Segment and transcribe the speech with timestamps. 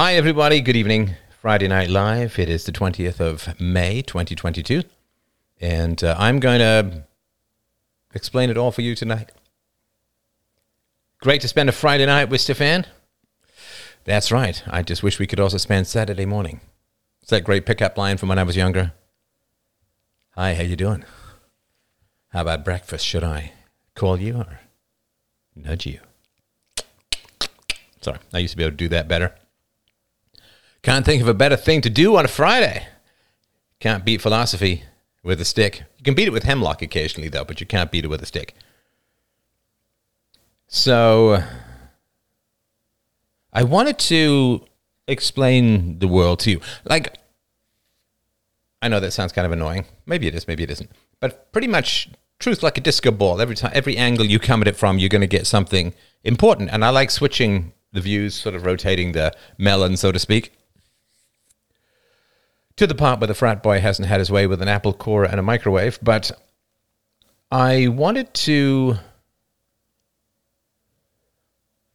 [0.00, 0.60] Hi, everybody.
[0.60, 1.16] Good evening.
[1.40, 2.38] Friday Night Live.
[2.38, 4.84] It is the 20th of May, 2022.
[5.60, 7.02] And uh, I'm going to
[8.14, 9.32] explain it all for you tonight.
[11.20, 12.86] Great to spend a Friday night with Stefan.
[14.04, 14.62] That's right.
[14.68, 16.60] I just wish we could also spend Saturday morning.
[17.20, 18.92] It's that great pickup line from when I was younger.
[20.36, 21.04] Hi, how you doing?
[22.28, 23.04] How about breakfast?
[23.04, 23.50] Should I
[23.96, 24.60] call you or
[25.56, 25.98] nudge you?
[28.00, 29.34] Sorry, I used to be able to do that better.
[30.88, 32.86] Can't think of a better thing to do on a Friday.
[33.78, 34.84] Can't beat philosophy
[35.22, 35.84] with a stick.
[35.98, 38.24] You can beat it with hemlock occasionally, though, but you can't beat it with a
[38.24, 38.54] stick.
[40.66, 41.42] So,
[43.52, 44.64] I wanted to
[45.06, 46.60] explain the world to you.
[46.86, 47.18] Like,
[48.80, 49.84] I know that sounds kind of annoying.
[50.06, 50.90] Maybe it is, maybe it isn't.
[51.20, 53.42] But pretty much, truth like a disco ball.
[53.42, 55.92] Every time, every angle you come at it from, you're going to get something
[56.24, 56.70] important.
[56.72, 60.54] And I like switching the views, sort of rotating the melon, so to speak
[62.78, 65.24] to the part where the frat boy hasn't had his way with an Apple core
[65.24, 66.30] and a microwave, but
[67.50, 68.96] I wanted to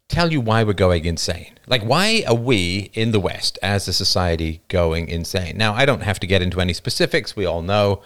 [0.09, 1.57] tell you why we're going insane.
[1.67, 5.57] Like, why are we in the West as a society going insane?
[5.57, 7.35] Now, I don't have to get into any specifics.
[7.35, 8.01] We all know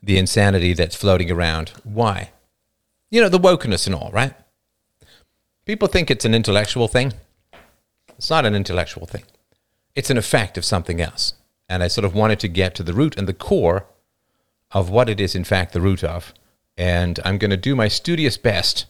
[0.00, 1.70] the insanity that's floating around.
[1.82, 2.30] Why?
[3.10, 4.34] You know, the wokeness and all, right?
[5.64, 7.12] People think it's an intellectual thing.
[8.16, 9.24] It's not an intellectual thing,
[9.96, 11.34] it's an effect of something else
[11.74, 13.84] and I sort of wanted to get to the root and the core
[14.70, 16.32] of what it is, in fact, the root of.
[16.76, 18.86] And I'm going to do my studious best.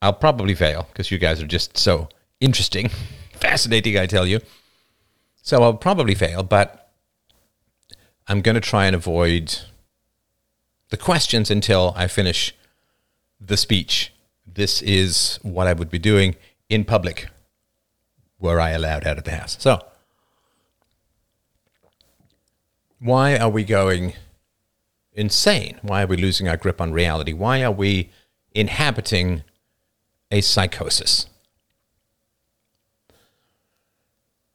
[0.00, 2.08] I'll probably fail because you guys are just so
[2.40, 2.88] interesting,
[3.32, 4.40] fascinating, I tell you.
[5.42, 6.92] So I'll probably fail, but
[8.26, 9.58] I'm going to try and avoid
[10.88, 12.54] the questions until I finish
[13.38, 14.14] the speech.
[14.46, 16.36] This is what I would be doing
[16.70, 17.28] in public
[18.38, 19.58] were I allowed out of the house.
[19.60, 19.82] So,
[22.98, 24.14] why are we going
[25.12, 25.78] insane?
[25.82, 27.32] Why are we losing our grip on reality?
[27.32, 28.10] Why are we
[28.52, 29.42] inhabiting
[30.30, 31.26] a psychosis?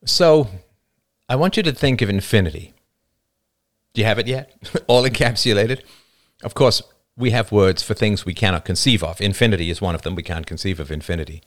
[0.06, 0.50] So,
[1.30, 2.74] I want you to think of infinity.
[3.94, 4.54] Do you have it yet?
[4.88, 5.82] All encapsulated?
[6.44, 6.82] Of course,
[7.16, 9.22] we have words for things we cannot conceive of.
[9.22, 10.16] Infinity is one of them.
[10.16, 11.42] We can't conceive of infinity.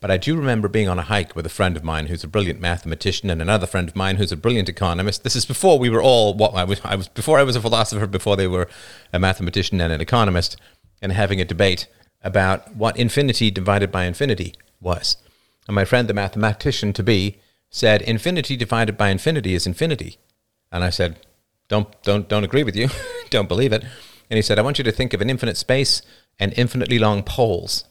[0.00, 2.28] But I do remember being on a hike with a friend of mine who's a
[2.28, 5.24] brilliant mathematician and another friend of mine who's a brilliant economist.
[5.24, 7.60] This is before we were all what I was, I was before I was a
[7.60, 8.68] philosopher, before they were
[9.12, 10.56] a mathematician and an economist,
[11.00, 11.88] and having a debate
[12.22, 15.16] about what infinity divided by infinity was.
[15.66, 17.38] And my friend, the mathematician to be,
[17.70, 20.18] said, Infinity divided by infinity is infinity.
[20.70, 21.16] And I said,
[21.68, 22.88] Don't, don't, don't agree with you.
[23.30, 23.82] don't believe it.
[24.30, 26.02] And he said, I want you to think of an infinite space
[26.38, 27.84] and infinitely long poles.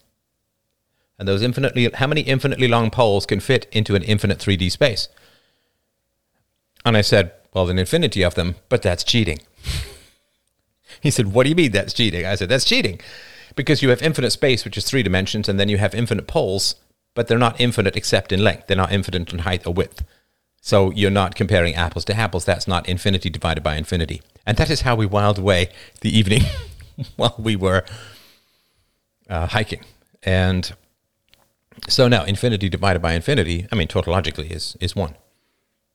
[1.17, 5.07] And those infinitely, how many infinitely long poles can fit into an infinite 3D space?
[6.83, 9.39] And I said, well, an infinity of them, but that's cheating.
[11.01, 12.25] he said, what do you mean that's cheating?
[12.25, 12.99] I said, that's cheating
[13.55, 16.75] because you have infinite space, which is three dimensions, and then you have infinite poles,
[17.13, 18.67] but they're not infinite except in length.
[18.67, 20.03] They're not infinite in height or width.
[20.61, 22.43] So you're not comparing apples to apples.
[22.43, 24.21] That's not infinity divided by infinity.
[24.45, 25.69] And that is how we whiled away
[26.01, 26.43] the evening
[27.15, 27.85] while we were
[29.29, 29.83] uh, hiking.
[30.23, 30.73] And
[31.87, 35.15] so now infinity divided by infinity, I mean, tautologically is, is one.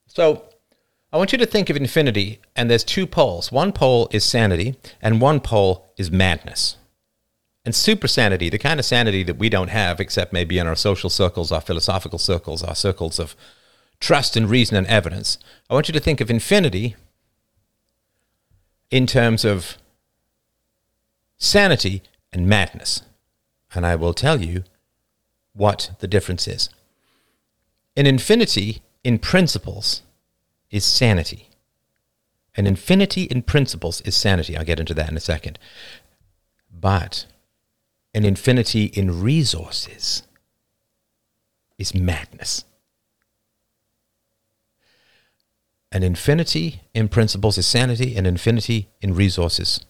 [0.06, 0.44] So
[1.12, 3.50] I want you to think of infinity, and there's two poles.
[3.50, 6.76] One pole is sanity, and one pole is madness.
[7.64, 10.76] And super sanity, the kind of sanity that we don't have, except maybe in our
[10.76, 13.36] social circles, our philosophical circles, our circles of
[13.98, 15.36] trust and reason and evidence.
[15.68, 16.97] I want you to think of infinity
[18.91, 19.76] in terms of
[21.36, 22.02] sanity
[22.32, 23.02] and madness.
[23.74, 24.64] And I will tell you
[25.60, 26.71] what the difference is.
[27.94, 30.00] An infinity in principles
[30.71, 31.50] is sanity.
[32.56, 34.56] An infinity in principles is sanity.
[34.56, 35.59] I'll get into that in a second.
[36.72, 37.26] But
[38.15, 40.22] an infinity in resources
[41.77, 42.65] is madness.
[45.92, 49.80] An infinity in principles is sanity, an infinity in resources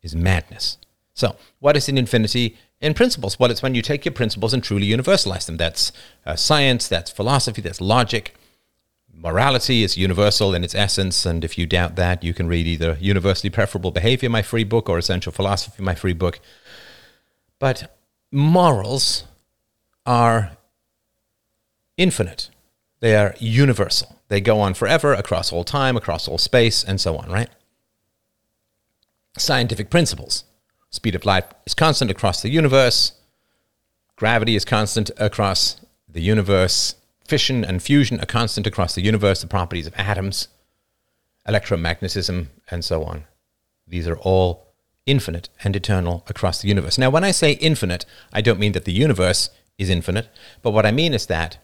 [0.00, 0.78] is madness.
[1.12, 3.38] So, what is an infinity in principles?
[3.38, 5.56] Well, it's when you take your principles and truly universalize them.
[5.56, 5.92] That's
[6.24, 8.34] uh, science, that's philosophy, that's logic.
[9.12, 12.96] Morality is universal in its essence, and if you doubt that, you can read either
[13.00, 16.38] Universally Preferable Behavior, my free book, or Essential Philosophy, my free book.
[17.58, 17.96] But
[18.30, 19.24] morals
[20.06, 20.52] are
[21.96, 22.50] infinite,
[23.00, 24.20] they are universal.
[24.28, 27.48] They go on forever across all time, across all space, and so on, right?
[29.36, 30.44] Scientific principles.
[30.90, 33.12] Speed of light is constant across the universe.
[34.16, 36.94] Gravity is constant across the universe.
[37.26, 40.48] fission and fusion are constant across the universe, the properties of atoms,
[41.46, 43.24] electromagnetism, and so on.
[43.86, 44.68] These are all
[45.04, 46.96] infinite and eternal across the universe.
[46.96, 50.28] Now, when I say infinite, I don't mean that the universe is infinite,
[50.62, 51.58] but what I mean is that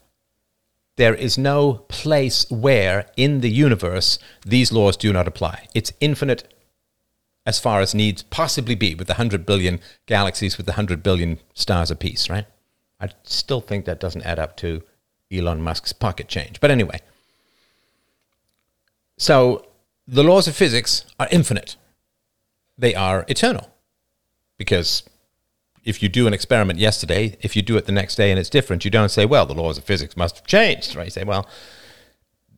[0.97, 5.67] there is no place where in the universe these laws do not apply.
[5.75, 6.54] It's infinite
[7.47, 11.39] as far as needs possibly be with the 100 billion galaxies with the 100 billion
[11.53, 12.47] stars apiece, right?
[13.01, 14.83] I still think that doesn't add up to
[15.31, 16.61] Elon Musk's pocket change.
[16.61, 17.01] But anyway,
[19.19, 19.67] so
[20.07, 21.77] the laws of physics are infinite,
[22.79, 23.71] they are eternal.
[24.57, 25.03] Because
[25.85, 28.49] if you do an experiment yesterday, if you do it the next day and it's
[28.49, 31.07] different, you don't say, well, the laws of physics must have changed, right?
[31.07, 31.47] You say, well,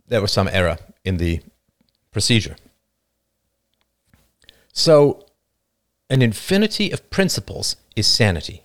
[0.07, 1.41] there was some error in the
[2.13, 2.57] procedure.
[4.77, 5.25] So,
[6.11, 8.63] an infinity of principles is sanity.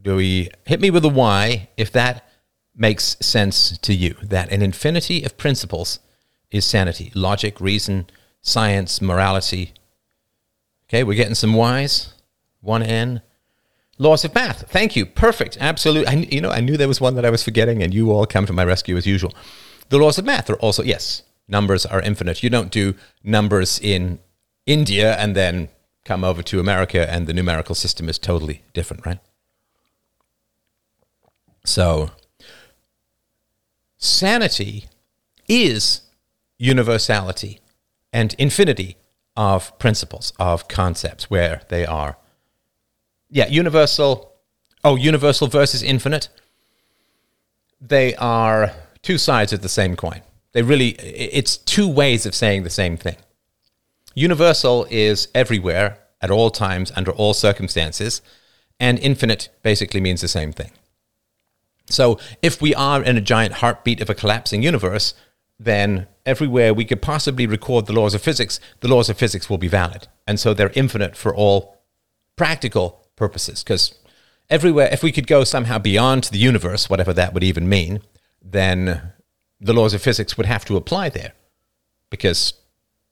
[0.00, 2.28] Do we hit me with a why if that
[2.76, 4.16] makes sense to you?
[4.22, 6.00] That an infinity of principles
[6.50, 8.06] is sanity, logic, reason,
[8.42, 9.72] science, morality.
[10.88, 12.12] Okay, we're getting some whys.
[12.60, 13.22] One N.
[13.96, 14.70] Laws of math.
[14.70, 15.06] Thank you.
[15.06, 15.56] Perfect.
[15.58, 16.06] Absolute.
[16.06, 18.26] I, you know, I knew there was one that I was forgetting, and you all
[18.26, 19.32] come to my rescue as usual.
[19.88, 21.22] The laws of math are also yes.
[21.48, 22.42] Numbers are infinite.
[22.42, 24.18] You don't do numbers in
[24.66, 25.68] India and then
[26.04, 29.18] come over to America, and the numerical system is totally different, right?
[31.64, 32.10] So,
[33.98, 34.86] sanity
[35.46, 36.02] is
[36.58, 37.60] universality
[38.12, 38.96] and infinity
[39.36, 42.16] of principles, of concepts, where they are
[43.30, 44.32] yeah, universal.
[44.84, 46.28] Oh, universal versus infinite.
[47.80, 48.72] They are
[49.02, 50.22] two sides of the same coin.
[50.52, 53.16] They really, it's two ways of saying the same thing.
[54.14, 58.22] Universal is everywhere, at all times, under all circumstances,
[58.80, 60.72] and infinite basically means the same thing.
[61.86, 65.14] So if we are in a giant heartbeat of a collapsing universe,
[65.58, 69.58] then everywhere we could possibly record the laws of physics, the laws of physics will
[69.58, 70.06] be valid.
[70.26, 71.78] And so they're infinite for all
[72.36, 73.62] practical purposes.
[73.64, 73.94] Because
[74.50, 78.00] everywhere, if we could go somehow beyond the universe, whatever that would even mean,
[78.42, 79.12] then
[79.60, 81.32] the laws of physics would have to apply there.
[82.10, 82.54] Because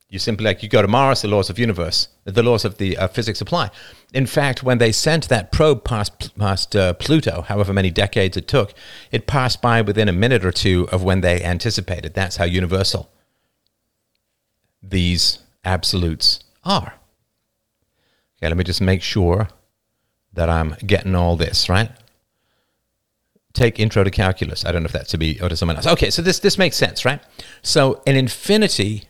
[0.09, 2.97] you simply like you go to Mars, the laws of universe, the laws of the
[2.97, 3.71] uh, physics apply.
[4.15, 8.47] In fact, when they sent that probe past past uh, Pluto, however many decades it
[8.47, 8.73] took,
[9.11, 12.15] it passed by within a minute or two of when they anticipated.
[12.15, 13.11] That's how universal
[14.83, 16.95] these absolutes are.
[18.39, 19.49] Okay, let me just make sure
[20.33, 21.91] that I'm getting all this, right?
[23.57, 24.67] Take intro to calculus.
[24.67, 25.87] I don't know if that's to be or to someone else.
[25.87, 27.21] Okay, so this this makes sense, right?
[27.63, 29.05] So an infinity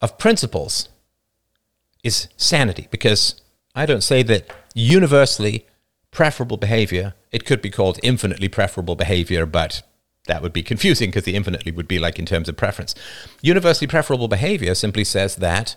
[0.00, 0.88] of principles
[2.04, 3.40] is sanity because
[3.74, 5.66] I don't say that universally
[6.12, 9.82] preferable behavior, it could be called infinitely preferable behavior, but
[10.26, 12.94] that would be confusing because the infinitely would be like in terms of preference.
[13.40, 15.74] Universally preferable behavior simply says that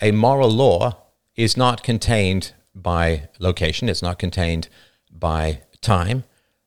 [0.00, 0.96] a moral law
[1.36, 4.68] is not contained by location, it's not contained
[5.10, 6.24] by time,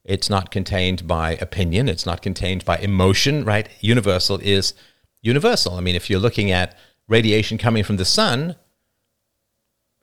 [0.07, 3.67] it's not contained by opinion, it's not contained by emotion, right?
[3.81, 4.73] Universal is
[5.21, 5.75] universal.
[5.75, 6.75] I mean, if you're looking at
[7.09, 8.55] radiation coming from the sun,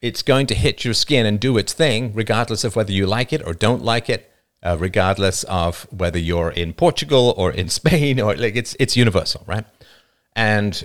[0.02, 3.32] it's going to hit your skin and do its thing, regardless of whether you like
[3.32, 4.30] it or don't like it,
[4.62, 9.42] uh, regardless of whether you're in Portugal or in Spain or like it's it's universal,
[9.46, 9.64] right?
[10.36, 10.84] And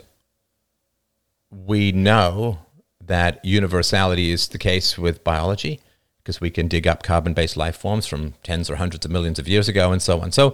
[1.52, 2.60] we know
[3.06, 5.82] that universality is the case with biology
[6.30, 9.40] because we can dig up carbon based life forms from tens or hundreds of millions
[9.40, 10.32] of years ago and so on.
[10.32, 10.54] So,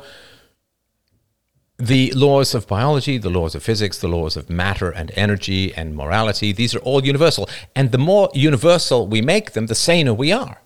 [1.77, 5.93] the laws of biology, the laws of physics, the laws of matter and energy and
[5.93, 7.49] morality, these are all universal.
[7.75, 10.61] And the more universal we make them, the saner we are.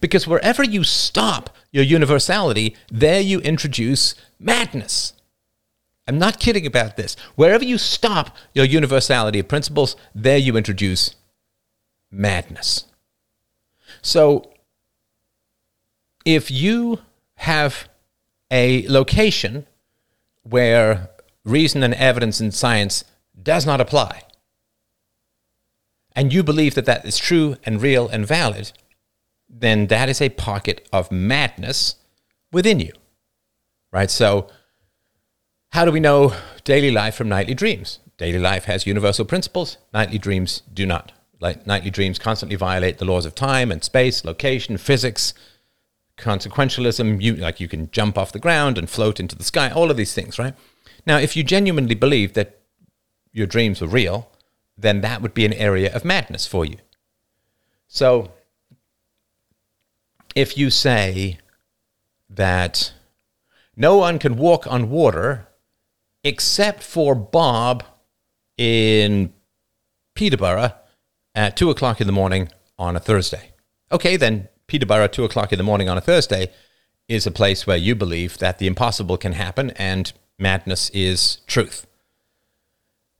[0.00, 5.12] Because wherever you stop your universality, there you introduce madness.
[6.08, 7.14] I'm not kidding about this.
[7.36, 11.14] Wherever you stop your universality of principles, there you introduce
[12.10, 12.86] madness.
[14.04, 14.52] So,
[16.26, 17.00] if you
[17.36, 17.88] have
[18.50, 19.66] a location
[20.42, 21.08] where
[21.42, 23.04] reason and evidence and science
[23.42, 24.24] does not apply,
[26.14, 28.72] and you believe that that is true and real and valid,
[29.48, 31.96] then that is a pocket of madness
[32.52, 32.92] within you.
[33.90, 34.10] Right?
[34.10, 34.48] So,
[35.72, 36.34] how do we know
[36.64, 38.00] daily life from nightly dreams?
[38.18, 41.12] Daily life has universal principles, nightly dreams do not.
[41.44, 45.34] Like nightly dreams constantly violate the laws of time and space, location, physics,
[46.16, 47.20] consequentialism.
[47.20, 49.98] You, like you can jump off the ground and float into the sky, all of
[49.98, 50.54] these things, right?
[51.06, 52.60] Now, if you genuinely believe that
[53.30, 54.30] your dreams were real,
[54.78, 56.78] then that would be an area of madness for you.
[57.88, 58.32] So,
[60.34, 61.40] if you say
[62.30, 62.94] that
[63.76, 65.46] no one can walk on water
[66.24, 67.84] except for Bob
[68.56, 69.34] in
[70.14, 70.72] Peterborough
[71.34, 72.48] at two o'clock in the morning
[72.78, 73.50] on a Thursday.
[73.90, 76.50] Okay, then Peterborough, two o'clock in the morning on a Thursday,
[77.08, 81.86] is a place where you believe that the impossible can happen and madness is truth.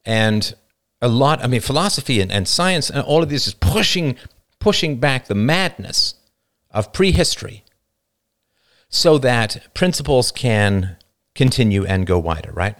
[0.04, 0.54] And
[1.00, 4.16] a lot, I mean, philosophy and, and science and all of this is pushing,
[4.58, 6.14] pushing back the madness
[6.70, 7.64] of prehistory
[8.88, 10.96] so that principles can
[11.34, 12.76] continue and go wider, right?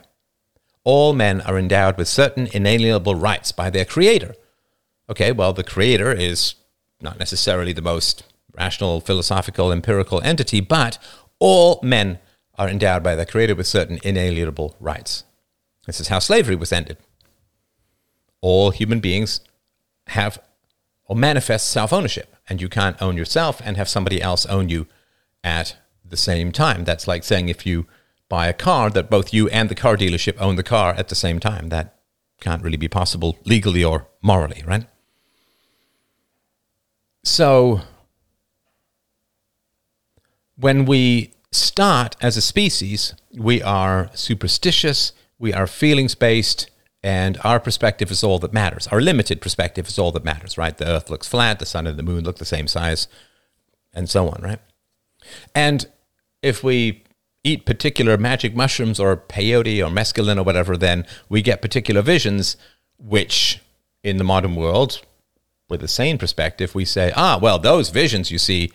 [0.85, 4.35] All men are endowed with certain inalienable rights by their creator.
[5.09, 6.55] Okay, well, the creator is
[7.01, 8.25] not necessarily the most
[8.57, 10.99] rational, philosophical, empirical entity, but
[11.39, 12.19] all men
[12.57, 15.25] are endowed by their creator with certain inalienable rights.
[15.87, 16.97] This is how slavery was ended.
[18.41, 19.41] All human beings
[20.09, 20.39] have
[21.07, 24.87] or manifest self ownership, and you can't own yourself and have somebody else own you
[25.43, 26.85] at the same time.
[26.85, 27.87] That's like saying if you
[28.29, 31.15] buy a car that both you and the car dealership own the car at the
[31.15, 31.69] same time.
[31.69, 31.99] That
[32.41, 34.87] can't really be possible legally or morally, right?
[37.25, 37.81] So
[40.57, 46.71] when we start as a species, we are superstitious, we are feelings based,
[47.03, 48.87] and our perspective is all that matters.
[48.89, 50.77] Our limited perspective is all that matters, right?
[50.77, 53.09] The earth looks flat, the sun and the moon look the same size,
[53.93, 54.61] and so on, right?
[55.55, 55.87] And
[56.43, 57.05] if we
[57.43, 62.57] eat particular magic mushrooms or peyote or mescaline or whatever, then we get particular visions,
[62.99, 63.61] which
[64.03, 65.01] in the modern world,
[65.69, 68.71] with a sane perspective, we say, ah, well, those visions you see,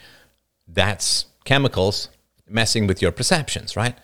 [0.67, 2.10] that's chemicals
[2.48, 3.98] messing with your perceptions, right?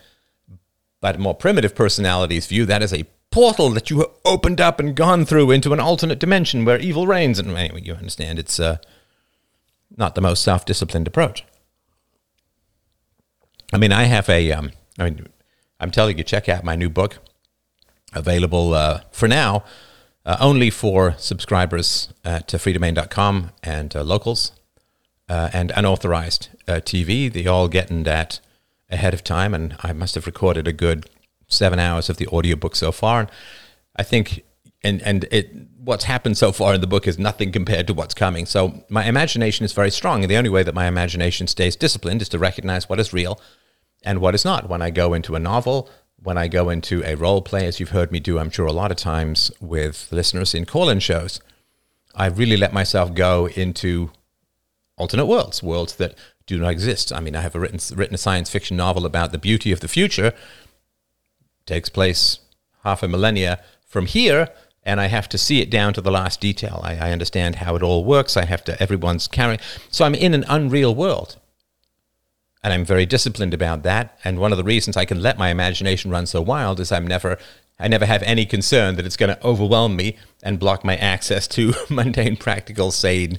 [1.02, 4.96] But more primitive personalities view that as a portal that you have opened up and
[4.96, 7.40] gone through into an alternate dimension where evil reigns.
[7.40, 8.78] And anyway, you understand it's uh,
[9.98, 11.44] not the most self disciplined approach.
[13.74, 14.52] I mean, I have a.
[14.52, 15.28] Um, I mean,
[15.80, 17.18] I'm telling you, check out my new book,
[18.14, 19.64] available uh, for now
[20.26, 24.52] uh, only for subscribers at freedomain.com and uh, locals
[25.30, 27.32] uh, and unauthorized uh, TV.
[27.32, 28.40] They all getting that
[28.90, 31.10] ahead of time, and I must have recorded a good
[31.48, 33.22] seven hours of the audiobook so far.
[33.22, 33.32] And
[33.96, 34.44] I think,
[34.84, 38.16] and and it what's happened so far in the book is nothing compared to what's
[38.16, 38.48] coming.
[38.48, 42.22] So my imagination is very strong, and the only way that my imagination stays disciplined
[42.24, 43.40] is to recognize what is real
[44.04, 44.70] and what is not.
[44.70, 45.90] When I go into a novel,
[46.26, 48.72] when I go into a role play, as you've heard me do, I'm sure a
[48.72, 51.40] lot of times with listeners in call-in shows,
[52.16, 54.12] I really let myself go into
[54.98, 56.18] alternate worlds, worlds that
[56.48, 57.14] do not exist.
[57.14, 59.82] I mean, I have a written written a science fiction novel about the beauty of
[59.82, 60.34] the future.
[61.66, 62.40] Takes place
[62.84, 64.50] half a millennia from here,
[64.84, 66.80] and I have to see it down to the last detail.
[66.84, 68.38] I, I understand how it all works.
[68.38, 69.60] I have to everyone's carrying.
[69.92, 71.38] So I'm in an unreal world,
[72.66, 74.18] and I'm very disciplined about that.
[74.24, 77.06] And one of the reasons I can let my imagination run so wild is I'm
[77.06, 77.38] never
[77.78, 81.48] I never have any concern that it's going to overwhelm me and block my access
[81.50, 83.38] to mundane, practical, sane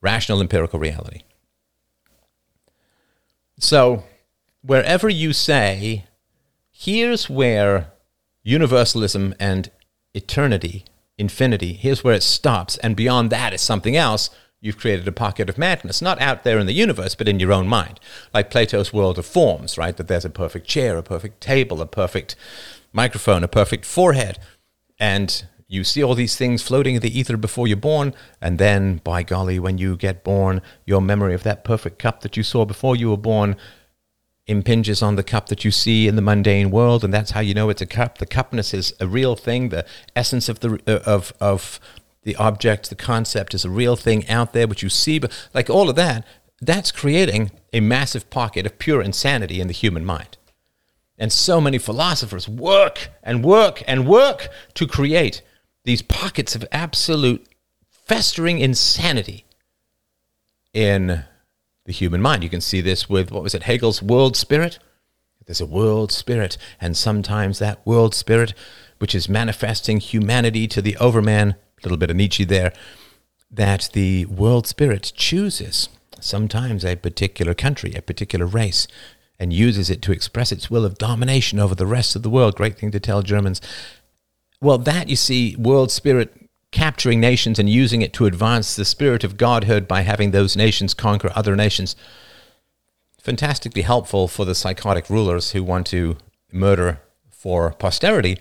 [0.00, 1.20] rational empirical reality.
[3.60, 4.02] So,
[4.62, 6.04] wherever you say,
[6.72, 7.92] here's where
[8.42, 9.70] universalism and
[10.12, 10.86] eternity,
[11.16, 14.28] infinity, here's where it stops, and beyond that is something else,
[14.64, 17.52] you've created a pocket of madness, not out there in the universe, but in your
[17.52, 18.00] own mind.
[18.32, 19.94] Like Plato's world of forms, right?
[19.94, 22.34] That there's a perfect chair, a perfect table, a perfect
[22.90, 24.38] microphone, a perfect forehead.
[24.98, 29.02] And you see all these things floating in the ether before you're born, and then,
[29.04, 32.64] by golly, when you get born, your memory of that perfect cup that you saw
[32.64, 33.56] before you were born
[34.46, 37.54] impinges on the cup that you see in the mundane world, and that's how you
[37.54, 38.18] know it's a cup.
[38.18, 39.70] The cupness is a real thing.
[39.70, 41.80] The essence of the uh, of of
[42.24, 45.18] the object, the concept, is a real thing out there, which you see.
[45.18, 46.26] But like all of that,
[46.60, 50.36] that's creating a massive pocket of pure insanity in the human mind.
[51.16, 55.42] And so many philosophers work and work and work to create
[55.84, 57.46] these pockets of absolute
[57.88, 59.44] festering insanity
[60.72, 61.24] in
[61.84, 62.42] the human mind.
[62.42, 64.78] You can see this with, what was it, Hegel's world spirit?
[65.46, 68.54] There's a world spirit, and sometimes that world spirit,
[68.98, 72.72] which is manifesting humanity to the overman, little bit of Nietzsche there,
[73.50, 75.88] that the world spirit chooses
[76.20, 78.88] sometimes a particular country, a particular race,
[79.38, 82.56] and uses it to express its will of domination over the rest of the world.
[82.56, 83.60] Great thing to tell Germans.
[84.60, 86.32] Well, that you see, world spirit
[86.70, 90.94] capturing nations and using it to advance the spirit of godhood by having those nations
[90.94, 91.94] conquer other nations.
[93.20, 96.16] Fantastically helpful for the psychotic rulers who want to
[96.52, 97.00] murder
[97.30, 98.38] for posterity,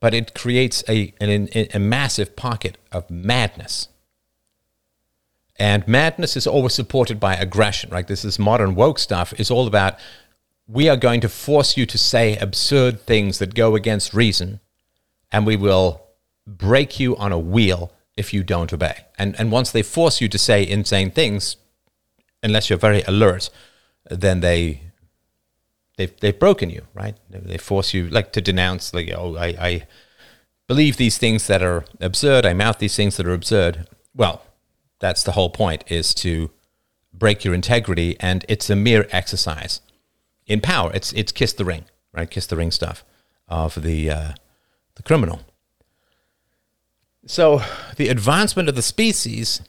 [0.00, 3.88] but it creates a, an, a massive pocket of madness.
[5.56, 8.06] And madness is always supported by aggression, right?
[8.06, 9.34] This is modern woke stuff.
[9.38, 9.98] It's all about
[10.68, 14.60] we are going to force you to say absurd things that go against reason,
[15.32, 16.02] and we will
[16.46, 19.06] break you on a wheel if you don't obey.
[19.18, 21.56] And, and once they force you to say insane things,
[22.42, 23.50] unless you're very alert,
[24.10, 24.82] then they
[25.98, 27.16] they've they've broken you, right?
[27.28, 29.86] They force you like to denounce like oh I, I
[30.66, 33.86] believe these things that are absurd, I mouth these things that are absurd.
[34.14, 34.42] Well,
[35.00, 36.50] that's the whole point is to
[37.12, 39.80] break your integrity and it's a mere exercise
[40.46, 40.90] in power.
[40.94, 42.30] It's it's kiss the ring, right?
[42.30, 43.04] Kiss the ring stuff
[43.48, 44.32] of the uh,
[44.94, 45.40] the criminal.
[47.26, 47.60] So
[47.96, 49.60] the advancement of the species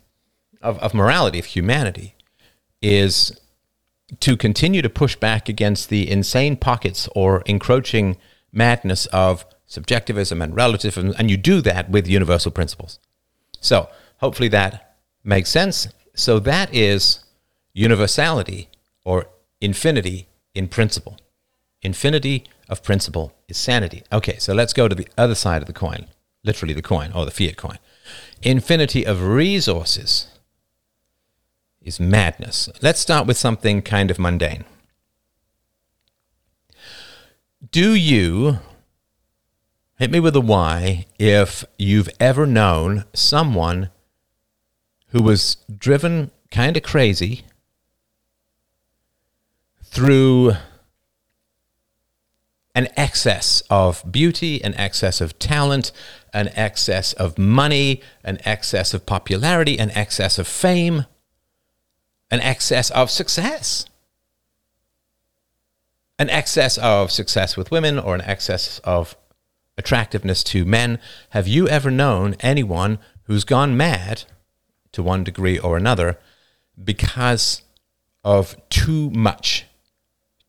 [0.61, 2.15] of, of morality, of humanity,
[2.81, 3.37] is
[4.19, 8.17] to continue to push back against the insane pockets or encroaching
[8.51, 12.99] madness of subjectivism and relativism, and you do that with universal principles.
[13.59, 15.87] So, hopefully, that makes sense.
[16.15, 17.23] So, that is
[17.73, 18.69] universality
[19.05, 19.27] or
[19.61, 21.17] infinity in principle.
[21.81, 24.03] Infinity of principle is sanity.
[24.11, 26.07] Okay, so let's go to the other side of the coin,
[26.43, 27.77] literally the coin or the fiat coin.
[28.41, 30.27] Infinity of resources
[31.81, 32.69] is madness.
[32.81, 34.65] Let's start with something kind of mundane.
[37.71, 38.59] Do you,
[39.97, 43.89] hit me with a why, if you've ever known someone
[45.09, 47.43] who was driven kind of crazy
[49.83, 50.53] through
[52.75, 55.91] an excess of beauty, an excess of talent,
[56.33, 61.05] an excess of money, an excess of popularity, an excess of fame
[62.31, 63.85] an excess of success.
[66.17, 69.15] An excess of success with women or an excess of
[69.77, 70.99] attractiveness to men.
[71.29, 74.25] Have you ever known anyone who's gone mad
[74.91, 76.19] to one degree or another
[76.81, 77.61] because
[78.23, 79.65] of too much,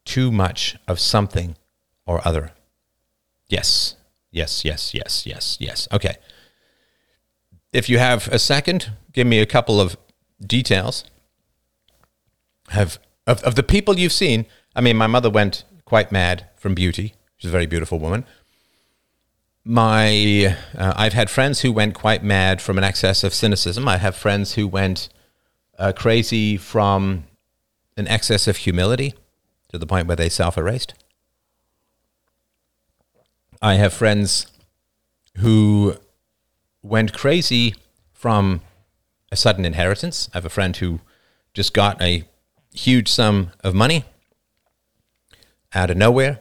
[0.04, 1.56] too much of something
[2.04, 2.52] or other?
[3.48, 3.96] Yes,
[4.30, 5.88] yes, yes, yes, yes, yes.
[5.92, 6.16] Okay.
[7.72, 9.96] If you have a second, give me a couple of
[10.44, 11.04] details
[12.70, 14.46] have of, of the people you've seen.
[14.74, 17.14] I mean, my mother went quite mad from beauty.
[17.36, 18.24] She's a very beautiful woman.
[19.64, 23.86] My, uh, I've had friends who went quite mad from an excess of cynicism.
[23.86, 25.08] I have friends who went
[25.78, 27.24] uh, crazy from
[27.96, 29.14] an excess of humility
[29.68, 30.94] to the point where they self erased.
[33.62, 34.46] I have friends
[35.38, 35.96] who
[36.82, 37.74] went crazy
[38.12, 38.62] from
[39.30, 40.30] a sudden inheritance.
[40.32, 41.00] I have a friend who
[41.52, 42.24] just got a
[42.72, 44.04] huge sum of money
[45.74, 46.40] out of nowhere,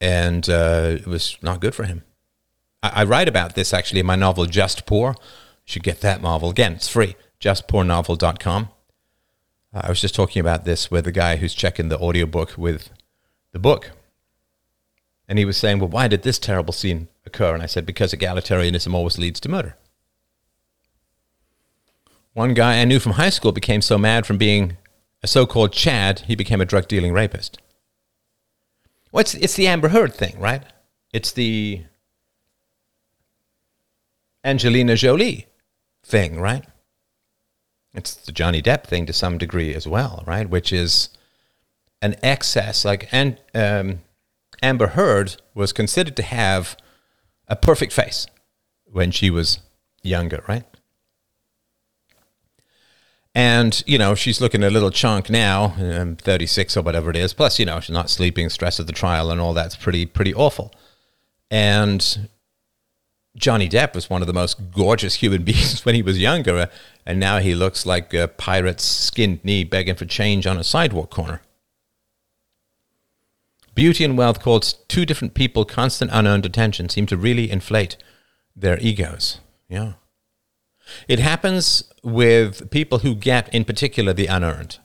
[0.00, 2.02] and uh, it was not good for him.
[2.82, 5.10] I, I, write about this actually in my novel Just Poor.
[5.10, 6.74] You should get that novel again.
[6.74, 7.16] It's free.
[7.40, 8.68] JustPoorNovel.com.
[9.72, 12.90] I was just talking about this with the guy who's checking the audiobook with
[13.52, 13.90] the book.
[15.28, 17.54] And he was saying, Well, why did this terrible scene occur?
[17.54, 19.76] And I said, Because egalitarianism always leads to murder.
[22.36, 24.76] One guy I knew from high school became so mad from being
[25.22, 27.58] a so called Chad, he became a drug dealing rapist.
[29.10, 30.62] Well, it's, it's the Amber Heard thing, right?
[31.14, 31.84] It's the
[34.44, 35.46] Angelina Jolie
[36.04, 36.66] thing, right?
[37.94, 40.50] It's the Johnny Depp thing to some degree as well, right?
[40.50, 41.08] Which is
[42.02, 42.84] an excess.
[42.84, 44.00] Like, and um,
[44.62, 46.76] Amber Heard was considered to have
[47.48, 48.26] a perfect face
[48.84, 49.60] when she was
[50.02, 50.64] younger, right?
[53.36, 57.34] And, you know, she's looking a little chunk now, um, 36 or whatever it is.
[57.34, 60.32] Plus, you know, she's not sleeping, stress of the trial and all that's pretty, pretty
[60.32, 60.72] awful.
[61.50, 62.30] And
[63.36, 66.56] Johnny Depp was one of the most gorgeous human beings when he was younger.
[66.56, 66.66] Uh,
[67.04, 71.10] and now he looks like a pirate's skinned knee begging for change on a sidewalk
[71.10, 71.42] corner.
[73.74, 77.98] Beauty and wealth cause two different people constant unearned attention seem to really inflate
[78.56, 79.40] their egos.
[79.68, 79.92] Yeah.
[81.08, 84.78] It happens with people who get, in particular, the unearned.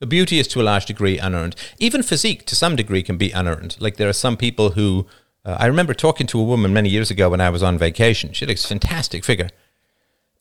[0.00, 1.56] The beauty is to a large degree unearned.
[1.78, 3.76] Even physique, to some degree, can be unearned.
[3.80, 5.06] Like there are some people who.
[5.44, 8.32] Uh, I remember talking to a woman many years ago when I was on vacation.
[8.32, 9.48] She had a fantastic figure.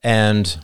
[0.03, 0.57] And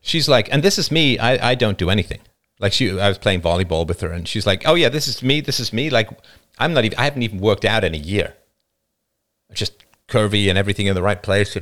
[0.00, 2.20] she's like, and this is me, I, I don't do anything.
[2.58, 5.22] Like she, I was playing volleyball with her, and she's like, "Oh yeah, this is
[5.22, 5.40] me.
[5.42, 6.08] This is me." Like
[6.58, 6.98] I'm not even.
[6.98, 8.34] I haven't even worked out in a year.
[9.52, 11.56] Just curvy and everything in the right place.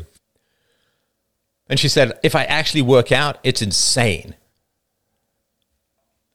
[1.79, 4.35] She said, if I actually work out, it's insane.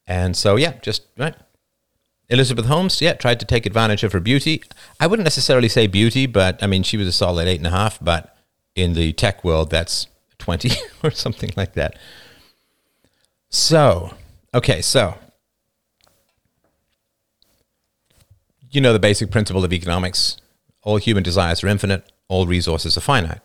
[0.06, 1.34] And so, yeah, just right.
[2.28, 4.62] Elizabeth Holmes, yeah, tried to take advantage of her beauty.
[5.00, 7.70] I wouldn't necessarily say beauty, but I mean, she was a solid eight and a
[7.70, 8.36] half, but
[8.74, 10.06] in the tech world, that's
[10.38, 10.70] 20
[11.02, 11.98] or something like that.
[13.48, 14.14] So,
[14.54, 15.18] okay, so
[18.70, 20.36] you know the basic principle of economics
[20.82, 23.40] all human desires are infinite, all resources are finite.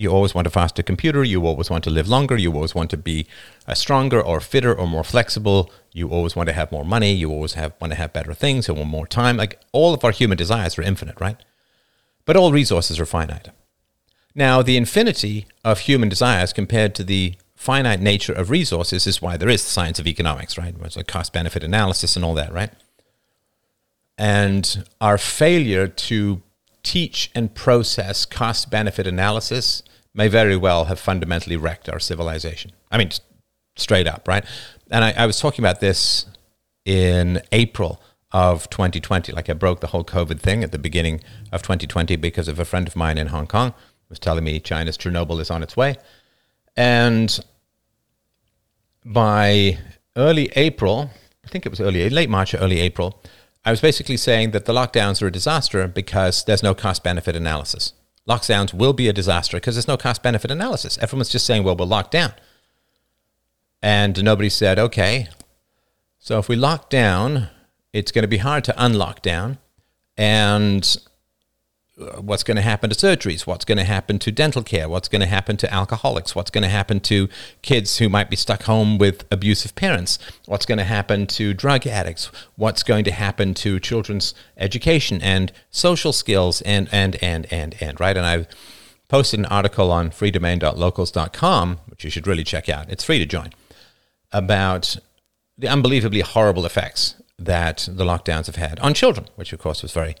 [0.00, 2.88] You always want a faster computer, you always want to live longer, you always want
[2.88, 3.26] to be
[3.66, 7.30] a stronger or fitter or more flexible, you always want to have more money, you
[7.30, 9.36] always have, want to have better things, want more time.
[9.36, 11.36] Like all of our human desires are infinite, right?
[12.24, 13.50] But all resources are finite.
[14.34, 19.36] Now, the infinity of human desires compared to the finite nature of resources is why
[19.36, 20.74] there is the science of economics, right?
[20.82, 22.72] It's a cost benefit analysis and all that, right?
[24.16, 26.40] And our failure to
[26.82, 29.82] teach and process cost benefit analysis
[30.14, 32.72] may very well have fundamentally wrecked our civilization.
[32.90, 33.10] I mean,
[33.76, 34.44] straight up, right?
[34.90, 36.26] And I, I was talking about this
[36.84, 38.00] in April
[38.32, 39.32] of 2020.
[39.32, 41.20] Like I broke the whole COVID thing at the beginning
[41.52, 43.74] of 2020 because of a friend of mine in Hong Kong
[44.10, 45.96] was telling me China's Chernobyl is on its way.
[46.76, 47.38] And
[49.04, 49.78] by
[50.16, 51.10] early April,
[51.44, 53.22] I think it was early, late March or early April,
[53.64, 57.36] I was basically saying that the lockdowns are a disaster because there's no cost benefit
[57.36, 57.92] analysis.
[58.28, 60.98] Lockdowns will be a disaster because there's no cost benefit analysis.
[60.98, 62.32] Everyone's just saying, well, we'll lock down.
[63.82, 65.28] And nobody said, okay,
[66.18, 67.48] so if we lock down,
[67.92, 69.58] it's going to be hard to unlock down.
[70.16, 70.96] And
[72.18, 75.20] what's going to happen to surgeries, what's going to happen to dental care, what's going
[75.20, 77.28] to happen to alcoholics, what's going to happen to
[77.62, 81.86] kids who might be stuck home with abusive parents, what's going to happen to drug
[81.86, 87.76] addicts, what's going to happen to children's education and social skills and and and and
[87.80, 88.46] and right and I
[89.08, 92.88] posted an article on freedomain.locals.com which you should really check out.
[92.88, 93.50] It's free to join
[94.32, 94.96] about
[95.58, 99.92] the unbelievably horrible effects that the lockdowns have had on children, which of course was
[99.92, 100.14] very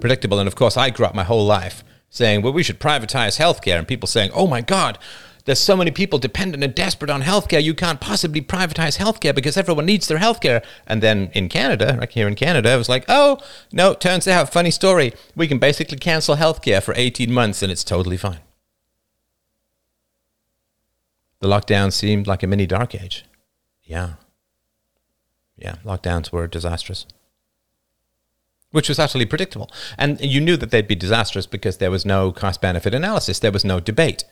[0.00, 0.38] predictable.
[0.38, 3.78] And of course, I grew up my whole life saying, well, we should privatize healthcare.
[3.78, 4.98] And people saying, oh my God,
[5.44, 7.62] there's so many people dependent and desperate on healthcare.
[7.62, 10.62] You can't possibly privatize healthcare because everyone needs their healthcare.
[10.86, 13.38] And then in Canada, like here in Canada, it was like, oh,
[13.72, 17.82] no, turns out, funny story, we can basically cancel healthcare for 18 months and it's
[17.82, 18.40] totally fine.
[21.40, 23.24] The lockdown seemed like a mini dark age.
[23.82, 24.14] Yeah.
[25.56, 27.06] Yeah, lockdowns were disastrous
[28.72, 29.70] which was utterly predictable.
[29.96, 33.52] And you knew that they'd be disastrous because there was no cost benefit analysis, there
[33.52, 34.24] was no debate.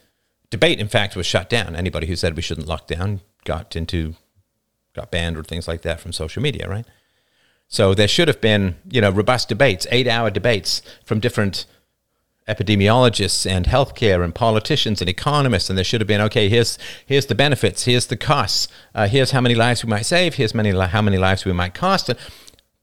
[0.50, 1.76] Debate, in fact, was shut down.
[1.76, 4.16] Anybody who said we shouldn't lock down got into
[4.94, 6.84] got banned or things like that from social media, right?
[7.68, 11.66] So there should have been, you know, robust debates, eight-hour debates from different
[12.48, 16.48] epidemiologists and healthcare and politicians and economists, and there should have been okay.
[16.48, 20.34] Here's here's the benefits, here's the costs, uh, here's how many lives we might save,
[20.34, 22.10] here's many how many lives we might cost,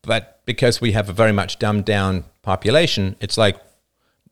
[0.03, 3.59] but because we have a very much dumbed down population, it's like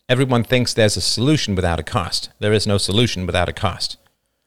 [0.09, 2.29] everyone thinks there's a solution without a cost.
[2.39, 3.97] There is no solution without a cost.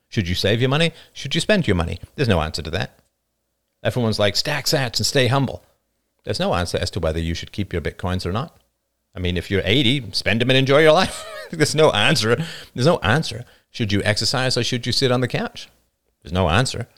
[0.09, 0.93] Should you save your money?
[1.13, 2.01] Should you spend your money?
[2.17, 2.99] There's no answer to that.
[3.85, 5.63] Everyone's like, stack sats and stay humble.
[6.25, 8.57] There's no answer as to whether you should keep your bitcoins or not.
[9.15, 11.27] I mean, if you're 80, spend them and enjoy your life.
[11.51, 12.37] There's no answer.
[12.75, 13.45] There's no answer.
[13.71, 15.69] Should you exercise or should you sit on the couch?
[16.23, 16.89] There's no answer.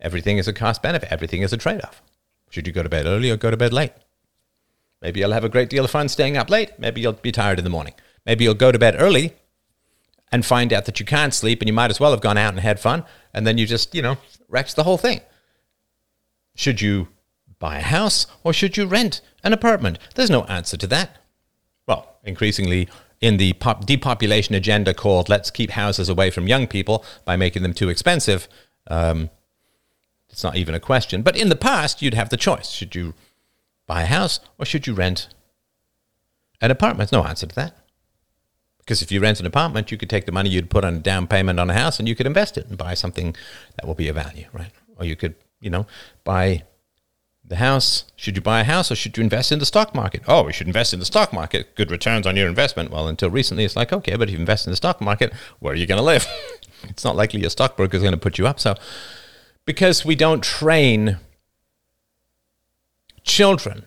[0.00, 2.00] Everything is a cost benefit, everything is a trade off.
[2.48, 3.92] Should you go to bed early or go to bed late?
[5.02, 6.78] Maybe you'll have a great deal of fun staying up late.
[6.78, 7.94] Maybe you'll be tired in the morning.
[8.26, 9.34] Maybe you'll go to bed early
[10.30, 12.52] and find out that you can't sleep and you might as well have gone out
[12.52, 13.04] and had fun.
[13.32, 15.20] And then you just, you know, wrecked the whole thing.
[16.54, 17.08] Should you
[17.58, 19.98] buy a house or should you rent an apartment?
[20.14, 21.16] There's no answer to that.
[21.86, 22.88] Well, increasingly
[23.20, 27.62] in the pop- depopulation agenda called let's keep houses away from young people by making
[27.62, 28.48] them too expensive,
[28.88, 29.30] um,
[30.28, 31.22] it's not even a question.
[31.22, 32.70] But in the past, you'd have the choice.
[32.70, 33.14] Should you
[33.90, 35.26] buy a house or should you rent
[36.60, 37.10] an apartment?
[37.10, 37.76] No answer to that.
[38.78, 40.98] Because if you rent an apartment, you could take the money you'd put on a
[41.00, 43.34] down payment on a house and you could invest it and buy something
[43.74, 44.70] that will be of value, right?
[44.96, 45.88] Or you could, you know,
[46.22, 46.62] buy
[47.44, 48.04] the house.
[48.14, 50.22] Should you buy a house or should you invest in the stock market?
[50.28, 51.74] Oh, we should invest in the stock market.
[51.74, 52.92] Good returns on your investment.
[52.92, 55.72] Well, until recently, it's like, okay, but if you invest in the stock market, where
[55.72, 56.28] are you going to live?
[56.84, 58.60] it's not likely your stockbroker is going to put you up.
[58.60, 58.76] So
[59.66, 61.18] because we don't train
[63.30, 63.84] children.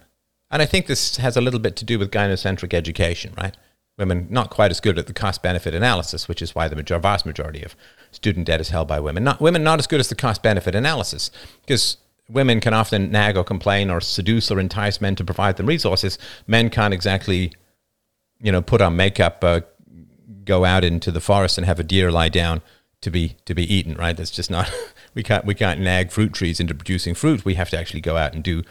[0.49, 3.55] And I think this has a little bit to do with gynocentric education, right?
[3.97, 6.97] Women not quite as good at the cost benefit analysis, which is why the major,
[6.99, 7.75] vast majority of
[8.11, 9.23] student debt is held by women.
[9.23, 11.31] Not women not as good as the cost benefit analysis
[11.65, 11.97] because
[12.29, 16.17] women can often nag or complain or seduce or entice men to provide them resources.
[16.47, 17.53] Men can't exactly,
[18.39, 19.61] you know, put on makeup, uh,
[20.45, 22.61] go out into the forest and have a deer lie down
[23.01, 24.15] to be to be eaten, right?
[24.15, 24.71] That's just not
[25.13, 27.45] we can't we can't nag fruit trees into producing fruit.
[27.45, 28.63] We have to actually go out and do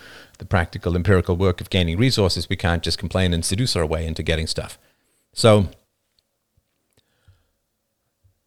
[0.42, 2.48] the practical empirical work of gaining resources.
[2.48, 4.76] We can't just complain and seduce our way into getting stuff.
[5.32, 5.68] So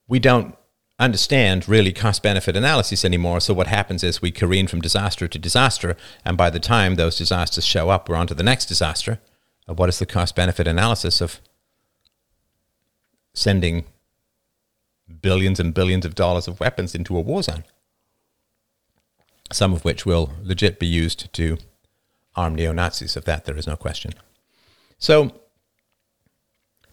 [0.05, 0.57] we don't
[0.99, 3.39] understand really cost benefit analysis anymore.
[3.39, 7.17] So what happens is we careen from disaster to disaster, and by the time those
[7.17, 9.19] disasters show up, we're on to the next disaster.
[9.67, 11.39] Uh, what is the cost benefit analysis of
[13.33, 13.85] sending
[15.21, 17.63] billions and billions of dollars of weapons into a war zone?
[19.49, 21.57] Some of which will legit be used to
[22.35, 23.15] arm neo Nazis.
[23.15, 24.13] Of that, there is no question.
[24.97, 25.41] So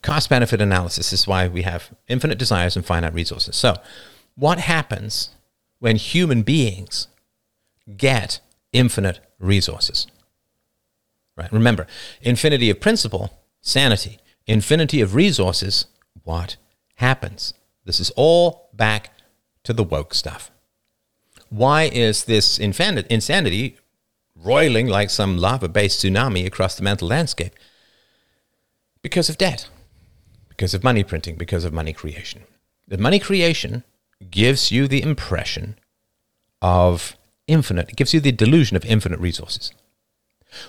[0.02, 3.54] Cost benefit analysis is why we have infinite desires and finite resources.
[3.54, 3.76] So,
[4.34, 5.30] what happens
[5.78, 7.06] when human beings
[7.96, 8.40] get
[8.72, 10.08] infinite resources?
[11.36, 11.52] Right?
[11.52, 11.86] Remember,
[12.20, 14.18] infinity of principle, sanity.
[14.46, 15.86] Infinity of resources,
[16.24, 16.56] what
[16.96, 17.54] happens?
[17.84, 19.10] This is all back
[19.62, 20.50] to the woke stuff.
[21.48, 23.76] Why is this insanity
[24.36, 27.52] roiling like some lava based tsunami across the mental landscape?
[29.02, 29.68] Because of debt
[30.62, 32.42] because of money printing, because of money creation.
[32.86, 33.82] The money creation
[34.30, 35.76] gives you the impression
[36.60, 37.16] of
[37.48, 39.72] infinite, it gives you the delusion of infinite resources.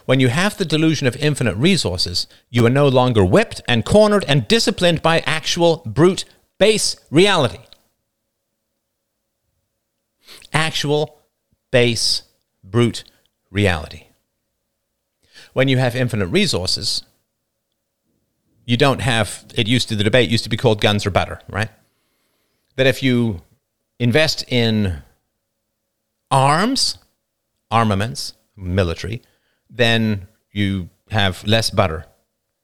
[0.06, 4.26] When you have the delusion of infinite resources, you are no longer whipped and cornered
[4.28, 6.26] and disciplined by actual brute
[6.58, 7.60] base reality.
[10.54, 11.20] Actual
[11.70, 12.24] base
[12.64, 13.04] brute
[13.54, 14.08] reality.
[15.54, 17.04] When you have infinite resources,
[18.66, 21.40] you don't have it used to the debate used to be called guns or butter,
[21.48, 21.70] right?
[22.76, 23.42] That if you
[24.00, 25.04] invest in
[26.32, 26.98] arms,
[27.70, 29.22] armaments, military,
[29.70, 32.06] then you have less butter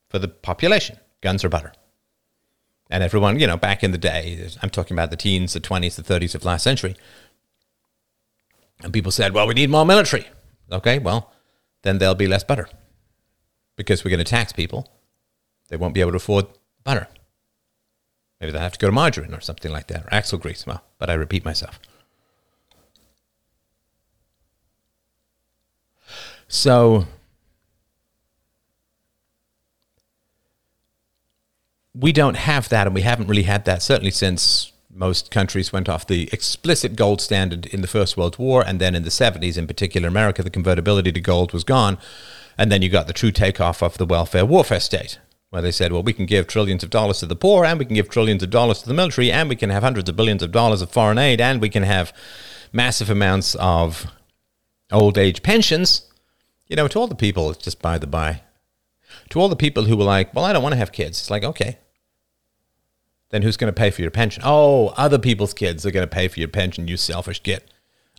[0.09, 1.73] for the population, guns or butter.
[2.89, 5.95] And everyone, you know, back in the day, I'm talking about the teens, the 20s,
[5.95, 6.95] the 30s of last century,
[8.81, 10.25] and people said, well, we need more military.
[10.71, 11.31] Okay, well,
[11.81, 12.67] then there'll be less butter
[13.75, 14.87] because we're going to tax people
[15.69, 16.47] they won't be able to afford
[16.83, 17.07] butter.
[18.39, 20.65] Maybe they'll have to go to margarine or something like that, or axle grease.
[20.65, 21.79] Well, but I repeat myself.
[26.47, 27.05] So
[31.93, 35.87] we don't have that, and we haven't really had that certainly since most countries went
[35.87, 39.57] off the explicit gold standard in the First World War, and then in the 70s,
[39.57, 41.97] in particular America, the convertibility to gold was gone.
[42.57, 45.93] And then you got the true takeoff of the welfare warfare state, where they said,
[45.93, 48.43] well, we can give trillions of dollars to the poor, and we can give trillions
[48.43, 50.91] of dollars to the military, and we can have hundreds of billions of dollars of
[50.91, 52.11] foreign aid, and we can have
[52.73, 54.07] massive amounts of
[54.91, 56.03] old age pensions.
[56.67, 58.41] You know, to all the people, just by the by,
[59.29, 61.29] to all the people who were like, well, I don't want to have kids, it's
[61.29, 61.77] like, okay.
[63.29, 64.41] Then who's going to pay for your pension?
[64.45, 67.71] Oh, other people's kids are going to pay for your pension, you selfish git.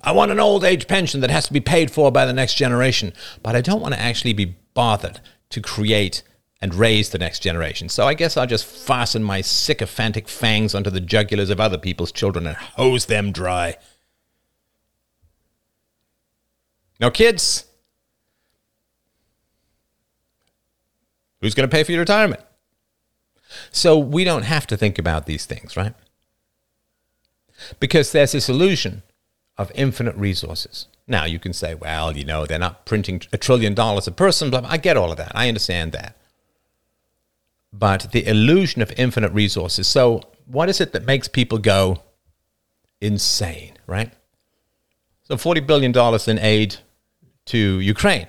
[0.03, 2.55] I want an old age pension that has to be paid for by the next
[2.55, 5.20] generation, but I don't want to actually be bothered
[5.51, 6.23] to create
[6.62, 7.88] and raise the next generation.
[7.88, 12.12] So I guess I'll just fasten my sycophantic fangs onto the jugulars of other people's
[12.12, 13.77] children and hose them dry.
[17.01, 17.64] Now, kids,
[21.40, 22.42] who's going to pay for your retirement?
[23.73, 25.95] So we don't have to think about these things, right?
[27.79, 29.03] Because there's this illusion
[29.59, 30.87] of infinite resources.
[31.07, 34.51] Now, you can say, well, you know, they're not printing a trillion dollars a person.
[34.51, 34.71] Blah, blah.
[34.71, 35.33] I get all of that.
[35.35, 36.17] I understand that
[37.73, 39.87] but the illusion of infinite resources.
[39.87, 42.03] So, what is it that makes people go
[43.01, 44.13] insane, right?
[45.23, 45.95] So, $40 billion
[46.27, 46.77] in aid
[47.47, 48.27] to Ukraine,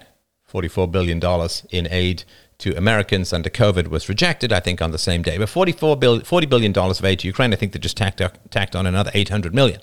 [0.51, 1.19] $44 billion
[1.71, 2.23] in aid
[2.61, 5.37] to Americans under COVID was rejected, I think, on the same day.
[5.37, 8.21] But $44 billion, $40 billion of aid to Ukraine, I think they just tacked,
[8.51, 9.81] tacked on another 800 million.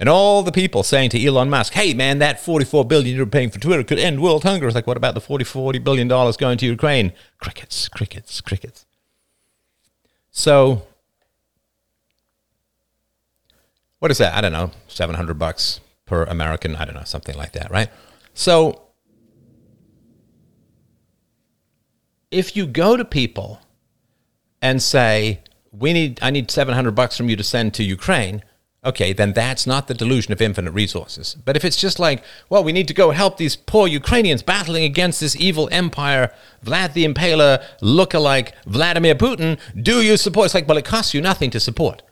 [0.00, 3.50] And all the people saying to Elon Musk, hey, man, that 44 billion you're paying
[3.50, 4.66] for Twitter could end world hunger.
[4.66, 7.12] It's like, what about the 40, 40 billion dollars going to Ukraine?
[7.38, 8.84] Crickets, crickets, crickets.
[10.32, 10.82] So,
[14.00, 14.34] what is that?
[14.34, 16.74] I don't know, 700 bucks per American.
[16.74, 17.88] I don't know, something like that, right?
[18.34, 18.82] So,
[22.32, 23.60] if you go to people
[24.60, 25.40] and say,
[25.70, 28.42] we need, I need 700 bucks from you to send to Ukraine,
[28.84, 31.36] okay, then that's not the delusion of infinite resources.
[31.44, 34.84] But if it's just like, well, we need to go help these poor Ukrainians battling
[34.84, 36.32] against this evil empire,
[36.64, 40.46] Vlad the Impaler, look-alike Vladimir Putin, do you support?
[40.46, 42.02] It's like, well, it costs you nothing to support.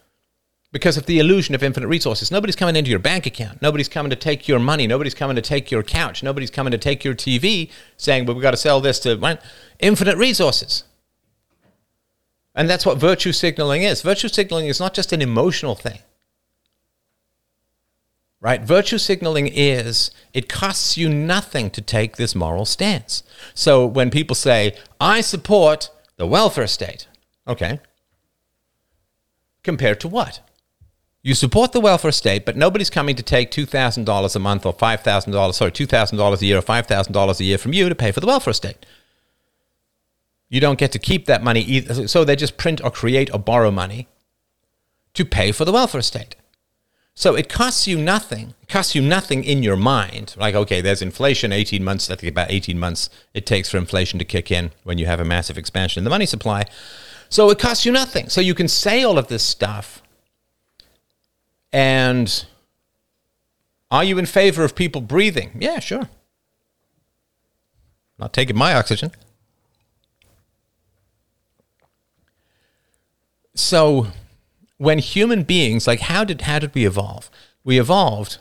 [0.73, 2.31] Because of the illusion of infinite resources.
[2.31, 3.61] Nobody's coming into your bank account.
[3.61, 4.87] Nobody's coming to take your money.
[4.87, 6.23] Nobody's coming to take your couch.
[6.23, 9.39] Nobody's coming to take your TV saying, well, we've got to sell this to
[9.81, 10.85] infinite resources.
[12.55, 14.03] And that's what virtue signaling is.
[14.03, 15.99] Virtue signaling is not just an emotional thing
[18.41, 18.63] right?
[18.63, 23.23] Virtue signaling is it costs you nothing to take this moral stance.
[23.55, 27.07] So when people say, I support the welfare state,
[27.47, 27.81] okay,
[29.63, 30.41] compared to what?
[31.23, 35.55] You support the welfare state, but nobody's coming to take $2,000 a month or $5,000,
[35.55, 38.55] sorry, $2,000 a year or $5,000 a year from you to pay for the welfare
[38.55, 38.87] state.
[40.49, 42.09] You don't get to keep that money either.
[42.09, 44.09] So they just print or create or borrow money
[45.15, 46.37] to pay for the welfare state.
[47.15, 48.55] So it costs you nothing.
[48.63, 50.35] It costs you nothing in your mind.
[50.39, 54.19] Like, okay, there's inflation, 18 months, I think about 18 months it takes for inflation
[54.21, 56.65] to kick in when you have a massive expansion in the money supply.
[57.29, 58.31] So it costs you nothing.
[58.31, 60.03] So you can say all of this stuff.
[61.73, 62.45] And
[63.91, 65.51] are you in favor of people breathing?
[65.59, 66.09] Yeah, sure.
[68.19, 69.13] Not taking my oxygen.
[73.55, 74.09] So
[74.79, 77.31] when human beings like how did how did we evolve?
[77.65, 78.39] We evolved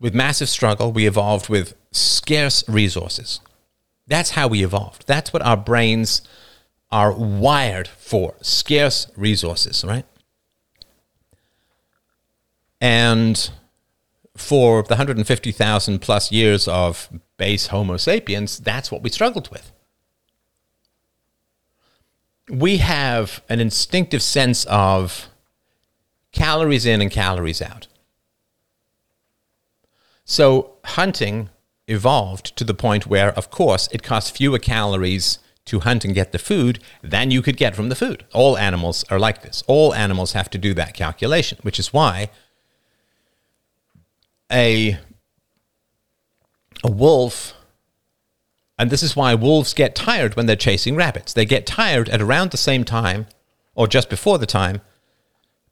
[0.00, 3.40] with massive struggle, we evolved with scarce resources.
[4.06, 5.06] That's how we evolved.
[5.06, 6.22] That's what our brains
[6.90, 10.04] are wired for, scarce resources, right?
[12.82, 13.50] And
[14.36, 19.72] for the 150,000 plus years of base Homo sapiens, that's what we struggled with
[22.52, 25.28] we have an instinctive sense of
[26.32, 27.86] calories in and calories out.
[30.24, 31.50] So hunting
[31.88, 36.32] evolved to the point where, of course, it costs fewer calories to hunt and get
[36.32, 38.24] the food than you could get from the food.
[38.32, 39.62] All animals are like this.
[39.66, 42.30] All animals have to do that calculation, which is why
[44.52, 44.98] a,
[46.84, 47.54] a wolf
[48.82, 51.32] and this is why wolves get tired when they're chasing rabbits.
[51.32, 53.26] They get tired at around the same time,
[53.76, 54.80] or just before the time,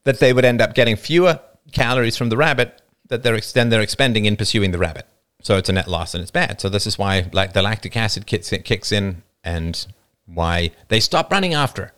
[0.04, 1.40] that they would end up getting fewer
[1.72, 5.08] calories from the rabbit that they're, then they're expending in pursuing the rabbit.
[5.42, 6.60] So it's a net loss and it's bad.
[6.60, 9.86] So this is why like the lactic acid kicks in, and
[10.26, 11.92] why they stop running after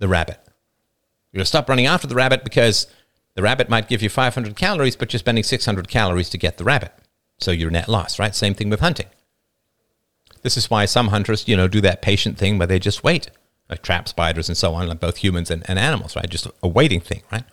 [0.00, 0.40] the rabbit.
[1.32, 2.86] You'll stop running after the rabbit because
[3.34, 6.64] the rabbit might give you 500 calories, but you're spending 600 calories to get the
[6.64, 6.92] rabbit.
[7.38, 8.34] So you're net loss, right?
[8.34, 9.06] Same thing with hunting.
[10.42, 13.30] This is why some hunters, you know, do that patient thing where they just wait,
[13.68, 16.28] like trap spiders and so on, like both humans and, and animals, right?
[16.28, 17.44] Just a waiting thing, right?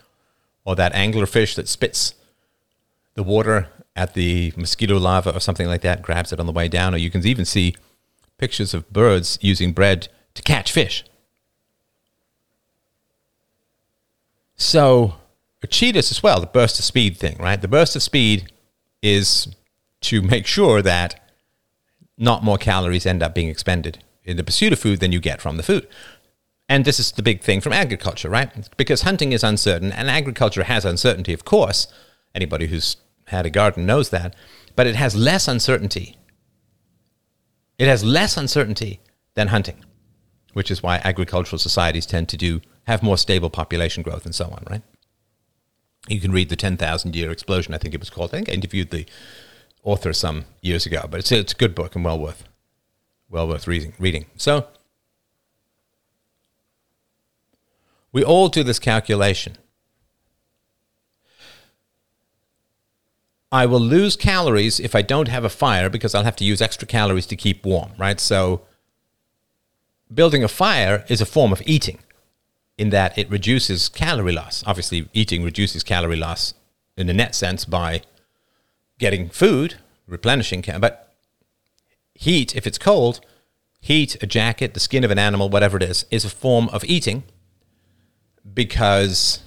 [0.65, 2.13] Or that anglerfish that spits
[3.15, 6.67] the water at the mosquito larva or something like that, grabs it on the way
[6.67, 6.93] down.
[6.93, 7.75] Or you can even see
[8.37, 11.03] pictures of birds using bread to catch fish.
[14.55, 15.15] So,
[15.67, 17.61] cheetahs as well, the burst of speed thing, right?
[17.61, 18.51] The burst of speed
[19.01, 19.47] is
[20.01, 21.19] to make sure that
[22.17, 25.41] not more calories end up being expended in the pursuit of food than you get
[25.41, 25.87] from the food.
[26.69, 28.69] And this is the big thing from agriculture, right?
[28.77, 31.87] Because hunting is uncertain and agriculture has uncertainty, of course.
[32.33, 34.35] Anybody who's had a garden knows that.
[34.75, 36.17] But it has less uncertainty.
[37.77, 39.01] It has less uncertainty
[39.33, 39.83] than hunting,
[40.53, 44.45] which is why agricultural societies tend to do have more stable population growth and so
[44.45, 44.81] on, right?
[46.07, 48.31] You can read the 10,000 year explosion, I think it was called.
[48.31, 49.05] I think I interviewed the
[49.83, 52.43] author some years ago, but it's it's a good book and well worth
[53.29, 53.93] well worth reading.
[53.99, 54.25] Reading.
[54.35, 54.67] So
[58.11, 59.57] we all do this calculation.
[63.51, 66.61] I will lose calories if I don't have a fire because I'll have to use
[66.61, 68.19] extra calories to keep warm, right?
[68.19, 68.61] So
[70.13, 71.99] building a fire is a form of eating
[72.77, 74.63] in that it reduces calorie loss.
[74.65, 76.53] Obviously, eating reduces calorie loss
[76.97, 78.01] in a net sense by
[78.99, 79.75] getting food,
[80.07, 81.13] replenishing, but
[82.13, 83.19] heat, if it's cold,
[83.81, 86.83] heat, a jacket, the skin of an animal, whatever it is, is a form of
[86.85, 87.23] eating
[88.53, 89.39] because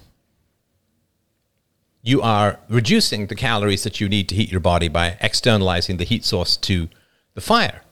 [2.02, 6.04] you are reducing the calories that you need to heat your body by externalizing the
[6.04, 6.88] heat source to
[7.34, 7.82] the fire.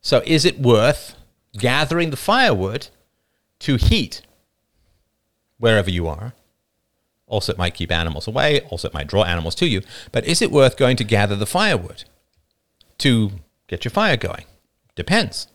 [0.00, 1.14] So, is it worth
[1.56, 2.88] gathering the firewood
[3.60, 4.22] to heat
[5.58, 6.32] wherever you are
[7.28, 8.60] also, it might keep animals away.
[8.70, 9.82] Also, it might draw animals to you.
[10.12, 12.04] But is it worth going to gather the firewood
[12.98, 13.32] to
[13.66, 14.44] get your fire going?
[14.94, 15.48] Depends.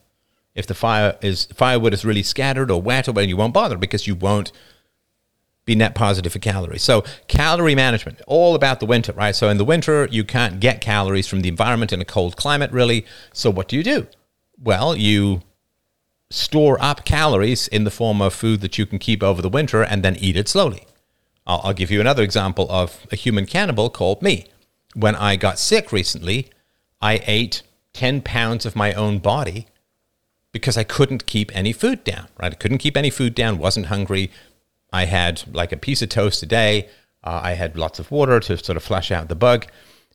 [0.55, 4.05] If the fire is firewood is really scattered or wet, or you won't bother because
[4.05, 4.51] you won't
[5.65, 6.83] be net positive for calories.
[6.83, 9.35] So calorie management, all about the winter, right?
[9.35, 12.71] So in the winter, you can't get calories from the environment in a cold climate,
[12.71, 13.05] really.
[13.31, 14.07] So what do you do?
[14.61, 15.41] Well, you
[16.33, 19.83] store up calories in the form of food that you can keep over the winter
[19.83, 20.85] and then eat it slowly.
[21.45, 24.47] I'll, I'll give you another example of a human cannibal called me.
[24.95, 26.49] When I got sick recently,
[26.99, 27.61] I ate
[27.93, 29.67] 10 pounds of my own body
[30.51, 32.51] because I couldn't keep any food down, right?
[32.51, 34.31] I couldn't keep any food down, wasn't hungry.
[34.91, 36.89] I had like a piece of toast a day.
[37.23, 39.67] Uh, I had lots of water to sort of flush out the bug,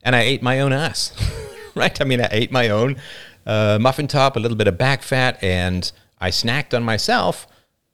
[0.03, 1.13] and I ate my own ass,
[1.75, 1.99] right?
[1.99, 2.97] I mean, I ate my own
[3.45, 7.47] uh, muffin top, a little bit of back fat, and I snacked on myself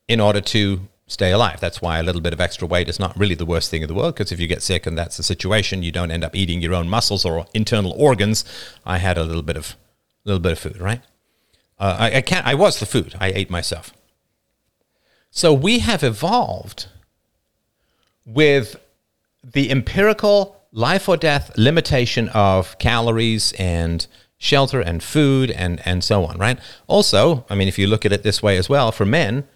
[0.08, 1.60] in order to stay alive.
[1.60, 3.88] That's why a little bit of extra weight is not really the worst thing in
[3.88, 6.36] the world because if you get sick and that's the situation, you don't end up
[6.36, 8.44] eating your own muscles or internal organs.
[8.86, 9.76] I had a little bit of
[10.24, 11.02] little bit of food, right?
[11.78, 12.46] Uh, I, I can't.
[12.46, 13.16] I was the food.
[13.20, 13.94] I ate myself.
[15.30, 16.88] So we have evolved
[18.26, 18.78] with
[19.44, 24.08] the empirical life or death limitation of calories and
[24.46, 26.60] shelter and food and and so on, right?
[26.88, 29.48] Also, I mean, if you look at it this way as well, for men,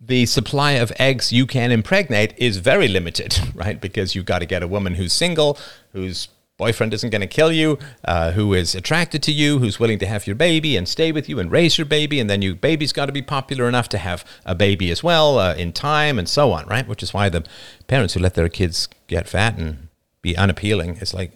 [0.00, 3.80] the supply of eggs you can impregnate is very limited, right?
[3.80, 5.58] Because you've got to get a woman who's single,
[5.92, 9.98] whose boyfriend isn't going to kill you, uh, who is attracted to you, who's willing
[9.98, 12.54] to have your baby and stay with you and raise your baby, and then your
[12.54, 16.18] baby's got to be popular enough to have a baby as well uh, in time
[16.18, 16.88] and so on, right?
[16.88, 17.44] Which is why the
[17.86, 19.88] parents who let their kids get fat and
[20.22, 21.35] be unappealing, it's like,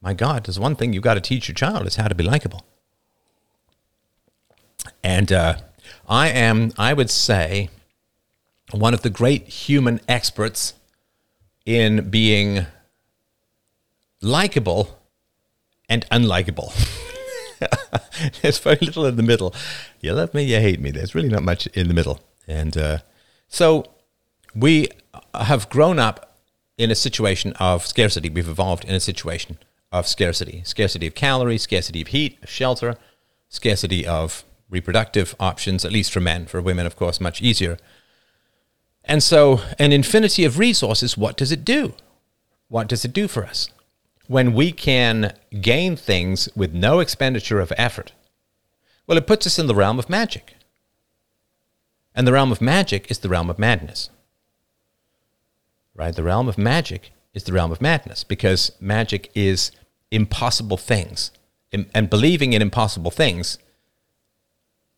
[0.00, 2.24] my God, there's one thing you've got to teach your child is how to be
[2.24, 2.64] likable.
[5.02, 5.56] And uh,
[6.08, 7.68] I am, I would say,
[8.72, 10.74] one of the great human experts
[11.66, 12.66] in being
[14.22, 14.98] likable
[15.88, 16.72] and unlikable.
[18.42, 19.54] There's very little in the middle.
[20.00, 20.90] You love me, you hate me.
[20.90, 22.20] There's really not much in the middle.
[22.46, 22.98] And uh,
[23.48, 23.84] so
[24.54, 24.88] we
[25.34, 26.38] have grown up
[26.78, 28.30] in a situation of scarcity.
[28.30, 29.58] We've evolved in a situation
[29.92, 32.96] of scarcity scarcity of calories, scarcity of heat, shelter,
[33.48, 36.46] scarcity of reproductive options, at least for men.
[36.46, 37.76] For women, of course, much easier.
[39.04, 41.94] And so, an infinity of resources, what does it do?
[42.68, 43.68] What does it do for us?
[44.28, 48.12] When we can gain things with no expenditure of effort,
[49.06, 50.54] well, it puts us in the realm of magic.
[52.14, 54.10] And the realm of magic is the realm of madness.
[55.94, 56.14] Right?
[56.14, 59.72] The realm of magic is the realm of madness because magic is
[60.10, 61.30] impossible things.
[61.72, 63.58] And believing in impossible things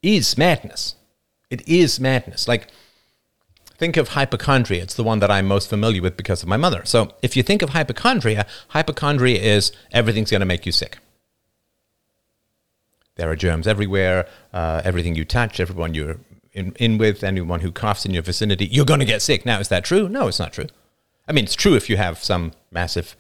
[0.03, 0.97] is madness.
[1.51, 2.49] It is madness.
[2.49, 2.69] Like,
[3.77, 4.83] think of hypochondria.
[4.83, 6.83] It's the one that I'm most familiar with because of my mother.
[6.85, 10.99] So if you think of hypochondria, hypochondria is everything's going to make you sick.
[13.17, 14.27] There are germs everywhere.
[14.53, 16.17] Uh, everything you touch, everyone you're
[16.53, 19.45] in, in with, anyone who coughs in your vicinity, you're going to get sick.
[19.45, 20.09] Now, is that true?
[20.09, 20.69] No, it's not true.
[21.29, 23.15] I mean, it's true if you have some massive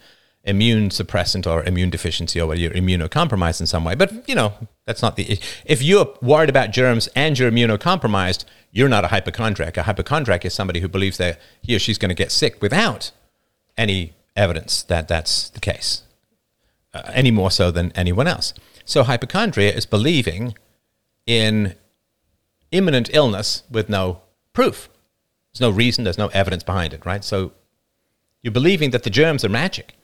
[0.45, 3.95] immune suppressant or immune deficiency or you're immunocompromised in some way.
[3.95, 4.53] But, you know,
[4.86, 5.38] that's not the.
[5.64, 9.76] If you're worried about germs and you're immunocompromised, you're not a hypochondriac.
[9.76, 13.12] A hypochondriac is somebody who believes that he or she's going to get sick without
[13.76, 16.03] any evidence that that's the case,
[16.95, 18.55] uh, any more so than anyone else.
[18.84, 20.55] So hypochondria is believing
[21.26, 21.76] in
[22.70, 24.22] imminent illness with no
[24.53, 24.88] proof.
[25.53, 27.22] There's no reason, there's no evidence behind it, right?
[27.22, 27.53] So
[28.43, 29.95] you're believing that the germs are magic,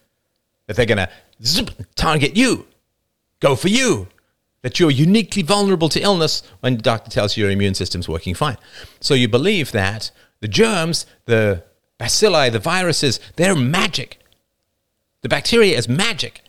[0.68, 1.10] that they're going to
[1.44, 2.68] zip, target you,
[3.40, 4.06] go for you,
[4.62, 8.34] that you're uniquely vulnerable to illness when the doctor tells you your immune system's working
[8.34, 8.58] fine.
[9.00, 11.64] So you believe that the germs, the
[11.98, 14.20] bacilli, the viruses, they're magic.
[15.22, 16.42] The bacteria is magic.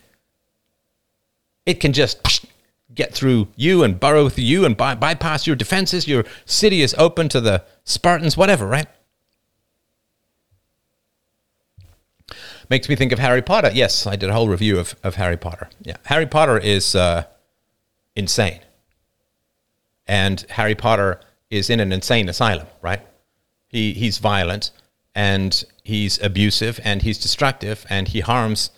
[1.66, 2.46] It can just
[2.94, 6.06] get through you and burrow through you and by- bypass your defenses.
[6.06, 8.86] Your city is open to the Spartans, whatever, right?
[12.70, 13.72] Makes me think of Harry Potter.
[13.74, 15.68] Yes, I did a whole review of, of Harry Potter.
[15.82, 17.24] Yeah, Harry Potter is uh,
[18.14, 18.60] insane.
[20.06, 23.00] And Harry Potter is in an insane asylum, right?
[23.66, 24.70] He, he's violent
[25.16, 28.70] and he's abusive and he's destructive and he harms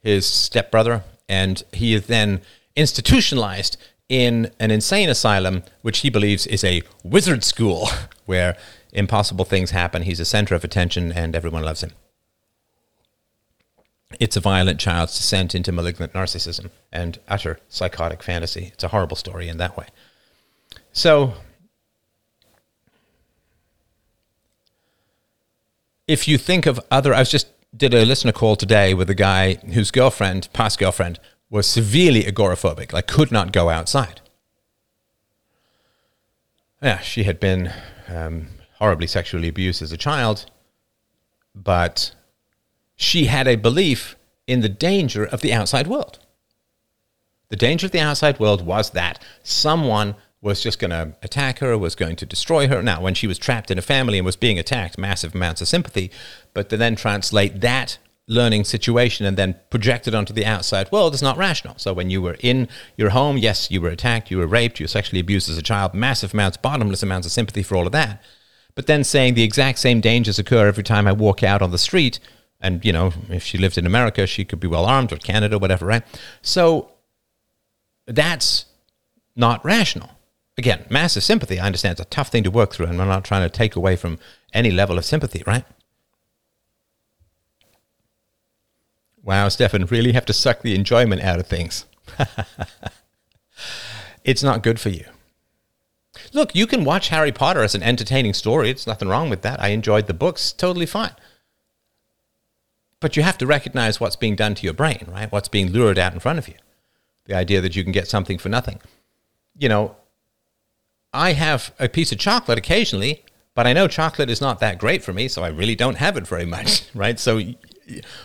[0.00, 2.40] his stepbrother and he is then
[2.74, 3.76] institutionalized
[4.08, 7.88] in an insane asylum, which he believes is a wizard school
[8.26, 8.56] where
[8.92, 10.02] impossible things happen.
[10.02, 11.92] He's a center of attention and everyone loves him
[14.18, 18.70] it's a violent child's descent into malignant narcissism and utter psychotic fantasy.
[18.72, 19.86] It's a horrible story in that way.
[20.92, 21.34] So,
[26.06, 29.14] if you think of other, I was just did a listener call today with a
[29.14, 34.20] guy whose girlfriend, past girlfriend, was severely agoraphobic, like could not go outside.
[36.82, 37.72] Yeah, she had been
[38.08, 38.48] um,
[38.78, 40.46] horribly sexually abused as a child,
[41.54, 42.14] but
[42.98, 44.16] she had a belief
[44.48, 46.18] in the danger of the outside world.
[47.48, 51.78] The danger of the outside world was that someone was just going to attack her,
[51.78, 52.82] was going to destroy her.
[52.82, 55.68] Now, when she was trapped in a family and was being attacked, massive amounts of
[55.68, 56.10] sympathy,
[56.54, 61.14] but to then translate that learning situation and then project it onto the outside world
[61.14, 61.74] is not rational.
[61.78, 64.84] So when you were in your home, yes, you were attacked, you were raped, you
[64.84, 67.92] were sexually abused as a child, massive amounts, bottomless amounts of sympathy for all of
[67.92, 68.22] that.
[68.74, 71.78] But then saying the exact same dangers occur every time I walk out on the
[71.78, 72.18] street
[72.60, 75.58] and, you know, if she lived in America, she could be well armed or Canada,
[75.58, 76.02] whatever, right?
[76.42, 76.90] So
[78.06, 78.66] that's
[79.36, 80.10] not rational.
[80.56, 81.60] Again, massive sympathy.
[81.60, 83.76] I understand it's a tough thing to work through, and I'm not trying to take
[83.76, 84.18] away from
[84.52, 85.64] any level of sympathy, right?
[89.22, 91.84] Wow, Stefan, really have to suck the enjoyment out of things.
[94.24, 95.04] it's not good for you.
[96.32, 98.70] Look, you can watch Harry Potter as an entertaining story.
[98.70, 99.62] It's nothing wrong with that.
[99.62, 101.12] I enjoyed the books, totally fine.
[103.00, 105.30] But you have to recognize what's being done to your brain, right?
[105.30, 106.54] What's being lured out in front of you.
[107.26, 108.80] The idea that you can get something for nothing.
[109.56, 109.96] You know,
[111.12, 113.24] I have a piece of chocolate occasionally,
[113.54, 116.16] but I know chocolate is not that great for me, so I really don't have
[116.16, 117.18] it very much, right?
[117.18, 117.40] So,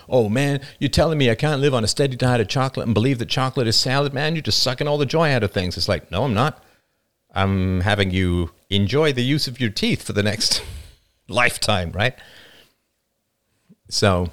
[0.08, 2.94] oh man, you're telling me I can't live on a steady diet of chocolate and
[2.94, 4.34] believe that chocolate is salad, man?
[4.34, 5.76] You're just sucking all the joy out of things.
[5.76, 6.62] It's like, no, I'm not.
[7.34, 10.62] I'm having you enjoy the use of your teeth for the next
[11.28, 12.14] lifetime, right?
[13.88, 14.30] So,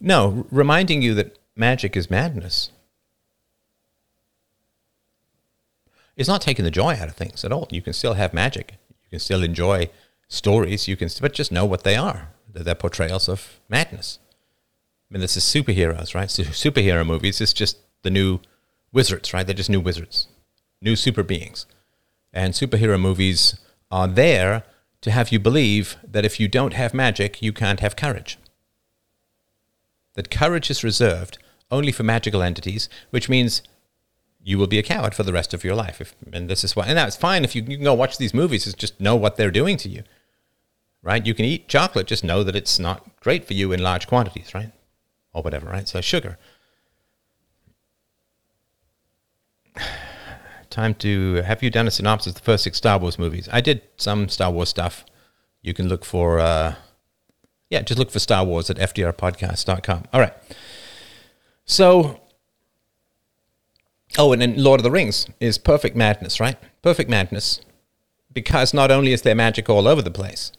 [0.00, 2.70] no, reminding you that magic is madness
[6.16, 7.66] It's not taking the joy out of things at all.
[7.70, 8.74] You can still have magic.
[9.04, 9.88] You can still enjoy
[10.28, 10.86] stories.
[10.86, 12.28] You can, but just know what they are.
[12.52, 14.18] They're portrayals of madness.
[15.08, 16.30] I mean, this is superheroes, right?
[16.30, 18.40] So superhero movies is just the new
[18.92, 19.46] wizards, right?
[19.46, 20.26] They're just new wizards
[20.80, 21.66] new super beings.
[22.32, 24.64] And superhero movies are there
[25.02, 28.38] to have you believe that if you don't have magic, you can't have courage.
[30.20, 31.38] That courage is reserved
[31.70, 33.62] only for magical entities, which means
[34.42, 35.98] you will be a coward for the rest of your life.
[35.98, 38.34] If, and this is why, and that's fine if you, you can go watch these
[38.34, 40.02] movies, is just know what they're doing to you,
[41.02, 41.24] right?
[41.24, 44.52] You can eat chocolate, just know that it's not great for you in large quantities,
[44.52, 44.72] right?
[45.32, 45.88] Or whatever, right?
[45.88, 46.36] So sugar.
[50.68, 53.48] time to have you done a synopsis of the first six Star Wars movies?
[53.50, 55.06] I did some Star Wars stuff.
[55.62, 56.74] You can look for, uh,
[57.70, 60.04] yeah, just look for Star Wars at fdrpodcast.com.
[60.12, 60.34] All right.
[61.64, 62.20] So,
[64.18, 66.56] oh, and then Lord of the Rings is perfect madness, right?
[66.82, 67.60] Perfect madness.
[68.32, 70.52] Because not only is there magic all over the place,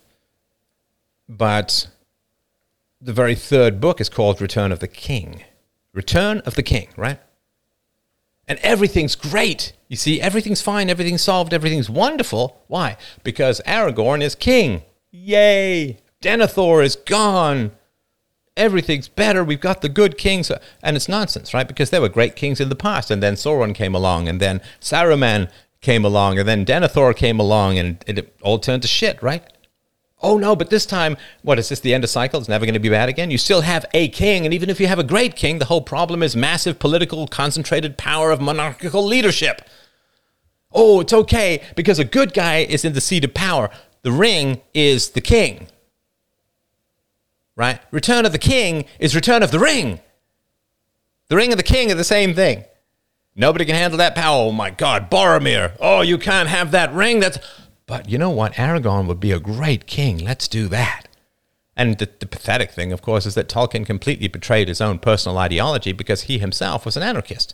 [1.29, 1.87] but
[2.99, 5.43] the very third book is called Return of the King.
[5.93, 7.19] Return of the King, right?
[8.51, 9.71] and everything's great.
[9.87, 12.61] You see, everything's fine, everything's solved, everything's wonderful.
[12.67, 12.97] Why?
[13.23, 14.81] Because Aragorn is king.
[15.09, 15.99] Yay!
[16.21, 17.71] Denethor is gone.
[18.55, 19.43] Everything's better.
[19.43, 20.51] We've got the good kings.
[20.83, 21.67] And it's nonsense, right?
[21.67, 24.61] Because there were great kings in the past, and then Sauron came along, and then
[24.79, 25.49] Saruman
[25.81, 29.43] came along, and then Denethor came along, and it all turned to shit, right?
[30.23, 32.39] Oh no, but this time, what is this the end of cycle?
[32.39, 33.31] It's never going to be bad again?
[33.31, 35.81] You still have a king, and even if you have a great king, the whole
[35.81, 39.67] problem is massive political concentrated power of monarchical leadership.
[40.71, 43.71] Oh, it's okay because a good guy is in the seat of power.
[44.03, 45.67] The ring is the king.
[47.61, 47.79] Right?
[47.91, 49.99] Return of the king is return of the ring.
[51.27, 52.65] The ring and the king are the same thing.
[53.35, 54.47] Nobody can handle that power.
[54.47, 55.77] Oh my God, Boromir.
[55.79, 57.19] Oh, you can't have that ring.
[57.19, 57.37] That's
[57.85, 58.53] but you know what?
[58.53, 60.17] Aragorn would be a great king.
[60.17, 61.03] Let's do that.
[61.77, 65.37] And the, the, pathetic thing, of course, is that Tolkien completely betrayed his own personal
[65.37, 67.53] ideology because he himself was an anarchist.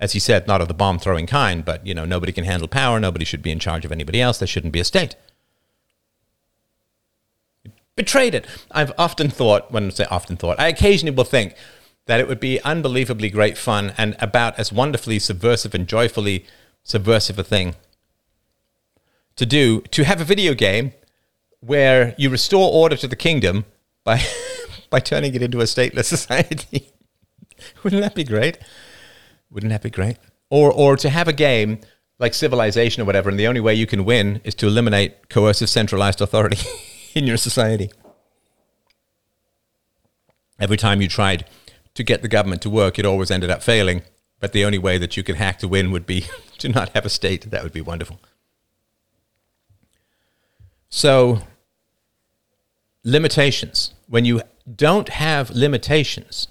[0.00, 2.66] As he said, not of the bomb throwing kind, but, you know, nobody can handle
[2.66, 5.14] power, nobody should be in charge of anybody else, there shouldn't be a state.
[7.96, 8.46] Betrayed it.
[8.70, 11.54] I've often thought, when I say often thought, I occasionally will think
[12.04, 16.44] that it would be unbelievably great fun and about as wonderfully subversive and joyfully
[16.82, 17.74] subversive a thing
[19.34, 20.92] to do to have a video game
[21.60, 23.64] where you restore order to the kingdom
[24.04, 24.22] by
[24.90, 26.92] by turning it into a stateless society.
[27.82, 28.58] Wouldn't that be great?
[29.50, 30.18] Wouldn't that be great?
[30.50, 31.80] Or or to have a game
[32.18, 35.68] like Civilization or whatever, and the only way you can win is to eliminate coercive
[35.68, 36.58] centralized authority
[37.16, 37.90] in your society.
[40.60, 41.46] Every time you tried
[41.94, 44.02] to get the government to work, it always ended up failing.
[44.38, 46.26] But the only way that you could hack to win would be
[46.58, 47.50] to not have a state.
[47.50, 48.20] That would be wonderful.
[50.90, 51.40] So,
[53.02, 53.94] limitations.
[54.08, 54.42] When you
[54.72, 56.48] don't have limitations,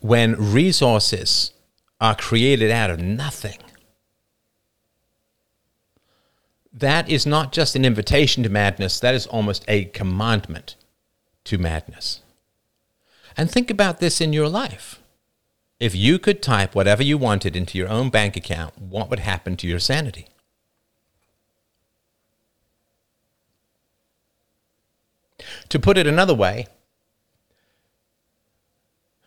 [0.00, 1.52] when resources
[2.00, 3.58] are created out of nothing,
[6.76, 10.76] that is not just an invitation to madness, that is almost a commandment
[11.44, 12.20] to madness.
[13.36, 15.00] And think about this in your life.
[15.80, 19.56] If you could type whatever you wanted into your own bank account, what would happen
[19.56, 20.28] to your sanity?
[25.70, 26.66] To put it another way,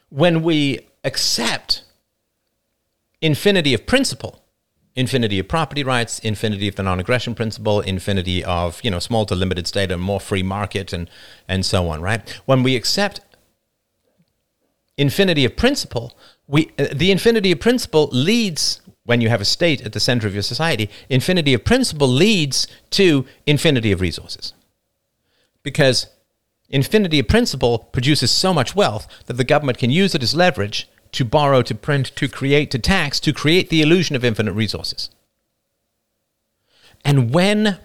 [0.10, 1.84] when we accept
[3.22, 4.44] infinity of principle,
[4.96, 9.36] infinity of property rights, infinity of the non-aggression principle, infinity of you know small to
[9.36, 11.10] limited state and more free market and
[11.48, 12.28] and so on, right?
[12.46, 13.22] When we accept
[14.98, 16.18] infinity of principle,
[16.48, 20.34] we the infinity of principle leads when you have a state at the center of
[20.34, 24.54] your society, infinity of principle leads to infinity of resources.
[25.64, 26.08] Because
[26.70, 30.88] infinity of principle produces so much wealth that the government can use it as leverage
[31.12, 35.10] to borrow, to print, to create, to tax, to create the illusion of infinite resources.
[37.04, 37.80] And when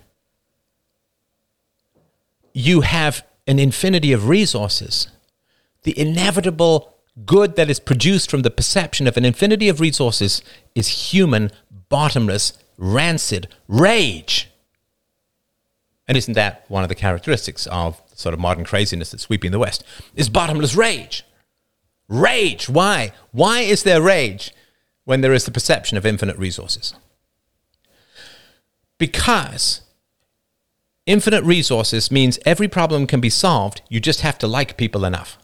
[2.52, 5.08] you have an infinity of resources,
[5.82, 6.94] the inevitable
[7.24, 10.42] good that is produced from the perception of an infinity of resources
[10.74, 11.50] is human,
[11.88, 14.50] bottomless, rancid rage.
[16.06, 19.58] And isn't that one of the characteristics of sort of modern craziness that's sweeping the
[19.58, 19.84] West?
[20.14, 21.24] Is bottomless rage.
[22.08, 22.68] Rage.
[22.68, 23.12] Why?
[23.32, 24.52] Why is there rage
[25.04, 26.94] when there is the perception of infinite resources?
[28.98, 29.82] Because
[31.06, 33.82] infinite resources means every problem can be solved.
[33.88, 35.38] You just have to like people enough.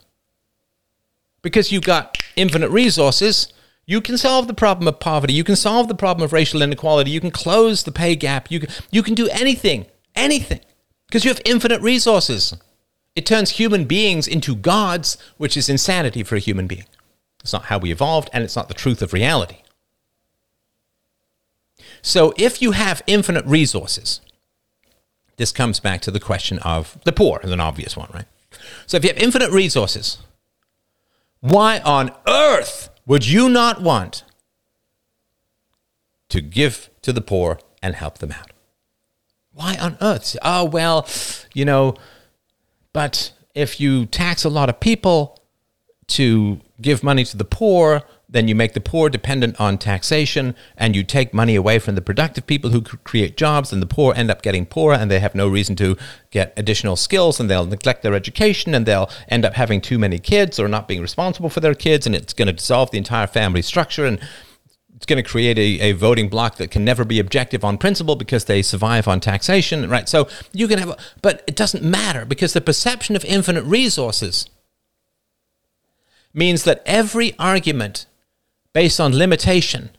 [1.41, 3.51] Because you've got infinite resources,
[3.85, 5.33] you can solve the problem of poverty.
[5.33, 7.11] You can solve the problem of racial inequality.
[7.11, 8.49] You can close the pay gap.
[8.51, 10.61] You can, you can do anything, anything,
[11.07, 12.53] because you have infinite resources.
[13.15, 16.85] It turns human beings into gods, which is insanity for a human being.
[17.41, 19.57] It's not how we evolved, and it's not the truth of reality.
[22.01, 24.21] So, if you have infinite resources,
[25.37, 28.25] this comes back to the question of the poor, is an obvious one, right?
[28.87, 30.17] So, if you have infinite resources,
[31.41, 34.23] why on earth would you not want
[36.29, 38.51] to give to the poor and help them out?
[39.53, 40.37] Why on earth?
[40.41, 41.07] Oh, well,
[41.53, 41.95] you know,
[42.93, 45.39] but if you tax a lot of people
[46.07, 50.95] to give money to the poor, then you make the poor dependent on taxation and
[50.95, 54.31] you take money away from the productive people who create jobs and the poor end
[54.31, 55.97] up getting poorer and they have no reason to
[56.31, 60.17] get additional skills and they'll neglect their education and they'll end up having too many
[60.17, 63.27] kids or not being responsible for their kids and it's going to dissolve the entire
[63.27, 64.19] family structure and
[65.01, 68.15] it's going to create a, a voting bloc that can never be objective on principle
[68.15, 70.07] because they survive on taxation, right?
[70.07, 74.47] So you can have, but it doesn't matter because the perception of infinite resources
[76.35, 78.05] means that every argument
[78.73, 79.89] based on limitation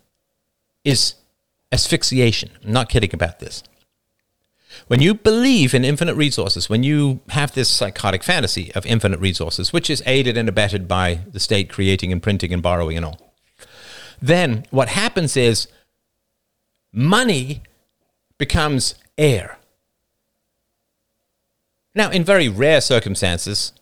[0.84, 1.16] is
[1.72, 2.50] asphyxiation.
[2.64, 3.64] I'm not kidding about this.
[4.86, 9.72] When you believe in infinite resources, when you have this psychotic fantasy of infinite resources,
[9.72, 13.31] which is aided and abetted by the state creating and printing and borrowing and all,
[14.22, 15.68] then what happens is
[16.92, 17.62] money
[18.38, 19.58] becomes air.
[21.94, 23.72] Now, in very rare circumstances,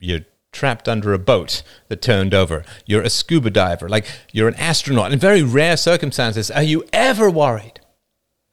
[0.00, 2.64] you're trapped under a boat that turned over.
[2.86, 5.12] You're a scuba diver, like you're an astronaut.
[5.12, 7.80] In very rare circumstances, are you ever worried?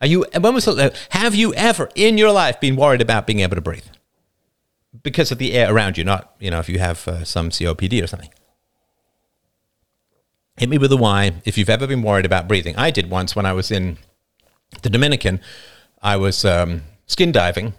[0.01, 3.39] Are you when was the, have you ever in your life been worried about being
[3.39, 3.87] able to breathe
[5.01, 6.03] because of the air around you?
[6.03, 8.29] Not you know if you have uh, some COPD or something.
[10.57, 12.75] Hit me with a why if you've ever been worried about breathing.
[12.77, 13.97] I did once when I was in
[14.81, 15.41] the Dominican.
[16.01, 17.73] I was um, skin diving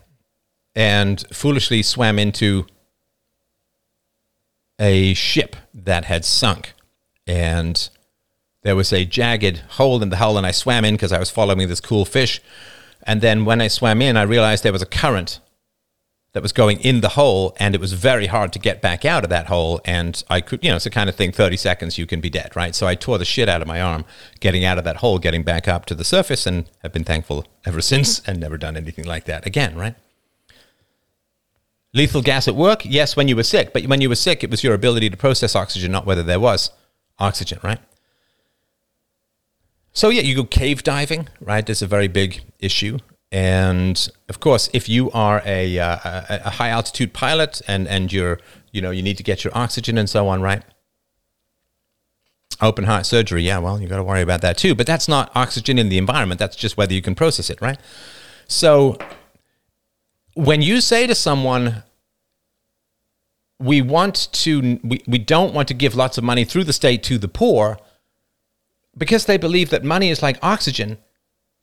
[0.74, 2.66] and foolishly swam into
[4.78, 6.74] a ship that had sunk
[7.26, 7.88] and
[8.62, 11.30] there was a jagged hole in the hull and I swam in because I was
[11.30, 12.42] following this cool fish.
[13.04, 15.40] And then when I swam in, I realized there was a current
[16.36, 19.24] that was going in the hole and it was very hard to get back out
[19.24, 19.80] of that hole.
[19.86, 22.28] And I could, you know, it's the kind of thing 30 seconds you can be
[22.28, 22.74] dead, right?
[22.74, 24.04] So I tore the shit out of my arm
[24.38, 27.46] getting out of that hole, getting back up to the surface and have been thankful
[27.64, 29.94] ever since and never done anything like that again, right?
[31.94, 32.82] Lethal gas at work?
[32.84, 33.72] Yes, when you were sick.
[33.72, 36.38] But when you were sick, it was your ability to process oxygen, not whether there
[36.38, 36.70] was
[37.18, 37.80] oxygen, right?
[39.94, 41.64] So, yeah, you go cave diving, right?
[41.64, 42.98] There's a very big issue.
[43.36, 48.10] And of course, if you are a, uh, a, a high altitude pilot and, and
[48.10, 48.40] you're,
[48.72, 50.62] you know, you need to get your oxygen and so on, right?
[52.62, 54.74] Open heart surgery, yeah, well, you got to worry about that too.
[54.74, 56.38] But that's not oxygen in the environment.
[56.38, 57.78] That's just whether you can process it, right?
[58.48, 58.96] So
[60.32, 61.82] when you say to someone,
[63.60, 67.02] we want to we, we don't want to give lots of money through the state
[67.02, 67.78] to the poor
[68.96, 70.96] because they believe that money is like oxygen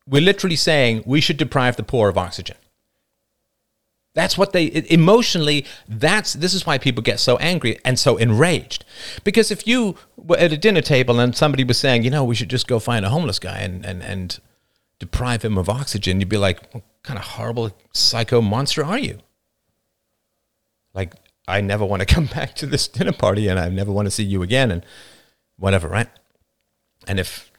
[0.08, 2.58] we're literally saying we should deprive the poor of oxygen.
[4.16, 8.86] That's what they emotionally that's this is why people get so angry and so enraged.
[9.24, 12.36] Because if you were at a dinner table and somebody was saying you know we
[12.36, 14.40] should just go find a homeless guy and and, and
[15.00, 19.18] deprive him of oxygen you'd be like what kind of horrible psycho monster are you?
[20.94, 21.14] Like
[21.48, 24.12] I never want to come back to this dinner party and I never want to
[24.12, 24.86] see you again and
[25.58, 26.10] whatever, right?
[27.08, 27.52] And if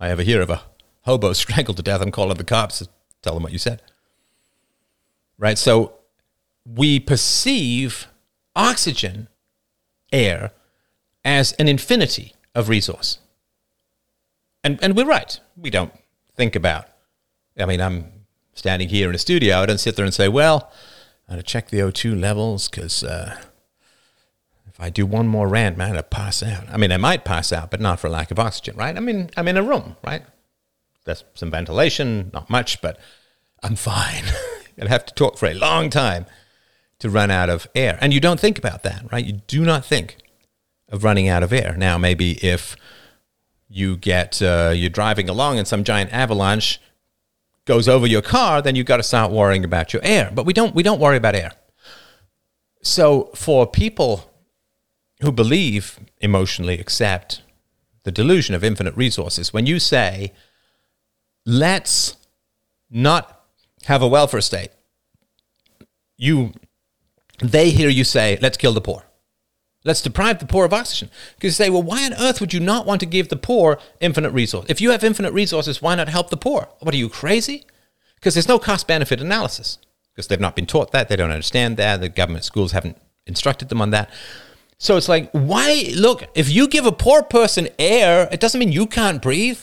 [0.00, 0.62] I ever hear of a
[1.08, 2.88] hobo strangled to death, I'm calling the cops to
[3.22, 3.82] tell them what you said.
[5.38, 5.58] Right?
[5.58, 5.94] So
[6.64, 8.08] we perceive
[8.54, 9.28] oxygen,
[10.12, 10.52] air,
[11.24, 13.18] as an infinity of resource.
[14.62, 15.38] And, and we're right.
[15.56, 15.92] We don't
[16.34, 16.86] think about,
[17.58, 18.12] I mean, I'm
[18.54, 19.58] standing here in a studio.
[19.58, 20.70] I don't sit there and say, well,
[21.28, 23.40] I gotta check the O2 levels because uh,
[24.66, 26.64] if I do one more rant, man, I pass out.
[26.70, 28.96] I mean, I might pass out, but not for lack of oxygen, right?
[28.96, 30.22] I mean, I'm in a room, right?
[31.04, 32.98] There's some ventilation, not much, but
[33.62, 34.24] I'm fine.
[34.80, 36.26] I'd have to talk for a long time
[37.00, 37.98] to run out of air.
[38.00, 39.24] And you don't think about that, right?
[39.24, 40.16] You do not think
[40.88, 41.74] of running out of air.
[41.76, 42.76] Now, maybe if
[43.68, 46.80] you get, uh, you're driving along and some giant avalanche
[47.64, 50.30] goes over your car, then you've got to start worrying about your air.
[50.34, 51.52] But we don't, we don't worry about air.
[52.82, 54.30] So for people
[55.20, 57.42] who believe, emotionally accept
[58.04, 60.32] the delusion of infinite resources, when you say,
[61.48, 62.14] let's
[62.90, 63.42] not
[63.84, 64.70] have a welfare state,
[66.16, 66.52] you
[67.40, 69.04] they hear you say, let's kill the poor.
[69.84, 71.08] Let's deprive the poor of oxygen.
[71.36, 73.78] Because you say, well, why on earth would you not want to give the poor
[74.00, 74.70] infinite resources?
[74.70, 76.68] If you have infinite resources, why not help the poor?
[76.80, 77.64] What are you, crazy?
[78.16, 79.78] Because there's no cost benefit analysis.
[80.12, 81.08] Because they've not been taught that.
[81.08, 82.00] They don't understand that.
[82.00, 84.10] The government schools haven't instructed them on that.
[84.78, 85.92] So it's like, why?
[85.94, 89.60] Look, if you give a poor person air, it doesn't mean you can't breathe.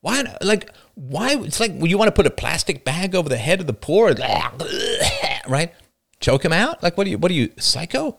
[0.00, 0.36] Why?
[0.40, 1.36] Like, why?
[1.36, 4.14] It's like you want to put a plastic bag over the head of the poor,
[5.48, 5.72] right?
[6.20, 6.82] Choke him out?
[6.82, 7.18] Like, what are you?
[7.18, 8.18] What are you, psycho?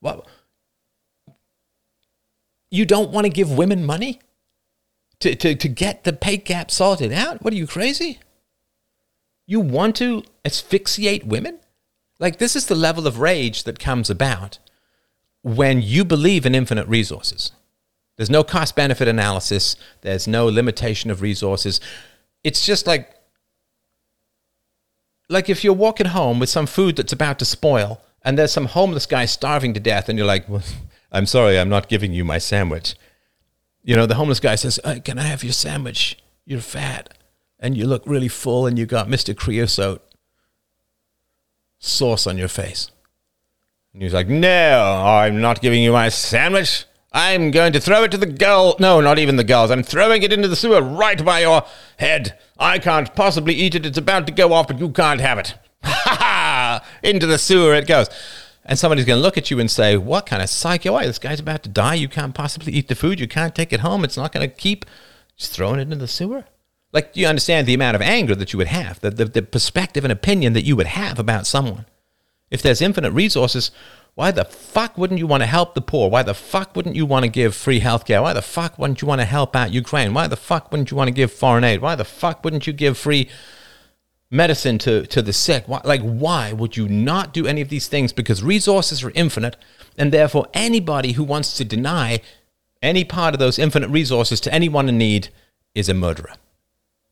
[0.00, 0.26] What?
[2.70, 4.20] You don't want to give women money
[5.20, 7.42] to, to, to get the pay gap sorted out?
[7.42, 8.20] What are you crazy?
[9.46, 11.60] You want to asphyxiate women?
[12.18, 14.58] Like, this is the level of rage that comes about
[15.42, 17.52] when you believe in infinite resources.
[18.16, 21.80] There's no cost benefit analysis, there's no limitation of resources.
[22.42, 23.12] It's just like
[25.28, 28.66] like if you're walking home with some food that's about to spoil and there's some
[28.66, 30.62] homeless guy starving to death and you're like, well,
[31.12, 32.94] I'm sorry, I'm not giving you my sandwich.
[33.82, 36.18] You know, the homeless guy says, Can I have your sandwich?
[36.44, 37.14] You're fat
[37.58, 39.36] and you look really full and you got Mr.
[39.36, 40.02] Creosote
[41.78, 42.90] sauce on your face.
[43.92, 46.84] And he's like, No, I'm not giving you my sandwich.
[47.16, 48.76] I'm going to throw it to the girl.
[48.78, 49.70] No, not even the girls.
[49.70, 51.64] I'm throwing it into the sewer right by your
[51.98, 52.38] head.
[52.58, 53.86] I can't possibly eat it.
[53.86, 55.54] It's about to go off, but you can't have it.
[55.82, 56.84] Ha ha!
[57.02, 58.08] Into the sewer it goes.
[58.66, 61.06] And somebody's going to look at you and say, What kind of psycho are you?
[61.06, 61.94] This guy's about to die.
[61.94, 63.18] You can't possibly eat the food.
[63.18, 64.04] You can't take it home.
[64.04, 64.84] It's not going to keep.
[65.38, 66.44] Just throwing it into the sewer?
[66.92, 70.04] Like, you understand the amount of anger that you would have, the, the, the perspective
[70.04, 71.86] and opinion that you would have about someone.
[72.50, 73.70] If there's infinite resources,
[74.16, 76.08] why the fuck wouldn't you want to help the poor?
[76.08, 78.22] Why the fuck wouldn't you want to give free healthcare?
[78.22, 80.14] Why the fuck wouldn't you want to help out Ukraine?
[80.14, 81.82] Why the fuck wouldn't you want to give foreign aid?
[81.82, 83.28] Why the fuck wouldn't you give free
[84.30, 85.64] medicine to, to the sick?
[85.68, 88.14] Why, like, why would you not do any of these things?
[88.14, 89.56] Because resources are infinite,
[89.98, 92.22] and therefore anybody who wants to deny
[92.80, 95.28] any part of those infinite resources to anyone in need
[95.74, 96.32] is a murderer.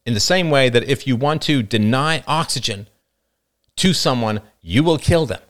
[0.07, 2.89] In the same way that if you want to deny oxygen
[3.77, 5.43] to someone, you will kill them.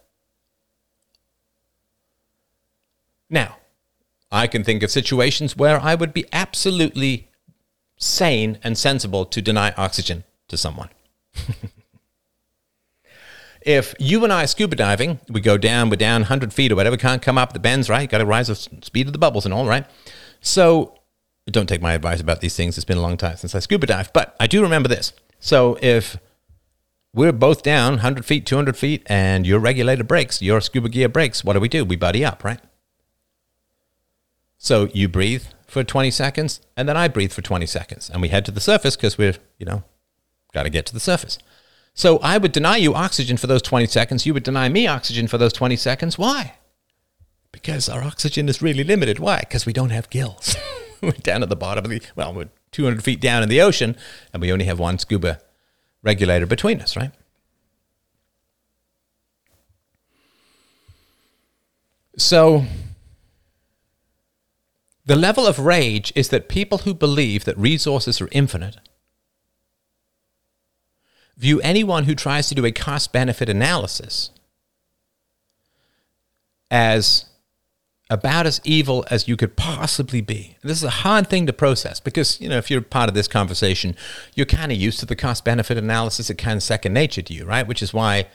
[3.35, 3.57] Now,
[4.31, 7.29] I can think of situations where I would be absolutely
[7.97, 10.91] sane and sensible to deny oxygen to someone.
[13.61, 16.97] if you and I scuba diving, we go down, we're down 100 feet or whatever,
[16.97, 18.09] can't come up the bends, right?
[18.09, 19.85] Got to rise the speed of the bubbles and all, right?
[20.41, 20.97] So
[21.51, 22.79] don't take my advice about these things.
[22.79, 25.13] It's been a long time since I scuba dive, but I do remember this.
[25.41, 26.19] So if
[27.13, 31.43] we're both down 100 feet, 200 feet, and your regulator breaks, your scuba gear breaks,
[31.43, 31.85] what do we do?
[31.85, 32.61] We buddy up, right?
[34.65, 38.29] So you breathe for 20 seconds, and then I breathe for 20 seconds, and we
[38.29, 39.85] head to the surface because we're, you know,
[40.55, 41.37] got to get to the surface.
[41.93, 44.25] So I would deny you oxygen for those 20 seconds.
[44.25, 46.17] You would deny me oxygen for those 20 seconds.
[46.17, 46.55] Why?
[47.53, 49.19] Because our oxygen is really limited.
[49.19, 49.41] Why?
[49.41, 50.57] Because we don't have gills.
[51.03, 53.99] we're down at the bottom of the, well, we're 200 feet down in the ocean,
[54.33, 55.41] and we only have one scuba
[56.03, 57.13] regulator between us, right?
[62.17, 62.65] So
[65.07, 68.77] the level of rage is that people who believe that resources are infinite
[71.37, 74.31] view anyone who tries to do a cost benefit analysis
[76.71, 77.27] as
[78.11, 80.57] about as evil as you could possibly be.
[80.63, 83.27] This is a hard thing to process because, you know, if you're part of this
[83.27, 83.97] conversation,
[84.35, 86.31] you're kind of used to the cost benefit analysis.
[86.31, 87.67] It kind of second nature to you, right?
[87.67, 88.27] Which is why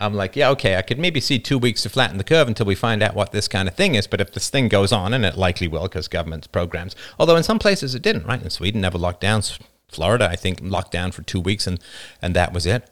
[0.00, 2.66] I'm like, yeah, okay, I could maybe see two weeks to flatten the curve until
[2.66, 4.06] we find out what this kind of thing is.
[4.06, 7.42] But if this thing goes on, and it likely will because government's programs, although in
[7.42, 8.40] some places it didn't, right?
[8.40, 9.42] In Sweden, never locked down.
[9.88, 11.80] Florida, I think, locked down for two weeks and,
[12.22, 12.88] and that was it.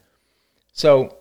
[0.73, 1.19] So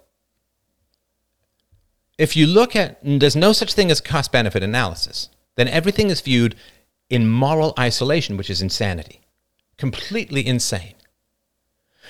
[2.17, 6.21] if you look at, there's no such thing as cost benefit analysis, then everything is
[6.21, 6.55] viewed
[7.09, 9.21] in moral isolation, which is insanity.
[9.77, 10.95] Completely insane.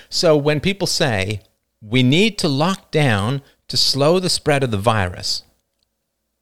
[0.08, 1.42] So when people say
[1.82, 5.42] we need to lock down to slow the spread of the virus,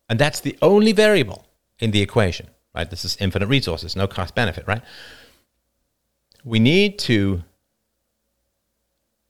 [0.08, 1.46] and that's the only variable
[1.78, 2.90] in the equation, right?
[2.90, 4.82] This is infinite resources, no cost benefit, right?
[6.44, 7.42] We need to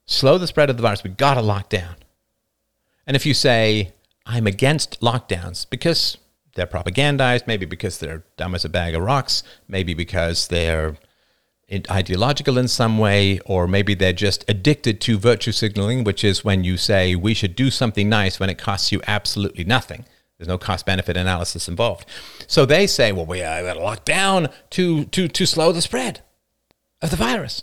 [0.07, 1.05] slow the spread of the virus.
[1.05, 1.97] We've got to lock down.
[3.07, 3.93] And if you say,
[4.27, 6.19] I'm against lockdowns because
[6.55, 10.97] they're propagandized, maybe because they're dumb as a bag of rocks, maybe because they're
[11.91, 16.65] ideological in some way, or maybe they're just addicted to virtue signaling, which is when
[16.65, 20.05] you say we should do something nice when it costs you absolutely nothing.
[20.39, 22.07] There's no cost benefit analysis involved.
[22.47, 25.83] So they say, well, we uh, got to lock down to, to, to slow the
[25.83, 26.21] spread
[27.01, 27.63] of the virus.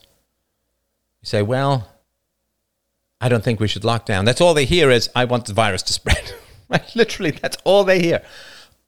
[1.22, 1.90] You say, well,
[3.20, 4.26] I don't think we should lock down.
[4.26, 6.34] That's all they hear is, I want the virus to spread.
[6.96, 8.24] Literally, that's all they hear.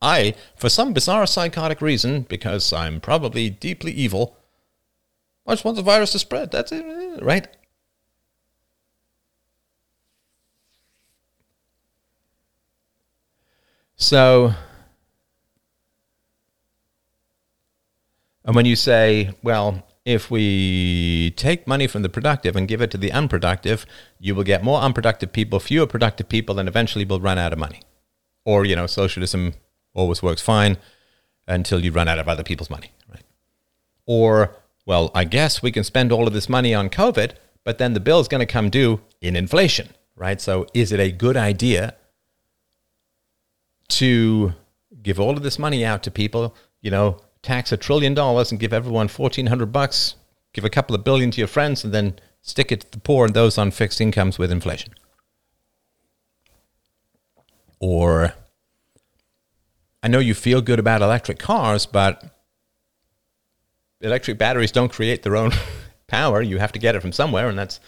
[0.01, 4.37] I, for some bizarre psychotic reason, because I'm probably deeply evil,
[5.45, 6.51] I just want the virus to spread.
[6.51, 7.47] That's it, right?
[13.95, 14.53] So,
[18.43, 22.91] and when you say, well, if we take money from the productive and give it
[22.91, 23.85] to the unproductive,
[24.19, 27.59] you will get more unproductive people, fewer productive people, and eventually we'll run out of
[27.59, 27.81] money.
[28.43, 29.53] Or, you know, socialism
[29.93, 30.77] always works fine
[31.47, 33.23] until you run out of other people's money, right?
[34.05, 34.55] Or,
[34.85, 37.99] well, I guess we can spend all of this money on COVID, but then the
[37.99, 40.41] bill is going to come due in inflation, right?
[40.41, 41.95] So is it a good idea
[43.89, 44.53] to
[45.01, 48.59] give all of this money out to people, you know, tax a trillion dollars and
[48.59, 50.15] give everyone 1400 bucks,
[50.53, 53.25] give a couple of billion to your friends and then stick it to the poor
[53.25, 54.93] and those on fixed incomes with inflation?
[57.79, 58.33] Or
[60.01, 62.23] I know you feel good about electric cars, but
[64.03, 65.51] electric batteries don't create their own
[66.07, 66.41] power.
[66.41, 67.79] You have to get it from somewhere, and that's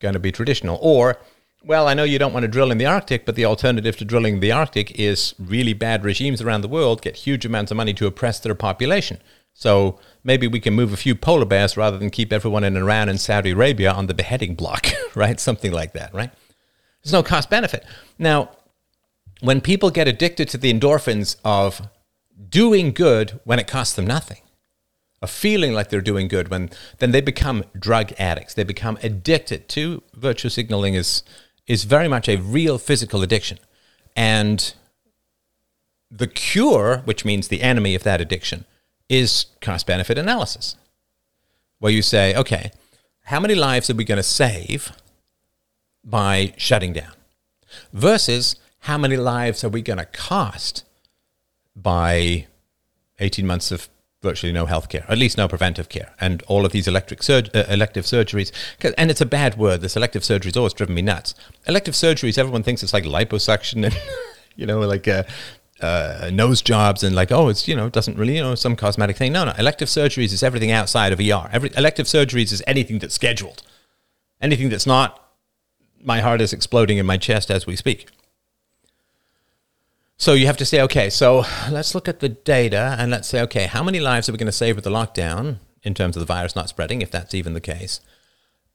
[0.00, 0.78] going to be traditional.
[0.80, 1.18] Or,
[1.64, 4.04] well, I know you don't want to drill in the Arctic, but the alternative to
[4.04, 7.76] drilling in the Arctic is really bad regimes around the world get huge amounts of
[7.76, 9.18] money to oppress their population.
[9.52, 13.08] So maybe we can move a few polar bears rather than keep everyone in Iran
[13.08, 14.86] and Saudi Arabia on the beheading block,
[15.16, 15.40] right?
[15.40, 16.30] Something like that, right?
[17.02, 17.84] There's no cost benefit.
[18.18, 18.50] Now,
[19.40, 21.82] when people get addicted to the endorphins of
[22.48, 24.38] doing good when it costs them nothing,
[25.20, 28.54] of feeling like they're doing good, when then they become drug addicts.
[28.54, 31.22] They become addicted to virtue signaling is
[31.66, 33.58] is very much a real physical addiction.
[34.16, 34.72] And
[36.10, 38.64] the cure, which means the enemy of that addiction,
[39.08, 40.76] is cost benefit analysis.
[41.78, 42.72] Where you say, okay,
[43.24, 44.92] how many lives are we going to save
[46.02, 47.12] by shutting down?
[47.92, 50.84] Versus how many lives are we going to cost
[51.76, 52.46] by
[53.18, 53.88] 18 months of
[54.20, 57.64] virtually no health care, at least no preventive care, and all of these electric uh,
[57.68, 58.50] elective surgeries.
[58.96, 59.80] And it's a bad word.
[59.80, 61.34] This elective surgery has always driven me nuts.
[61.66, 63.96] Elective surgeries, everyone thinks it's like liposuction and,
[64.56, 65.22] you know, like uh,
[65.80, 68.74] uh, nose jobs and like, oh, it's, you know, it doesn't really, you know, some
[68.74, 69.32] cosmetic thing.
[69.32, 69.52] No, no.
[69.56, 71.48] Elective surgeries is everything outside of ER.
[71.52, 73.62] Every, elective surgeries is anything that's scheduled,
[74.40, 75.24] anything that's not
[76.02, 78.08] my heart is exploding in my chest as we speak.
[80.20, 83.40] So you have to say, okay, so let's look at the data and let's say,
[83.42, 86.20] okay, how many lives are we going to save with the lockdown in terms of
[86.20, 88.00] the virus not spreading, if that's even the case,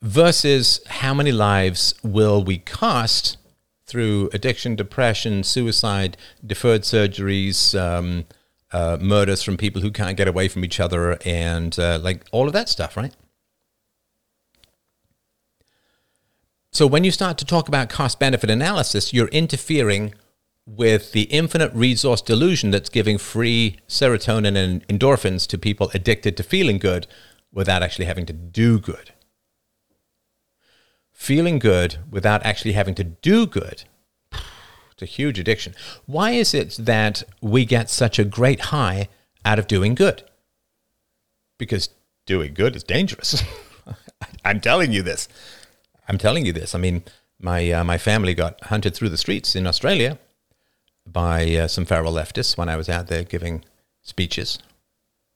[0.02, 3.36] versus how many lives will we cost
[3.86, 6.16] through addiction, depression, suicide,
[6.46, 8.24] deferred surgeries, um,
[8.72, 12.48] uh, murders from people who can't get away from each other, and uh, like all
[12.48, 13.14] of that stuff, right?
[16.72, 20.14] So when you start to talk about cost benefit analysis, you're interfering
[20.66, 26.44] with the infinite resource delusion that's giving free serotonin and endorphins to people addicted to
[26.44, 27.06] feeling good
[27.52, 29.12] without actually having to do good.
[31.12, 33.84] Feeling good without actually having to do good.
[34.94, 35.74] It's a huge addiction.
[36.06, 39.10] Why is it that we get such a great high
[39.44, 40.24] out of doing good?
[41.58, 41.90] Because
[42.26, 43.44] doing good is dangerous.
[44.46, 45.28] I'm telling you this.
[46.08, 46.76] I'm telling you this.
[46.76, 47.04] I mean,
[47.40, 50.20] my uh, my family got hunted through the streets in Australia
[51.06, 53.64] by uh, some feral leftists when I was out there giving
[54.02, 54.60] speeches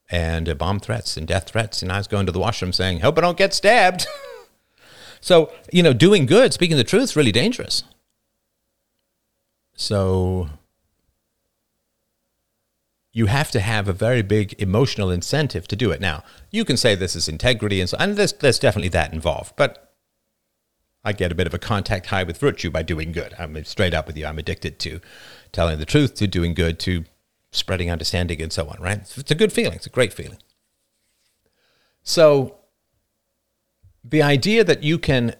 [0.10, 1.82] and uh, bomb threats and death threats.
[1.82, 4.08] And I was going to the washroom saying, Hope I don't get stabbed.
[5.22, 7.84] so, you know, doing good, speaking the truth, really dangerous.
[9.76, 10.50] So,
[13.18, 16.00] you have to have a very big emotional incentive to do it.
[16.00, 19.54] Now, you can say this is integrity and so, and there's, there's definitely that involved,
[19.56, 19.96] but
[21.04, 23.34] I get a bit of a contact high with virtue by doing good.
[23.40, 24.26] I'm straight up with you.
[24.26, 25.00] I'm addicted to
[25.52, 27.06] telling the truth, to doing good, to
[27.52, 29.00] spreading understanding and so on, right?
[29.00, 29.74] It's a good feeling.
[29.74, 30.40] It's a great feeling.
[32.04, 32.58] So,
[34.04, 35.36] the idea that you can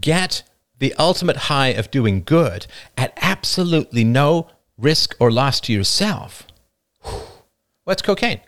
[0.00, 0.42] get
[0.78, 2.66] the ultimate high of doing good
[2.96, 6.46] at absolutely no risk or loss to yourself.
[7.84, 8.40] What's cocaine?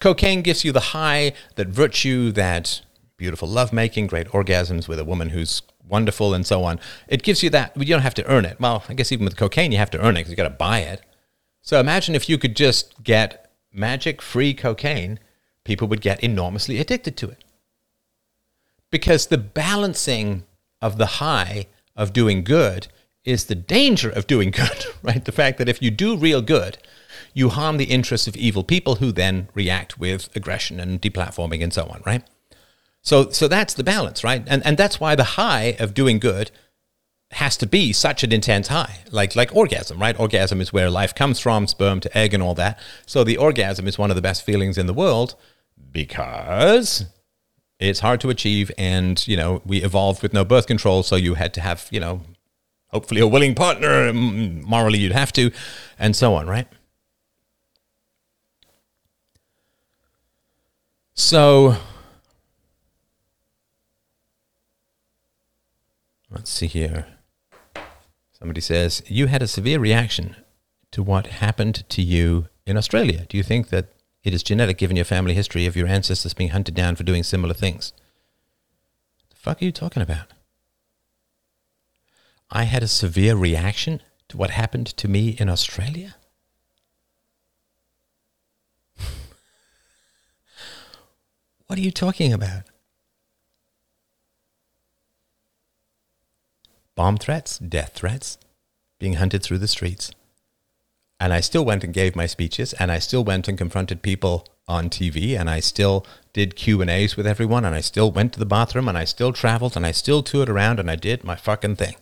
[0.00, 2.82] Cocaine gives you the high, that virtue, that
[3.16, 6.80] beautiful lovemaking, great orgasms with a woman who's wonderful, and so on.
[7.08, 8.60] It gives you that, but you don't have to earn it.
[8.60, 10.50] Well, I guess even with cocaine, you have to earn it because you got to
[10.50, 11.02] buy it.
[11.62, 15.18] So imagine if you could just get magic free cocaine,
[15.64, 17.44] people would get enormously addicted to it.
[18.90, 20.44] Because the balancing
[20.80, 21.66] of the high
[21.96, 22.88] of doing good
[23.24, 25.24] is the danger of doing good, right?
[25.24, 26.78] The fact that if you do real good,
[27.32, 31.72] you harm the interests of evil people who then react with aggression and deplatforming and
[31.72, 32.22] so on, right?
[33.04, 34.42] So, so that's the balance, right?
[34.46, 36.50] And, and that's why the high of doing good
[37.32, 40.18] has to be such an intense high, like like orgasm, right?
[40.18, 42.78] Orgasm is where life comes from, sperm to egg and all that.
[43.06, 45.34] So the orgasm is one of the best feelings in the world
[45.92, 47.04] because
[47.78, 51.34] it's hard to achieve and you know we evolved with no birth control so you
[51.34, 52.20] had to have you know
[52.88, 55.50] hopefully a willing partner morally you'd have to
[55.98, 56.68] and so on right
[61.14, 61.76] so
[66.30, 67.06] let's see here
[68.32, 70.36] somebody says you had a severe reaction
[70.90, 73.94] to what happened to you in australia do you think that
[74.24, 77.22] it is genetic given your family history of your ancestors being hunted down for doing
[77.22, 77.92] similar things.
[79.28, 80.32] The fuck are you talking about?
[82.50, 86.16] I had a severe reaction to what happened to me in Australia?
[91.66, 92.62] what are you talking about?
[96.96, 98.38] Bomb threats, death threats,
[99.00, 100.12] being hunted through the streets
[101.20, 104.46] and I still went and gave my speeches, and I still went and confronted people
[104.66, 108.32] on TV, and I still did Q and A's with everyone, and I still went
[108.34, 111.24] to the bathroom, and I still traveled, and I still toured around, and I did
[111.24, 111.96] my fucking thing.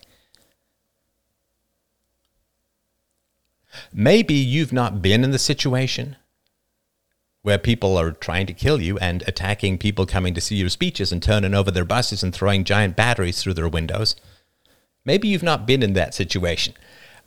[3.93, 6.17] Maybe you've not been in the situation
[7.43, 11.13] where people are trying to kill you and attacking people coming to see your speeches
[11.13, 14.15] and turning over their buses and throwing giant batteries through their windows.
[15.05, 16.75] Maybe you've not been in that situation.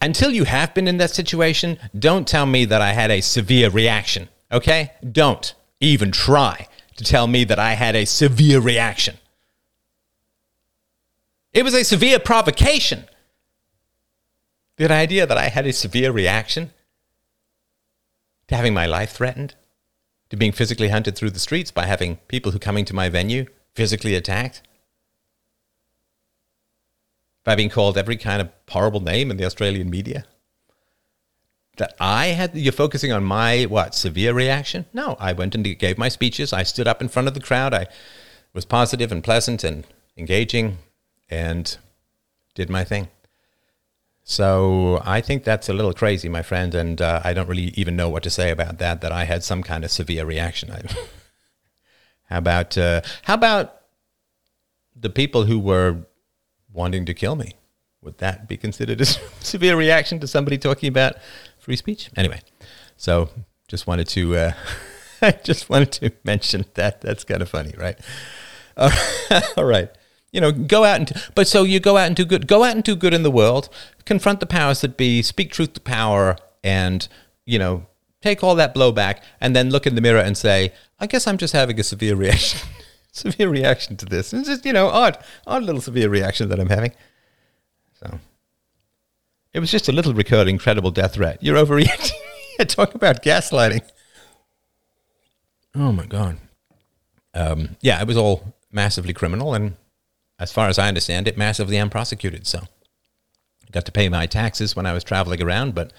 [0.01, 3.69] Until you have been in that situation, don't tell me that I had a severe
[3.69, 4.91] reaction, okay?
[5.09, 9.17] Don't even try to tell me that I had a severe reaction.
[11.53, 13.05] It was a severe provocation.
[14.77, 16.71] The idea that I had a severe reaction
[18.47, 19.55] to having my life threatened,
[20.29, 23.45] to being physically hunted through the streets by having people who coming to my venue
[23.73, 24.61] physically attacked
[27.45, 30.25] by being called every kind of horrible name in the Australian media?
[31.77, 34.85] That I had, you're focusing on my, what, severe reaction?
[34.93, 36.51] No, I went and gave my speeches.
[36.51, 37.73] I stood up in front of the crowd.
[37.73, 37.87] I
[38.53, 39.85] was positive and pleasant and
[40.17, 40.79] engaging
[41.29, 41.77] and
[42.55, 43.09] did my thing.
[44.23, 47.95] So I think that's a little crazy, my friend, and uh, I don't really even
[47.95, 49.01] know what to say about that.
[49.01, 50.69] That I had some kind of severe reaction.
[52.29, 53.81] how about uh, how about
[54.95, 56.07] the people who were
[56.75, 57.53] wanting to kill me.
[58.01, 59.05] Would that be considered a
[59.39, 61.15] severe reaction to somebody talking about
[61.57, 62.09] free speech?
[62.15, 62.41] Anyway,
[62.97, 63.29] so
[63.67, 64.51] just wanted to uh,
[65.21, 67.01] I just wanted to mention that.
[67.01, 67.99] That's kind of funny, right?
[69.57, 69.89] all right.
[70.31, 72.47] You know, go out and but so you go out and do good.
[72.47, 73.69] Go out and do good in the world.
[74.05, 75.21] Confront the powers that be.
[75.21, 77.07] Speak truth to power, and
[77.45, 77.85] you know,
[78.21, 81.37] take all that blowback, and then look in the mirror and say, "I guess I'm
[81.37, 82.59] just having a severe reaction."
[83.19, 84.33] severe reaction to this.
[84.33, 86.91] It's just, you know, odd, odd little severe reaction that I'm having.
[87.93, 88.19] So
[89.53, 91.41] it was just a little recurring credible death threat.
[91.41, 92.11] You're overreacting.
[92.67, 93.81] Talk about gaslighting.
[95.73, 96.37] Oh my God.
[97.33, 99.75] Um, yeah, it was all massively criminal, and
[100.39, 102.47] as far as I understand it, massively unprosecuted.
[102.47, 105.91] So I got to pay my taxes when I was traveling around, but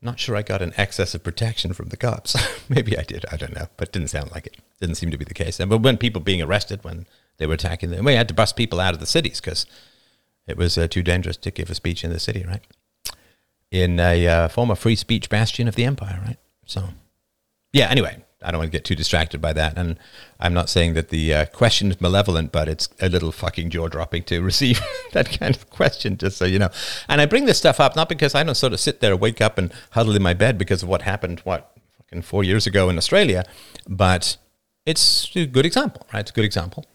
[0.00, 2.36] not sure I got an excess of protection from the cops.
[2.68, 3.24] Maybe I did.
[3.32, 4.56] I don't know, but didn't sound like it.
[4.80, 5.58] Didn't seem to be the case.
[5.58, 7.06] And but when people being arrested when
[7.38, 9.66] they were attacking them, we had to bust people out of the cities because
[10.46, 12.64] it was uh, too dangerous to give a speech in the city, right?
[13.70, 16.38] In a uh, former free speech bastion of the empire, right?
[16.64, 16.90] So,
[17.72, 17.88] yeah.
[17.88, 19.76] Anyway, I don't want to get too distracted by that.
[19.76, 19.98] And
[20.38, 23.88] I'm not saying that the uh, question is malevolent, but it's a little fucking jaw
[23.88, 24.80] dropping to receive
[25.12, 26.70] that kind of question, just so you know.
[27.08, 29.40] And I bring this stuff up not because I don't sort of sit there, wake
[29.40, 32.88] up, and huddle in my bed because of what happened, what, fucking four years ago
[32.88, 33.44] in Australia,
[33.88, 34.36] but
[34.86, 36.20] it's a good example, right?
[36.20, 36.86] It's a good example.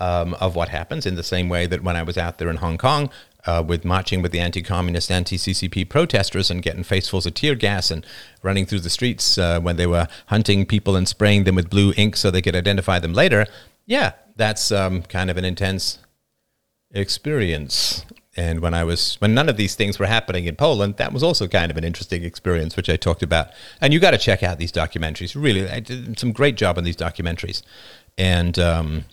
[0.00, 2.58] Um, of what happens in the same way that when I was out there in
[2.58, 3.10] Hong Kong,
[3.46, 8.04] uh, with marching with the anti-communist, anti-CCP protesters and getting facefuls of tear gas and
[8.42, 11.92] running through the streets uh, when they were hunting people and spraying them with blue
[11.96, 13.46] ink so they could identify them later.
[13.86, 15.98] Yeah, that's um, kind of an intense
[16.90, 18.04] experience.
[18.36, 21.24] And when I was when none of these things were happening in Poland, that was
[21.24, 23.48] also kind of an interesting experience, which I talked about.
[23.80, 25.34] And you got to check out these documentaries.
[25.34, 27.62] Really, I did some great job on these documentaries.
[28.16, 29.04] And um,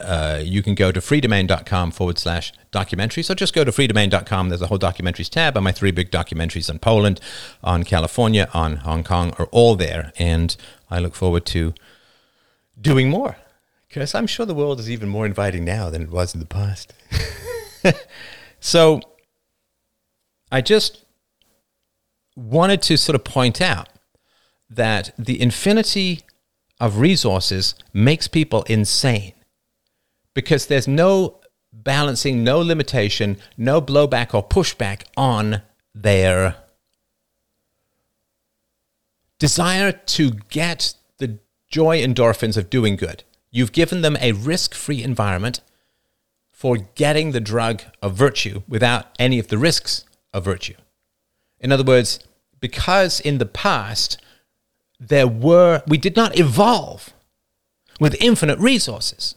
[0.00, 3.22] uh, you can go to freedomain.com forward slash documentary.
[3.22, 4.48] So just go to freedomain.com.
[4.48, 7.20] There's a whole documentaries tab, and my three big documentaries on Poland,
[7.62, 10.12] on California, on Hong Kong are all there.
[10.18, 10.56] And
[10.90, 11.74] I look forward to
[12.80, 13.36] doing more
[13.88, 16.46] because I'm sure the world is even more inviting now than it was in the
[16.46, 16.94] past.
[18.60, 19.00] so
[20.52, 21.04] I just
[22.36, 23.88] wanted to sort of point out
[24.70, 26.20] that the infinity
[26.78, 29.34] of resources makes people insane
[30.34, 31.40] because there's no
[31.72, 35.62] balancing, no limitation, no blowback or pushback on
[35.94, 36.56] their
[39.38, 43.24] desire to get the joy endorphins of doing good.
[43.50, 45.60] You've given them a risk free environment
[46.52, 50.74] for getting the drug of virtue without any of the risks of virtue.
[51.58, 52.20] In other words,
[52.60, 54.20] because in the past
[55.00, 57.14] there were, we did not evolve
[57.98, 59.34] with infinite resources.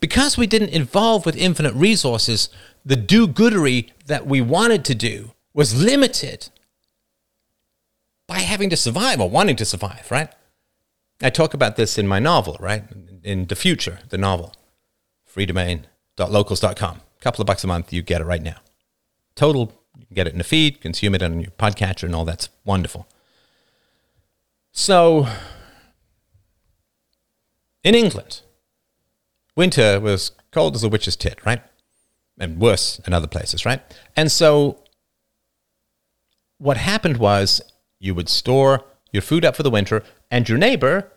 [0.00, 2.48] Because we didn't evolve with infinite resources,
[2.84, 6.48] the do goodery that we wanted to do was limited
[8.26, 10.30] by having to survive or wanting to survive, right?
[11.22, 12.84] I talk about this in my novel, right?
[13.22, 14.54] In The Future, the novel,
[15.24, 15.86] free domain
[16.28, 17.00] locals.com.
[17.00, 18.56] A couple of bucks a month, you get it right now.
[19.34, 22.24] Total, you can get it in the feed, consume it on your podcatcher, and all
[22.24, 23.06] that's wonderful.
[24.72, 25.26] So,
[27.82, 28.42] in England,
[29.56, 31.62] winter was cold as a witch's tit, right?
[32.38, 33.82] And worse in other places, right?
[34.16, 34.82] And so,
[36.58, 37.60] what happened was
[37.98, 41.10] you would store your food up for the winter, and your neighbor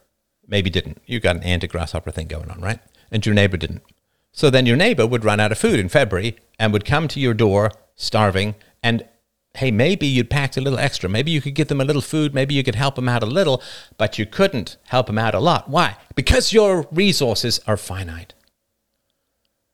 [0.47, 1.01] maybe didn't.
[1.05, 2.79] You got an anti grasshopper thing going on, right?
[3.11, 3.83] And your neighbor didn't.
[4.31, 7.19] So then your neighbor would run out of food in February and would come to
[7.19, 8.55] your door starving.
[8.81, 9.07] And
[9.55, 11.07] hey, maybe you'd packed a little extra.
[11.07, 12.33] Maybe you could give them a little food.
[12.33, 13.61] Maybe you could help them out a little,
[13.97, 15.69] but you couldn't help them out a lot.
[15.69, 15.97] Why?
[16.15, 18.33] Because your resources are finite.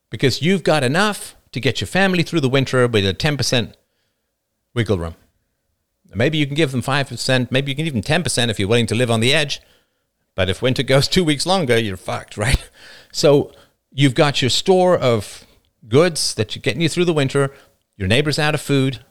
[0.09, 3.73] Because you've got enough to get your family through the winter with a 10%
[4.73, 5.15] wiggle room.
[6.13, 8.95] Maybe you can give them 5%, maybe you can even 10% if you're willing to
[8.95, 9.61] live on the edge.
[10.35, 12.69] But if winter goes two weeks longer, you're fucked, right?
[13.11, 13.51] So
[13.91, 15.45] you've got your store of
[15.87, 17.53] goods that you're getting you through the winter.
[17.95, 19.03] Your neighbor's out of food.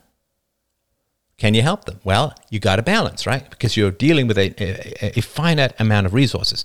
[1.38, 2.00] Can you help them?
[2.02, 3.48] Well, you got to balance, right?
[3.48, 6.64] Because you're dealing with a, a, a, finite amount of resources.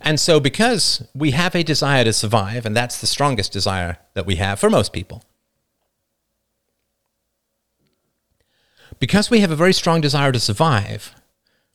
[0.00, 4.24] And so, because we have a desire to survive, and that's the strongest desire that
[4.24, 5.24] we have for most people,
[9.00, 11.16] because we have a very strong desire to survive,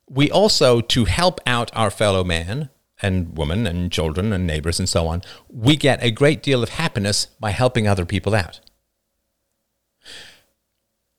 [0.10, 2.70] we also, to help out our fellow man,
[3.02, 6.70] and women and children and neighbors and so on, we get a great deal of
[6.70, 8.60] happiness by helping other people out.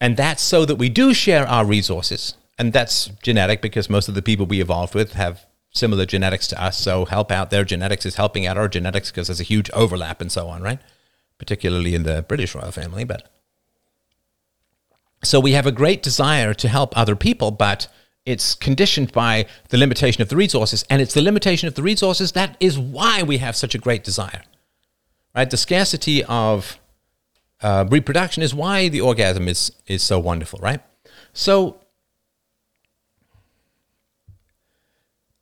[0.00, 2.34] And that's so that we do share our resources.
[2.58, 6.62] And that's genetic because most of the people we evolved with have similar genetics to
[6.62, 6.78] us.
[6.78, 10.20] So help out their genetics is helping out our genetics because there's a huge overlap
[10.20, 10.80] and so on, right?
[11.38, 13.04] Particularly in the British royal family.
[13.04, 13.30] But
[15.22, 17.88] so we have a great desire to help other people, but
[18.24, 22.32] it's conditioned by the limitation of the resources, and it's the limitation of the resources
[22.32, 24.42] that is why we have such a great desire.
[25.34, 25.48] Right?
[25.48, 26.78] The scarcity of
[27.60, 30.80] uh, reproduction is why the orgasm is is so wonderful, right?
[31.32, 31.80] So,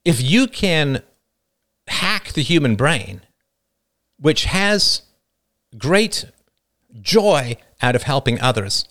[0.05, 1.02] if you can
[1.88, 3.22] hack the human brain,
[4.18, 5.02] which has
[5.76, 6.26] great
[7.01, 8.88] joy out of helping others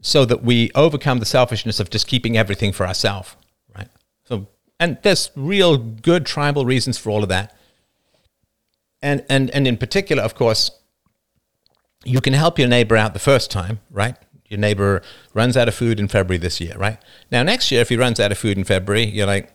[0.00, 3.34] so that we overcome the selfishness of just keeping everything for ourselves,
[3.76, 3.88] right?
[4.24, 4.46] So,
[4.78, 7.56] and there's real good tribal reasons for all of that.
[9.02, 10.70] And, and, and in particular, of course,
[12.06, 14.16] you can help your neighbor out the first time, right?
[14.48, 15.02] Your neighbor
[15.34, 16.98] runs out of food in February this year, right?
[17.30, 19.52] Now, next year, if he runs out of food in February, you're like,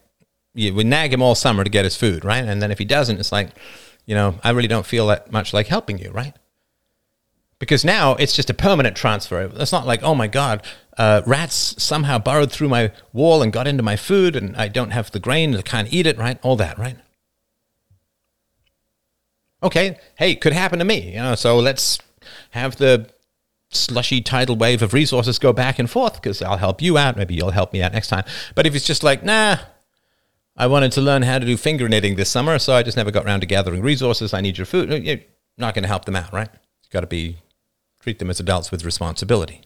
[0.53, 2.43] you would nag him all summer to get his food, right?
[2.43, 3.49] And then if he doesn't, it's like,
[4.05, 6.33] you know, I really don't feel that much like helping you, right?
[7.61, 9.41] because now it's just a permanent transfer.
[9.41, 10.65] It's not like, oh my God,
[10.97, 14.89] uh, rats somehow burrowed through my wall and got into my food and I don't
[14.89, 16.39] have the grain, I can't eat it, right?
[16.41, 16.97] All that, right?
[19.61, 21.99] Okay, hey, could happen to me, you know, so let's
[22.51, 23.09] have the
[23.69, 27.17] slushy tidal wave of resources go back and forth because I'll help you out.
[27.17, 28.25] Maybe you'll help me out next time.
[28.53, 29.57] But if it's just like, nah,
[30.57, 33.11] I wanted to learn how to do finger knitting this summer, so I just never
[33.11, 34.33] got around to gathering resources.
[34.33, 34.89] I need your food.
[35.03, 35.19] You're
[35.57, 36.49] not going to help them out, right?
[36.83, 37.37] You've got to be
[38.01, 39.61] treat them as adults with responsibility.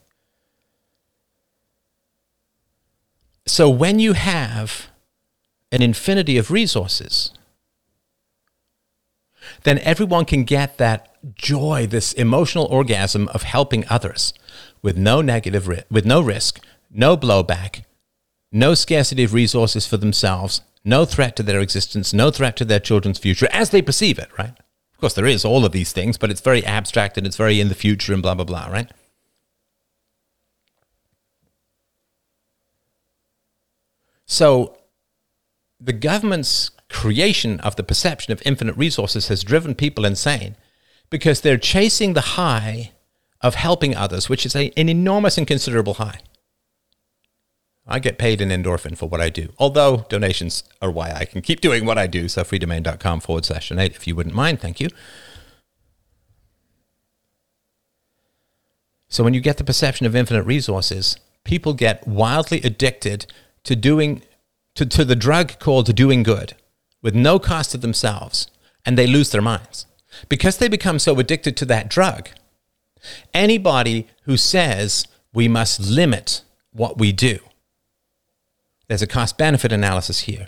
[3.47, 4.87] So when you have
[5.71, 7.31] an infinity of resources,
[9.65, 14.31] then everyone can get that joy, this emotional orgasm of helping others
[14.83, 17.83] with no negative ri- with no risk, no blowback,
[18.51, 22.79] no scarcity of resources for themselves, no threat to their existence, no threat to their
[22.79, 24.53] children's future as they perceive it, right?
[24.93, 27.59] Of course there is all of these things, but it's very abstract and it's very
[27.59, 28.91] in the future and blah blah blah, right?
[34.27, 34.77] So
[35.79, 40.55] the government's creation of the perception of infinite resources has driven people insane
[41.09, 42.93] because they're chasing the high
[43.41, 46.19] of helping others, which is a, an enormous and considerable high.
[47.85, 51.41] I get paid an endorphin for what I do, although donations are why I can
[51.41, 52.29] keep doing what I do.
[52.29, 54.61] So freedomain.com forward slash donate if you wouldn't mind.
[54.61, 54.87] Thank you.
[59.09, 63.27] So when you get the perception of infinite resources, people get wildly addicted
[63.65, 64.21] to doing
[64.75, 66.55] to, to the drug called doing good
[67.05, 68.47] with no cost to themselves,
[68.83, 69.85] and they lose their minds.
[70.27, 72.29] Because they become so addicted to that drug,
[73.31, 76.41] anybody who says we must limit
[76.71, 77.37] what we do,
[78.87, 80.47] there's a cost benefit analysis here.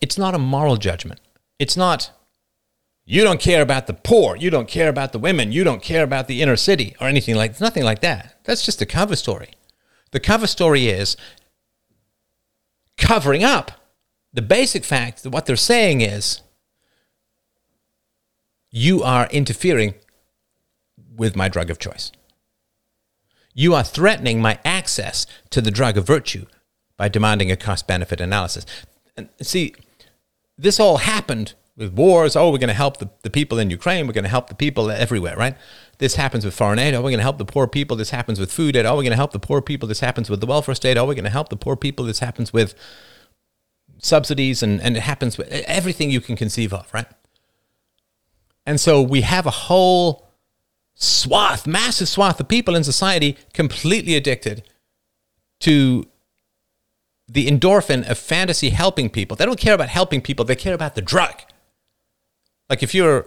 [0.00, 1.20] It's not a moral judgment.
[1.58, 2.10] It's not,
[3.04, 6.02] you don't care about the poor, you don't care about the women, you don't care
[6.02, 7.60] about the inner city, or anything like that.
[7.60, 8.38] nothing like that.
[8.44, 9.50] That's just a cover story.
[10.12, 11.18] The cover story is
[12.96, 13.83] covering up
[14.34, 16.42] the basic fact that what they're saying is
[18.70, 19.94] you are interfering
[21.16, 22.10] with my drug of choice.
[23.54, 26.46] You are threatening my access to the drug of virtue
[26.96, 28.66] by demanding a cost benefit analysis.
[29.16, 29.74] And see,
[30.58, 32.34] this all happened with wars.
[32.34, 34.08] Oh, we're going to help the, the people in Ukraine.
[34.08, 35.56] We're going to help the people everywhere, right?
[35.98, 36.94] This happens with foreign aid.
[36.94, 37.96] Oh, we're going to help the poor people.
[37.96, 38.86] This happens with food aid.
[38.86, 39.88] Oh, we're going to help the poor people.
[39.88, 40.96] This happens with the welfare state.
[40.96, 42.04] Oh, we're going to help the poor people.
[42.04, 42.74] This happens with
[44.04, 47.06] subsidies and, and it happens with everything you can conceive of, right?
[48.66, 50.28] And so we have a whole
[50.94, 54.68] swath, massive swath of people in society completely addicted
[55.60, 56.06] to
[57.26, 59.36] the endorphin of fantasy helping people.
[59.36, 61.40] They don't care about helping people, they care about the drug.
[62.68, 63.26] Like if you're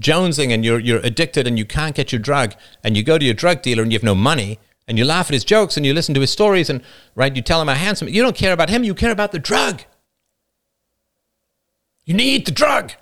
[0.00, 3.24] jonesing and you're you're addicted and you can't get your drug and you go to
[3.24, 4.58] your drug dealer and you have no money
[4.88, 6.82] and you laugh at his jokes and you listen to his stories and
[7.14, 9.38] right you tell him how handsome you don't care about him you care about the
[9.38, 9.82] drug.
[12.04, 12.92] You need the drug.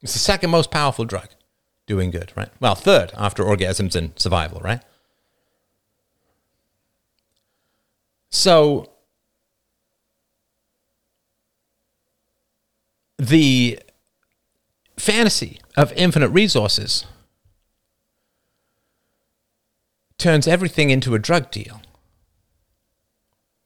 [0.00, 1.28] It's the second most powerful drug
[1.86, 2.50] doing good right?
[2.60, 4.82] Well third after orgasms and survival right?
[8.30, 8.90] So
[13.18, 13.80] the
[14.96, 17.04] fantasy of infinite resources
[20.18, 21.80] turns everything into a drug deal.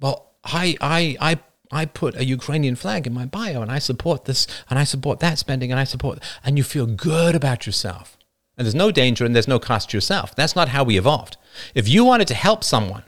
[0.01, 1.39] Well, I, I, I,
[1.71, 5.21] I put a Ukrainian flag in my bio and I support this and I support
[5.21, 8.19] that spending and I support, and you feel good about yourself.
[8.57, 10.37] And there's no danger and there's no cost to yourself.
[10.37, 11.39] That's not how we evolved.
[11.75, 13.05] If you wanted to help someone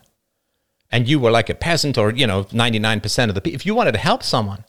[0.91, 3.75] and you were like a peasant or, you know, 99% of the people, if you
[3.75, 4.65] wanted to help someone,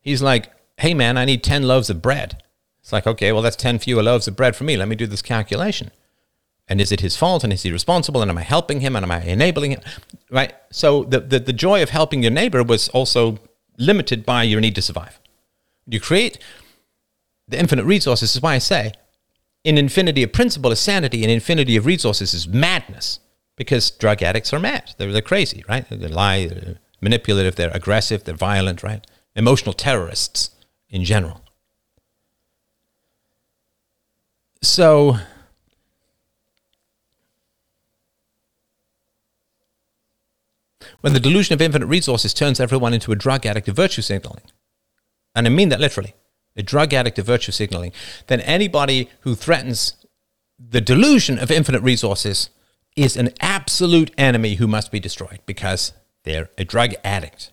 [0.00, 2.42] he's like, hey man, I need 10 loaves of bread.
[2.80, 4.76] It's like, okay, well, that's 10 fewer loaves of bread for me.
[4.76, 5.90] Let me do this calculation.
[6.66, 7.44] And is it his fault?
[7.44, 8.22] And is he responsible?
[8.22, 8.96] And am I helping him?
[8.96, 9.80] And am I enabling him?
[10.30, 10.54] Right?
[10.70, 13.38] So the, the, the joy of helping your neighbor was also
[13.76, 15.20] limited by your need to survive.
[15.86, 16.38] You create
[17.46, 18.30] the infinite resources.
[18.30, 18.92] This is why I say
[19.62, 23.20] in infinity of principle is sanity, and infinity of resources is madness.
[23.56, 24.94] Because drug addicts are mad.
[24.98, 25.88] They're, they're crazy, right?
[25.88, 29.06] They lie, they're manipulative, they're aggressive, they're violent, right?
[29.36, 30.50] Emotional terrorists
[30.88, 31.40] in general.
[34.60, 35.18] So
[41.04, 44.40] when the delusion of infinite resources turns everyone into a drug addict of virtue signaling,
[45.34, 46.14] and I mean that literally,
[46.56, 47.92] a drug addict of virtue signaling,
[48.28, 49.96] then anybody who threatens
[50.58, 52.48] the delusion of infinite resources
[52.96, 57.50] is an absolute enemy who must be destroyed because they're a drug addict.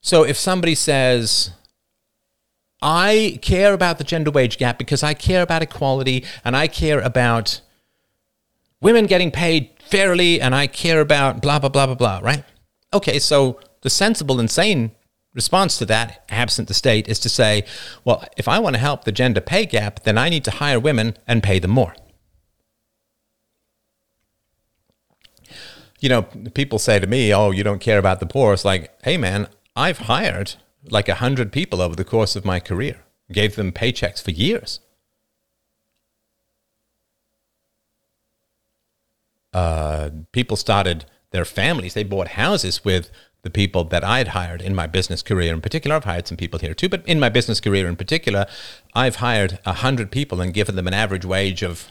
[0.00, 1.50] So if somebody says,
[2.80, 7.00] I care about the gender wage gap because I care about equality and I care
[7.00, 7.60] about
[8.80, 12.44] women getting paid fairly and I care about blah, blah, blah, blah, blah, right?
[12.92, 14.92] Okay, so the sensible and sane
[15.34, 17.64] response to that, absent the state, is to say,
[18.04, 20.80] well, if I want to help the gender pay gap, then I need to hire
[20.80, 21.94] women and pay them more.
[26.00, 26.22] You know,
[26.54, 28.54] people say to me, oh, you don't care about the poor.
[28.54, 30.54] It's like, hey, man, I've hired
[30.88, 33.04] like a hundred people over the course of my career.
[33.30, 34.80] gave them paychecks for years.
[39.52, 43.10] Uh, people started their families, they bought houses with
[43.42, 45.96] the people that I'd hired in my business career in particular.
[45.96, 48.46] I've hired some people here too, but in my business career in particular,
[48.94, 51.90] I've hired 100 people and given them an average wage of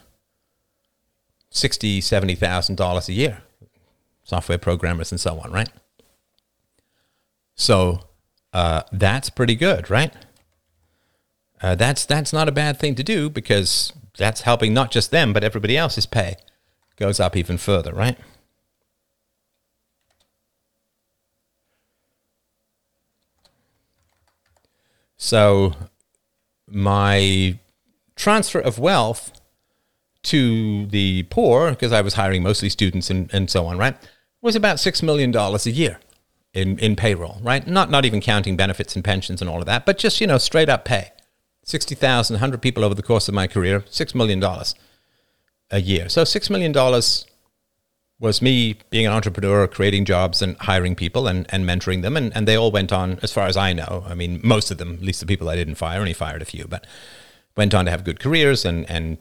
[1.49, 3.41] sixty, seventy thousand dollars a year,
[4.23, 5.69] software programmers and so on, right?
[7.55, 8.01] So
[8.53, 10.13] uh, that's pretty good, right?
[11.61, 15.33] Uh, that's that's not a bad thing to do because that's helping not just them
[15.33, 16.35] but everybody else's pay
[16.99, 18.17] goes up even further, right?
[25.17, 25.73] So
[26.67, 27.59] my
[28.15, 29.31] transfer of wealth
[30.23, 33.97] to the poor, because I was hiring mostly students and, and so on, right,
[34.41, 35.99] was about $6 million a year
[36.53, 37.65] in, in payroll, right?
[37.67, 40.37] Not, not even counting benefits and pensions and all of that, but just, you know,
[40.37, 41.11] straight up pay.
[41.63, 44.41] 60,000, 100 people over the course of my career, $6 million
[45.71, 46.09] a year.
[46.09, 46.73] So $6 million
[48.19, 52.17] was me being an entrepreneur, creating jobs and hiring people and, and mentoring them.
[52.17, 54.77] And, and they all went on, as far as I know, I mean, most of
[54.77, 56.85] them, at least the people I didn't fire, only fired a few, but
[57.55, 59.17] went on to have good careers and, and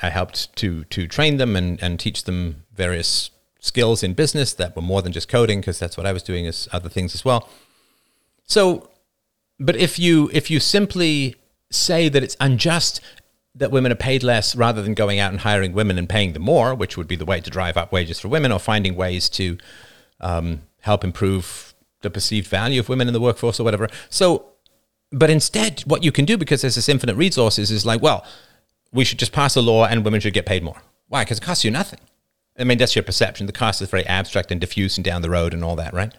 [0.00, 3.30] I helped to to train them and, and teach them various
[3.60, 6.46] skills in business that were more than just coding because that's what I was doing
[6.46, 7.48] as other things as well.
[8.44, 8.88] So,
[9.58, 11.36] but if you if you simply
[11.70, 13.00] say that it's unjust
[13.54, 16.42] that women are paid less rather than going out and hiring women and paying them
[16.42, 19.28] more, which would be the way to drive up wages for women, or finding ways
[19.28, 19.58] to
[20.20, 23.88] um, help improve the perceived value of women in the workforce or whatever.
[24.08, 24.46] So,
[25.10, 28.24] but instead, what you can do because there's this infinite resources is like, well,
[28.92, 30.82] we should just pass a law and women should get paid more.
[31.08, 31.24] Why?
[31.24, 32.00] Because it costs you nothing.
[32.58, 33.46] I mean, that's your perception.
[33.46, 36.12] The cost is very abstract and diffuse and down the road and all that, right?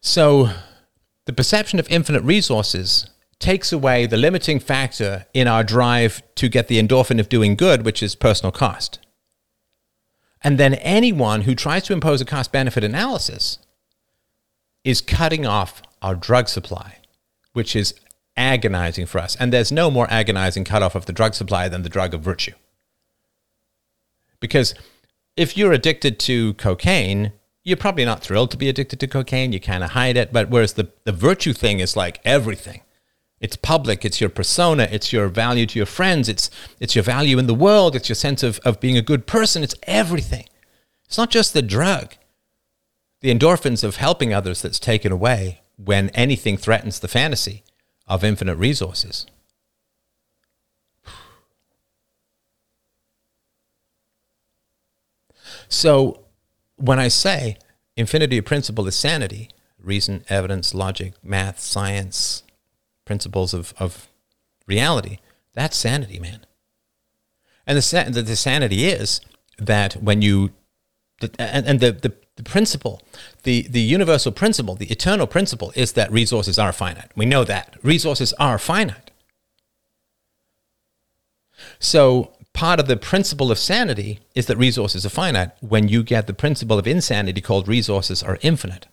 [0.00, 0.50] So,
[1.24, 6.68] the perception of infinite resources takes away the limiting factor in our drive to get
[6.68, 8.98] the endorphin of doing good, which is personal cost.
[10.42, 13.58] And then anyone who tries to impose a cost benefit analysis
[14.84, 16.98] is cutting off our drug supply,
[17.52, 17.94] which is
[18.36, 19.34] agonizing for us.
[19.36, 22.52] And there's no more agonizing cutoff of the drug supply than the drug of virtue.
[24.40, 24.74] Because
[25.36, 27.32] if you're addicted to cocaine,
[27.64, 29.52] you're probably not thrilled to be addicted to cocaine.
[29.52, 30.32] You kind of hide it.
[30.32, 32.82] But whereas the, the virtue thing is like everything.
[33.40, 36.50] It's public, it's your persona, it's your value to your friends, it's,
[36.80, 39.62] it's your value in the world, it's your sense of, of being a good person,
[39.62, 40.46] it's everything.
[41.04, 42.14] It's not just the drug.
[43.20, 47.62] The endorphins of helping others that's taken away when anything threatens the fantasy
[48.06, 49.26] of infinite resources.
[55.68, 56.20] So,
[56.76, 57.58] when I say
[57.96, 62.42] infinity of principle is sanity, reason, evidence, logic, math, science,
[63.06, 64.08] principles of, of
[64.66, 65.18] reality,
[65.54, 66.44] that's sanity, man.
[67.66, 69.22] And the, the, the sanity is
[69.58, 70.50] that when you,
[71.20, 73.02] the, and, and the, the the principle,
[73.44, 77.10] the, the universal principle, the eternal principle is that resources are finite.
[77.16, 77.76] We know that.
[77.82, 79.10] Resources are finite.
[81.78, 86.26] So, part of the principle of sanity is that resources are finite when you get
[86.26, 88.86] the principle of insanity called resources are infinite.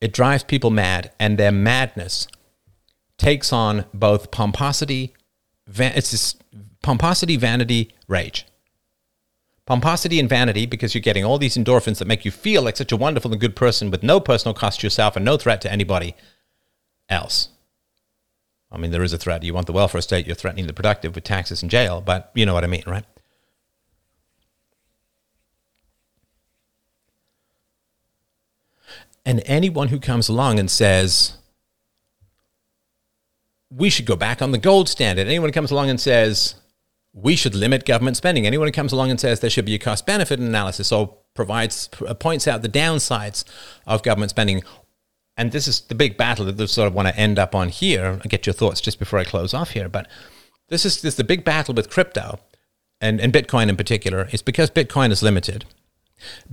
[0.00, 2.26] It drives people mad, and their madness
[3.22, 5.14] takes on both pomposity,
[5.66, 6.36] va- it's
[6.82, 8.46] pomposity, vanity, rage
[9.66, 12.92] pomposity and vanity because you're getting all these endorphins that make you feel like such
[12.92, 15.70] a wonderful and good person with no personal cost to yourself and no threat to
[15.70, 16.14] anybody
[17.08, 17.48] else.
[18.70, 19.42] I mean, there is a threat.
[19.42, 22.46] You want the welfare state, you're threatening the productive with taxes and jail, but you
[22.46, 23.04] know what I mean, right?
[29.24, 31.38] And anyone who comes along and says,
[33.74, 36.56] we should go back on the gold standard, anyone who comes along and says,
[37.12, 38.46] we should limit government spending.
[38.46, 41.88] Anyone who comes along and says there should be a cost benefit analysis or provides
[42.06, 43.44] uh, points out the downsides
[43.86, 44.62] of government spending,
[45.36, 47.68] and this is the big battle that they sort of want to end up on
[47.68, 48.20] here.
[48.24, 50.08] I get your thoughts just before I close off here, but
[50.68, 52.38] this is this is the big battle with crypto
[53.00, 54.28] and, and Bitcoin in particular.
[54.32, 55.64] Is because Bitcoin is limited.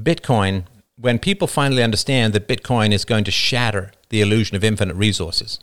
[0.01, 0.63] Bitcoin,
[0.97, 5.59] when people finally understand that Bitcoin is going to shatter the illusion of infinite resources,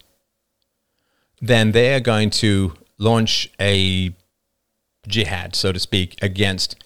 [1.41, 4.15] then they are going to launch a
[5.07, 6.77] jihad, so to speak, against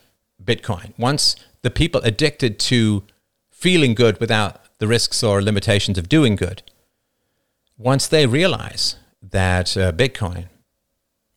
[0.42, 0.92] Bitcoin.
[0.98, 3.04] Once the people addicted to
[3.50, 6.62] feeling good without the risks or limitations of doing good,
[7.78, 10.46] once they realize that uh, Bitcoin,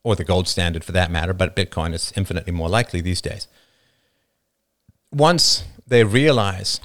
[0.03, 3.47] or the gold standard for that matter, but Bitcoin is infinitely more likely these days,
[5.11, 6.81] once they realize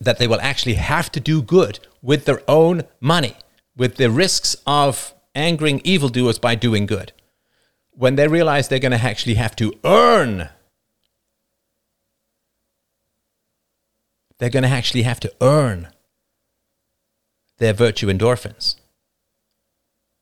[0.00, 3.36] that they will actually have to do good with their own money,
[3.78, 7.12] with the risks of angering evildoers by doing good.
[7.92, 10.50] When they realize they're going to actually have to earn,
[14.38, 15.88] they're going to actually have to earn
[17.56, 18.74] their virtue endorphins.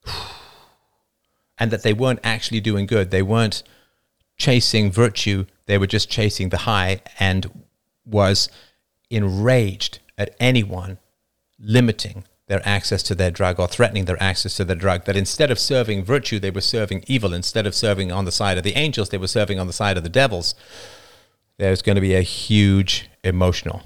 [1.59, 3.11] And that they weren't actually doing good.
[3.11, 3.63] They weren't
[4.37, 7.65] chasing virtue, they were just chasing the high and
[8.05, 8.51] was
[9.09, 10.99] enraged at anyone
[11.59, 15.05] limiting their access to their drug or threatening their access to their drug.
[15.05, 17.35] That instead of serving virtue, they were serving evil.
[17.35, 19.97] Instead of serving on the side of the angels, they were serving on the side
[19.97, 20.55] of the devils.
[21.59, 23.83] There's going to be a huge emotional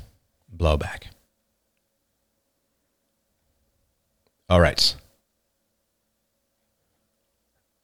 [0.55, 1.05] blowback.
[4.49, 4.97] All right.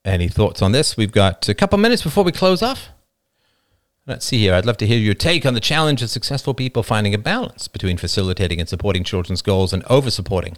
[0.05, 0.97] Any thoughts on this?
[0.97, 2.91] We've got a couple minutes before we close off.
[4.07, 4.55] Let's see here.
[4.55, 7.67] I'd love to hear your take on the challenge of successful people finding a balance
[7.67, 10.57] between facilitating and supporting children's goals and over supporting.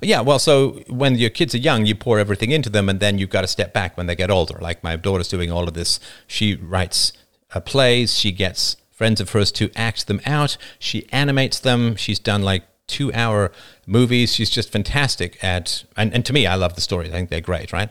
[0.00, 3.18] Yeah, well, so when your kids are young, you pour everything into them, and then
[3.18, 4.58] you've got to step back when they get older.
[4.60, 6.00] Like my daughter's doing all of this.
[6.26, 7.12] She writes
[7.52, 11.96] uh, plays, she gets friends of hers to act them out, she animates them.
[11.96, 13.50] She's done like two hour
[13.86, 14.34] movies.
[14.34, 17.10] She's just fantastic at, and, and to me, I love the stories.
[17.10, 17.90] I think they're great, right?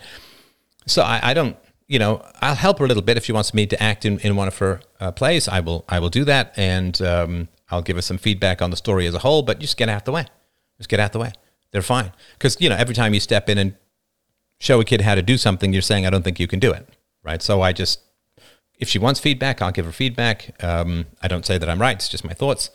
[0.87, 1.57] So I, I don't,
[1.87, 4.19] you know, I'll help her a little bit if she wants me to act in,
[4.19, 5.47] in one of her uh, plays.
[5.47, 8.77] I will, I will do that, and um, I'll give her some feedback on the
[8.77, 9.41] story as a whole.
[9.41, 10.25] But just get out the way.
[10.77, 11.33] Just get out the way.
[11.71, 13.75] They're fine because you know every time you step in and
[14.59, 16.71] show a kid how to do something, you're saying I don't think you can do
[16.71, 16.87] it,
[17.23, 17.41] right?
[17.41, 17.99] So I just,
[18.79, 20.63] if she wants feedback, I'll give her feedback.
[20.63, 22.69] Um, I don't say that I'm right; it's just my thoughts.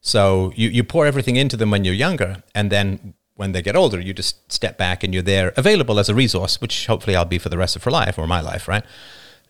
[0.00, 3.76] So you you pour everything into them when you're younger, and then when they get
[3.76, 7.24] older, you just step back and you're there available as a resource, which hopefully I'll
[7.24, 8.84] be for the rest of her life or my life, right?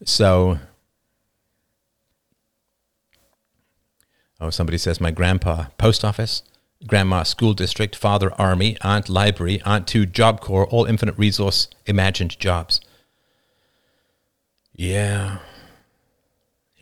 [0.05, 0.59] So,
[4.41, 6.43] oh, somebody says my grandpa, post office,
[6.87, 12.39] grandma, school district, father, army, aunt, library, aunt, two, job corps, all infinite resource, imagined
[12.39, 12.81] jobs.
[14.73, 15.39] Yeah.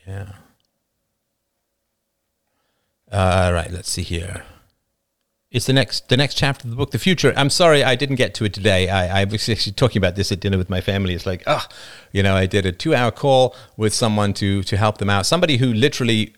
[0.06, 0.32] Yeah.
[3.12, 4.44] All right, let's see here.
[5.52, 7.34] It's the next the next chapter of the book, the future.
[7.36, 8.88] I'm sorry I didn't get to it today.
[8.88, 11.14] I, I was actually talking about this at dinner with my family.
[11.14, 11.68] It's like, ah,
[12.10, 15.26] you know, I did a two hour call with someone to to help them out.
[15.26, 16.34] Somebody who literally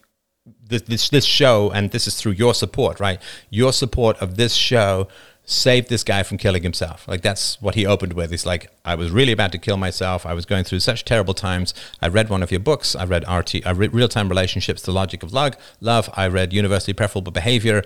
[0.66, 3.20] this, this this show, and this is through your support, right?
[3.50, 5.06] Your support of this show
[5.46, 7.06] saved this guy from killing himself.
[7.06, 8.30] Like that's what he opened with.
[8.30, 10.24] He's like, I was really about to kill myself.
[10.24, 11.74] I was going through such terrible times.
[12.00, 12.96] I read one of your books.
[12.96, 15.54] I read RT, I read Real Time Relationships, The Logic of Love.
[15.80, 16.08] Love.
[16.14, 17.82] I read Universally Preferable Behavior.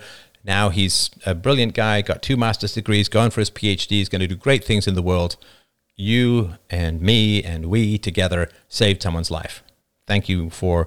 [0.49, 4.23] Now he's a brilliant guy, got two master's degrees, going for his PhD, he's going
[4.23, 5.37] to do great things in the world.
[5.95, 9.63] You and me and we together saved someone's life.
[10.07, 10.87] Thank you for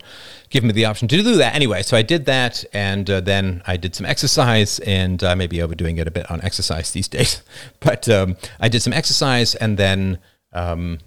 [0.49, 1.53] giving me the option to do that.
[1.53, 5.45] Anyway, so I did that, and uh, then I did some exercise, and I may
[5.45, 7.43] be overdoing it a bit on exercise these days,
[7.81, 10.17] but um, I did some exercise, and then
[10.53, 10.97] um,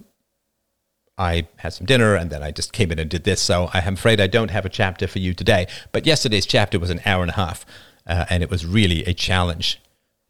[1.17, 3.41] I had some dinner and then I just came in and did this.
[3.41, 5.65] So I am afraid I don't have a chapter for you today.
[5.93, 7.65] But yesterday's chapter was an hour and a half
[8.07, 9.81] uh, and it was really a challenge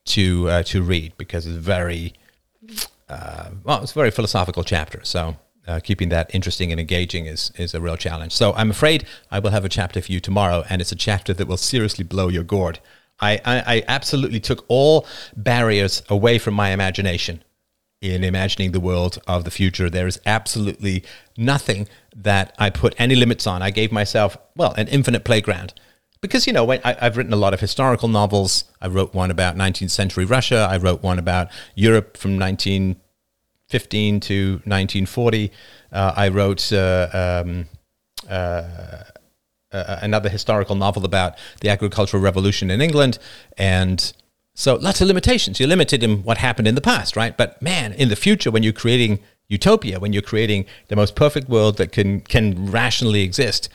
[0.06, 2.14] to uh, to read because it's very
[3.10, 4.99] uh, well, it's a very philosophical chapter.
[5.03, 5.38] So
[5.68, 8.34] uh, keeping that interesting and engaging is is a real challenge.
[8.34, 11.34] So I'm afraid I will have a chapter for you tomorrow, and it's a chapter
[11.34, 12.80] that will seriously blow your gourd.
[13.19, 15.07] I, I, I absolutely took all
[15.38, 17.43] barriers away from my imagination
[18.02, 19.89] in imagining the world of the future.
[19.89, 21.03] There is absolutely
[21.38, 23.61] nothing that I put any limits on.
[23.61, 25.73] I gave myself, well, an infinite playground
[26.26, 28.65] because you know when I, have written a lot of historical novels.
[28.81, 30.68] I wrote one about 19th century Russia.
[30.69, 35.52] I wrote one about Europe from 1915 to 1940.
[35.91, 37.68] Uh, I wrote uh, um,
[38.30, 39.03] uh,
[39.72, 43.19] another historical novel about the agricultural revolution in England,
[43.57, 44.14] and
[44.56, 45.60] so lots of limitations.
[45.60, 47.35] You're limited in what happened in the past, right?
[47.35, 51.49] But man, in the future, when you're creating utopia, when you're creating the most perfect
[51.49, 53.69] world that can can rationally exist,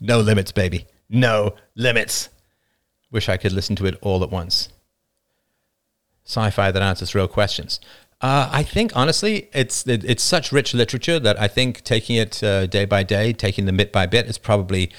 [0.00, 2.28] no limits, baby no limits.
[3.10, 4.68] Wish I could listen to it all at once.
[6.24, 7.80] Sci fi that answers real questions.
[8.20, 12.42] Uh, I think honestly, it's it, it's such rich literature that I think taking it
[12.42, 14.90] uh, day by day, taking them bit by bit, is probably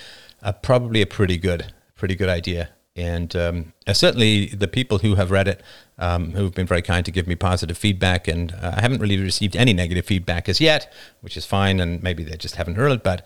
[0.44, 2.69] uh, probably a pretty good pretty good idea.
[2.95, 5.64] And um, uh, certainly the people who have read it,
[5.98, 8.99] um, who have been very kind to give me positive feedback, and uh, I haven't
[8.99, 11.80] really received any negative feedback as yet, which is fine.
[11.80, 13.26] And maybe they just haven't heard it, but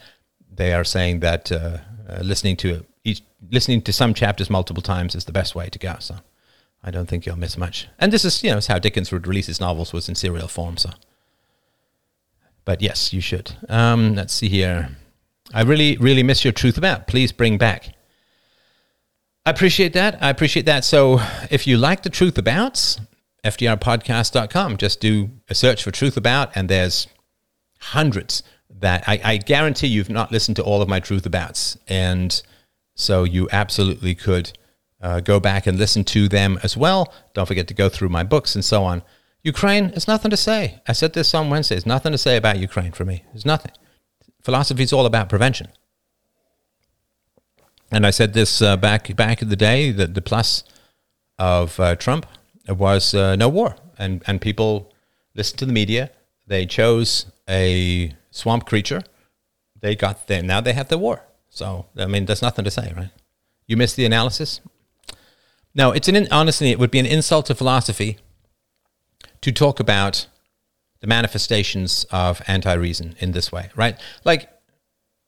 [0.52, 1.52] they are saying that
[2.10, 3.22] uh, listening to each,
[3.52, 5.96] listening to some chapters multiple times is the best way to go.
[6.00, 6.16] So
[6.84, 7.88] I don't think you'll miss much.
[8.00, 10.78] And this is you know how Dickens would release his novels was in serial form.
[10.78, 10.92] So,
[12.66, 13.56] but yes, you should.
[13.68, 14.90] Um, let's see here.
[15.54, 17.08] I really really miss your truth about.
[17.08, 17.96] Please bring back.
[19.46, 20.22] I appreciate that.
[20.22, 20.84] I appreciate that.
[20.84, 23.00] So if you like the truth abouts,
[23.44, 24.78] fdrpodcast.com.
[24.78, 27.08] Just do a search for Truth About, and there's
[27.80, 31.78] hundreds that I, I guarantee you've not listened to all of my Truth Abouts.
[31.88, 32.42] And
[32.96, 34.58] so you absolutely could
[35.02, 37.14] uh, go back and listen to them as well.
[37.34, 39.02] Don't forget to go through my books and so on.
[39.42, 40.82] Ukraine, there's nothing to say.
[40.88, 41.76] I said this on Wednesday.
[41.76, 43.24] There's nothing to say about Ukraine for me.
[43.32, 43.72] There's nothing.
[44.44, 45.68] Philosophy is all about prevention.
[47.92, 50.64] And I said this uh, back back in the day that the plus
[51.40, 52.26] of uh, Trump
[52.68, 54.94] was uh, no war, and and people
[55.34, 56.12] listened to the media.
[56.46, 59.04] They chose a swamp creature.
[59.80, 60.42] They got there.
[60.42, 61.26] Now they have the war.
[61.50, 63.12] So I mean, there's nothing to say, right?
[63.68, 64.62] You missed the analysis.
[65.76, 68.18] No, it's an honestly, it would be an insult to philosophy
[69.42, 70.28] to talk about
[71.00, 73.96] the manifestations of anti-reason in this way, right?
[74.26, 74.50] Like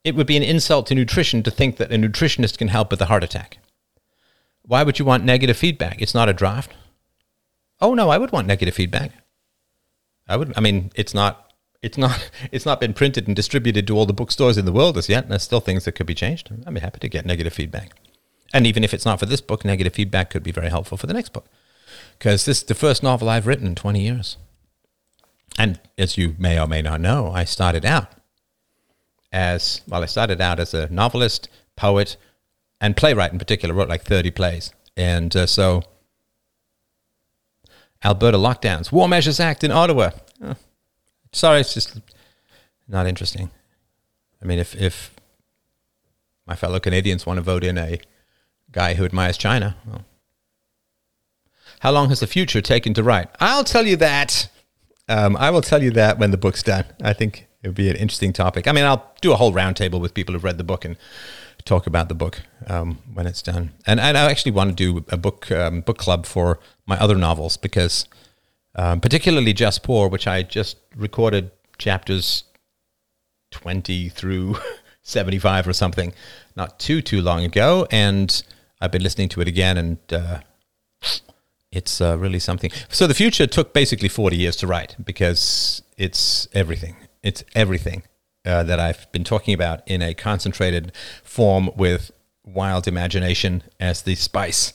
[0.03, 3.01] it would be an insult to nutrition to think that a nutritionist can help with
[3.01, 3.59] a heart attack.
[4.63, 6.01] Why would you want negative feedback?
[6.01, 6.73] It's not a draft.
[7.79, 9.11] Oh no, I would want negative feedback.
[10.27, 10.53] I would.
[10.55, 11.50] I mean, it's not.
[11.81, 12.29] It's not.
[12.51, 15.29] It's not been printed and distributed to all the bookstores in the world as yet.
[15.29, 16.51] There's still things that could be changed.
[16.65, 17.91] I'd be happy to get negative feedback.
[18.53, 21.07] And even if it's not for this book, negative feedback could be very helpful for
[21.07, 21.45] the next book.
[22.17, 24.37] Because this is the first novel I've written in 20 years.
[25.57, 28.07] And as you may or may not know, I started out
[29.31, 32.17] as well, I started out as a novelist, poet,
[32.81, 33.73] and playwright in particular.
[33.73, 34.73] wrote like 30 plays.
[34.97, 35.83] And uh, so,
[38.03, 40.11] Alberta lockdowns, War Measures Act in Ottawa.
[40.43, 40.55] Oh,
[41.31, 41.99] sorry, it's just
[42.87, 43.51] not interesting.
[44.41, 45.15] I mean, if, if
[46.45, 47.99] my fellow Canadians want to vote in a
[48.71, 50.05] guy who admires China, well,
[51.79, 53.27] how long has the future taken to write?
[53.39, 54.49] I'll tell you that.
[55.09, 56.85] Um, I will tell you that when the book's done.
[57.01, 58.67] I think it would be an interesting topic.
[58.67, 60.95] I mean, I'll do a whole roundtable with people who've read the book and
[61.65, 63.71] talk about the book um, when it's done.
[63.85, 67.15] And, and I actually want to do a book um, book club for my other
[67.15, 68.07] novels because,
[68.75, 72.43] um, particularly Just Poor, which I just recorded chapters
[73.51, 74.57] twenty through
[75.01, 76.13] seventy five or something,
[76.55, 78.43] not too too long ago, and
[78.79, 80.39] I've been listening to it again, and uh,
[81.71, 82.71] it's uh, really something.
[82.89, 88.03] So the future took basically forty years to write because it's everything it's everything
[88.45, 90.91] uh, that I've been talking about in a concentrated
[91.23, 92.11] form with
[92.43, 94.73] wild imagination as the spice,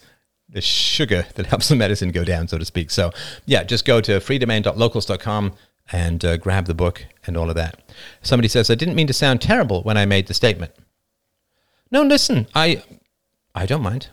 [0.48, 2.90] the sugar that helps the medicine go down, so to speak.
[2.90, 3.12] So,
[3.44, 5.52] yeah, just go to freedomain.locals.com
[5.92, 7.80] and uh, grab the book and all of that.
[8.22, 10.72] Somebody says, I didn't mean to sound terrible when I made the statement.
[11.90, 12.82] No, listen, I,
[13.54, 14.08] I don't mind.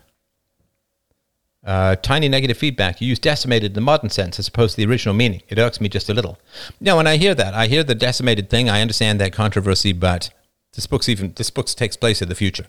[1.66, 3.00] Uh, tiny negative feedback.
[3.00, 5.42] You use decimated in the modern sense as opposed to the original meaning.
[5.48, 6.38] It irks me just a little.
[6.82, 8.70] No, when I hear that, I hear the decimated thing.
[8.70, 10.30] I understand that controversy, but
[10.74, 12.66] this book's even this book takes place in the future.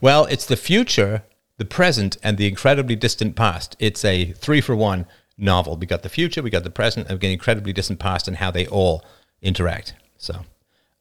[0.00, 1.24] Well, it's the future,
[1.58, 3.76] the present, and the incredibly distant past.
[3.78, 5.06] It's a three for one
[5.36, 5.76] novel.
[5.76, 8.28] We got the future, we got the present, and we got the incredibly distant past,
[8.28, 9.04] and how they all
[9.40, 9.94] interact.
[10.16, 10.44] So,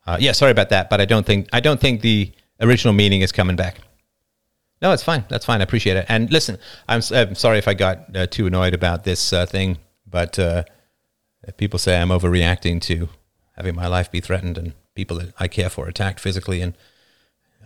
[0.05, 3.21] uh, yeah, sorry about that, but I don't think I don't think the original meaning
[3.21, 3.77] is coming back.
[4.81, 5.25] No, it's fine.
[5.29, 5.61] That's fine.
[5.61, 6.05] I appreciate it.
[6.09, 6.57] And listen,
[6.87, 10.63] I'm, I'm sorry if I got uh, too annoyed about this uh, thing, but uh,
[11.57, 13.09] people say I'm overreacting to
[13.55, 16.75] having my life be threatened and people that I care for attacked physically, and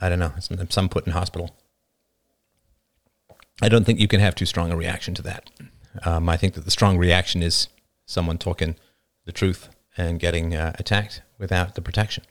[0.02, 0.34] I don't know,
[0.70, 1.56] some put in hospital.
[3.62, 5.50] I don't think you can have too strong a reaction to that.
[6.04, 7.70] Um, I think that the strong reaction is
[8.06, 8.76] someone talking
[9.26, 12.24] the truth and getting uh, attacked without the protection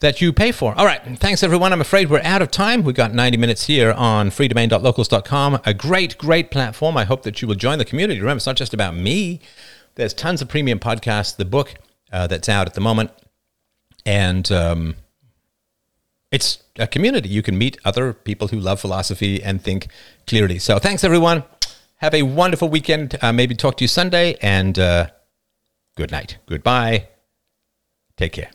[0.00, 0.74] that you pay for.
[0.76, 1.00] All right.
[1.18, 1.72] Thanks, everyone.
[1.72, 2.82] I'm afraid we're out of time.
[2.82, 5.60] We've got 90 minutes here on freedomain.locals.com.
[5.64, 6.96] A great, great platform.
[6.96, 8.20] I hope that you will join the community.
[8.20, 9.40] Remember, it's not just about me,
[9.96, 11.74] there's tons of premium podcasts, the book
[12.12, 13.10] uh, that's out at the moment.
[14.06, 14.94] And um,
[16.30, 17.28] it's a community.
[17.28, 19.88] You can meet other people who love philosophy and think
[20.26, 20.58] clearly.
[20.58, 21.44] So thanks, everyone.
[21.96, 23.16] Have a wonderful weekend.
[23.20, 24.36] Uh, maybe talk to you Sunday.
[24.40, 25.08] And uh,
[25.96, 26.38] good night.
[26.46, 27.08] Goodbye.
[28.16, 28.50] Take care.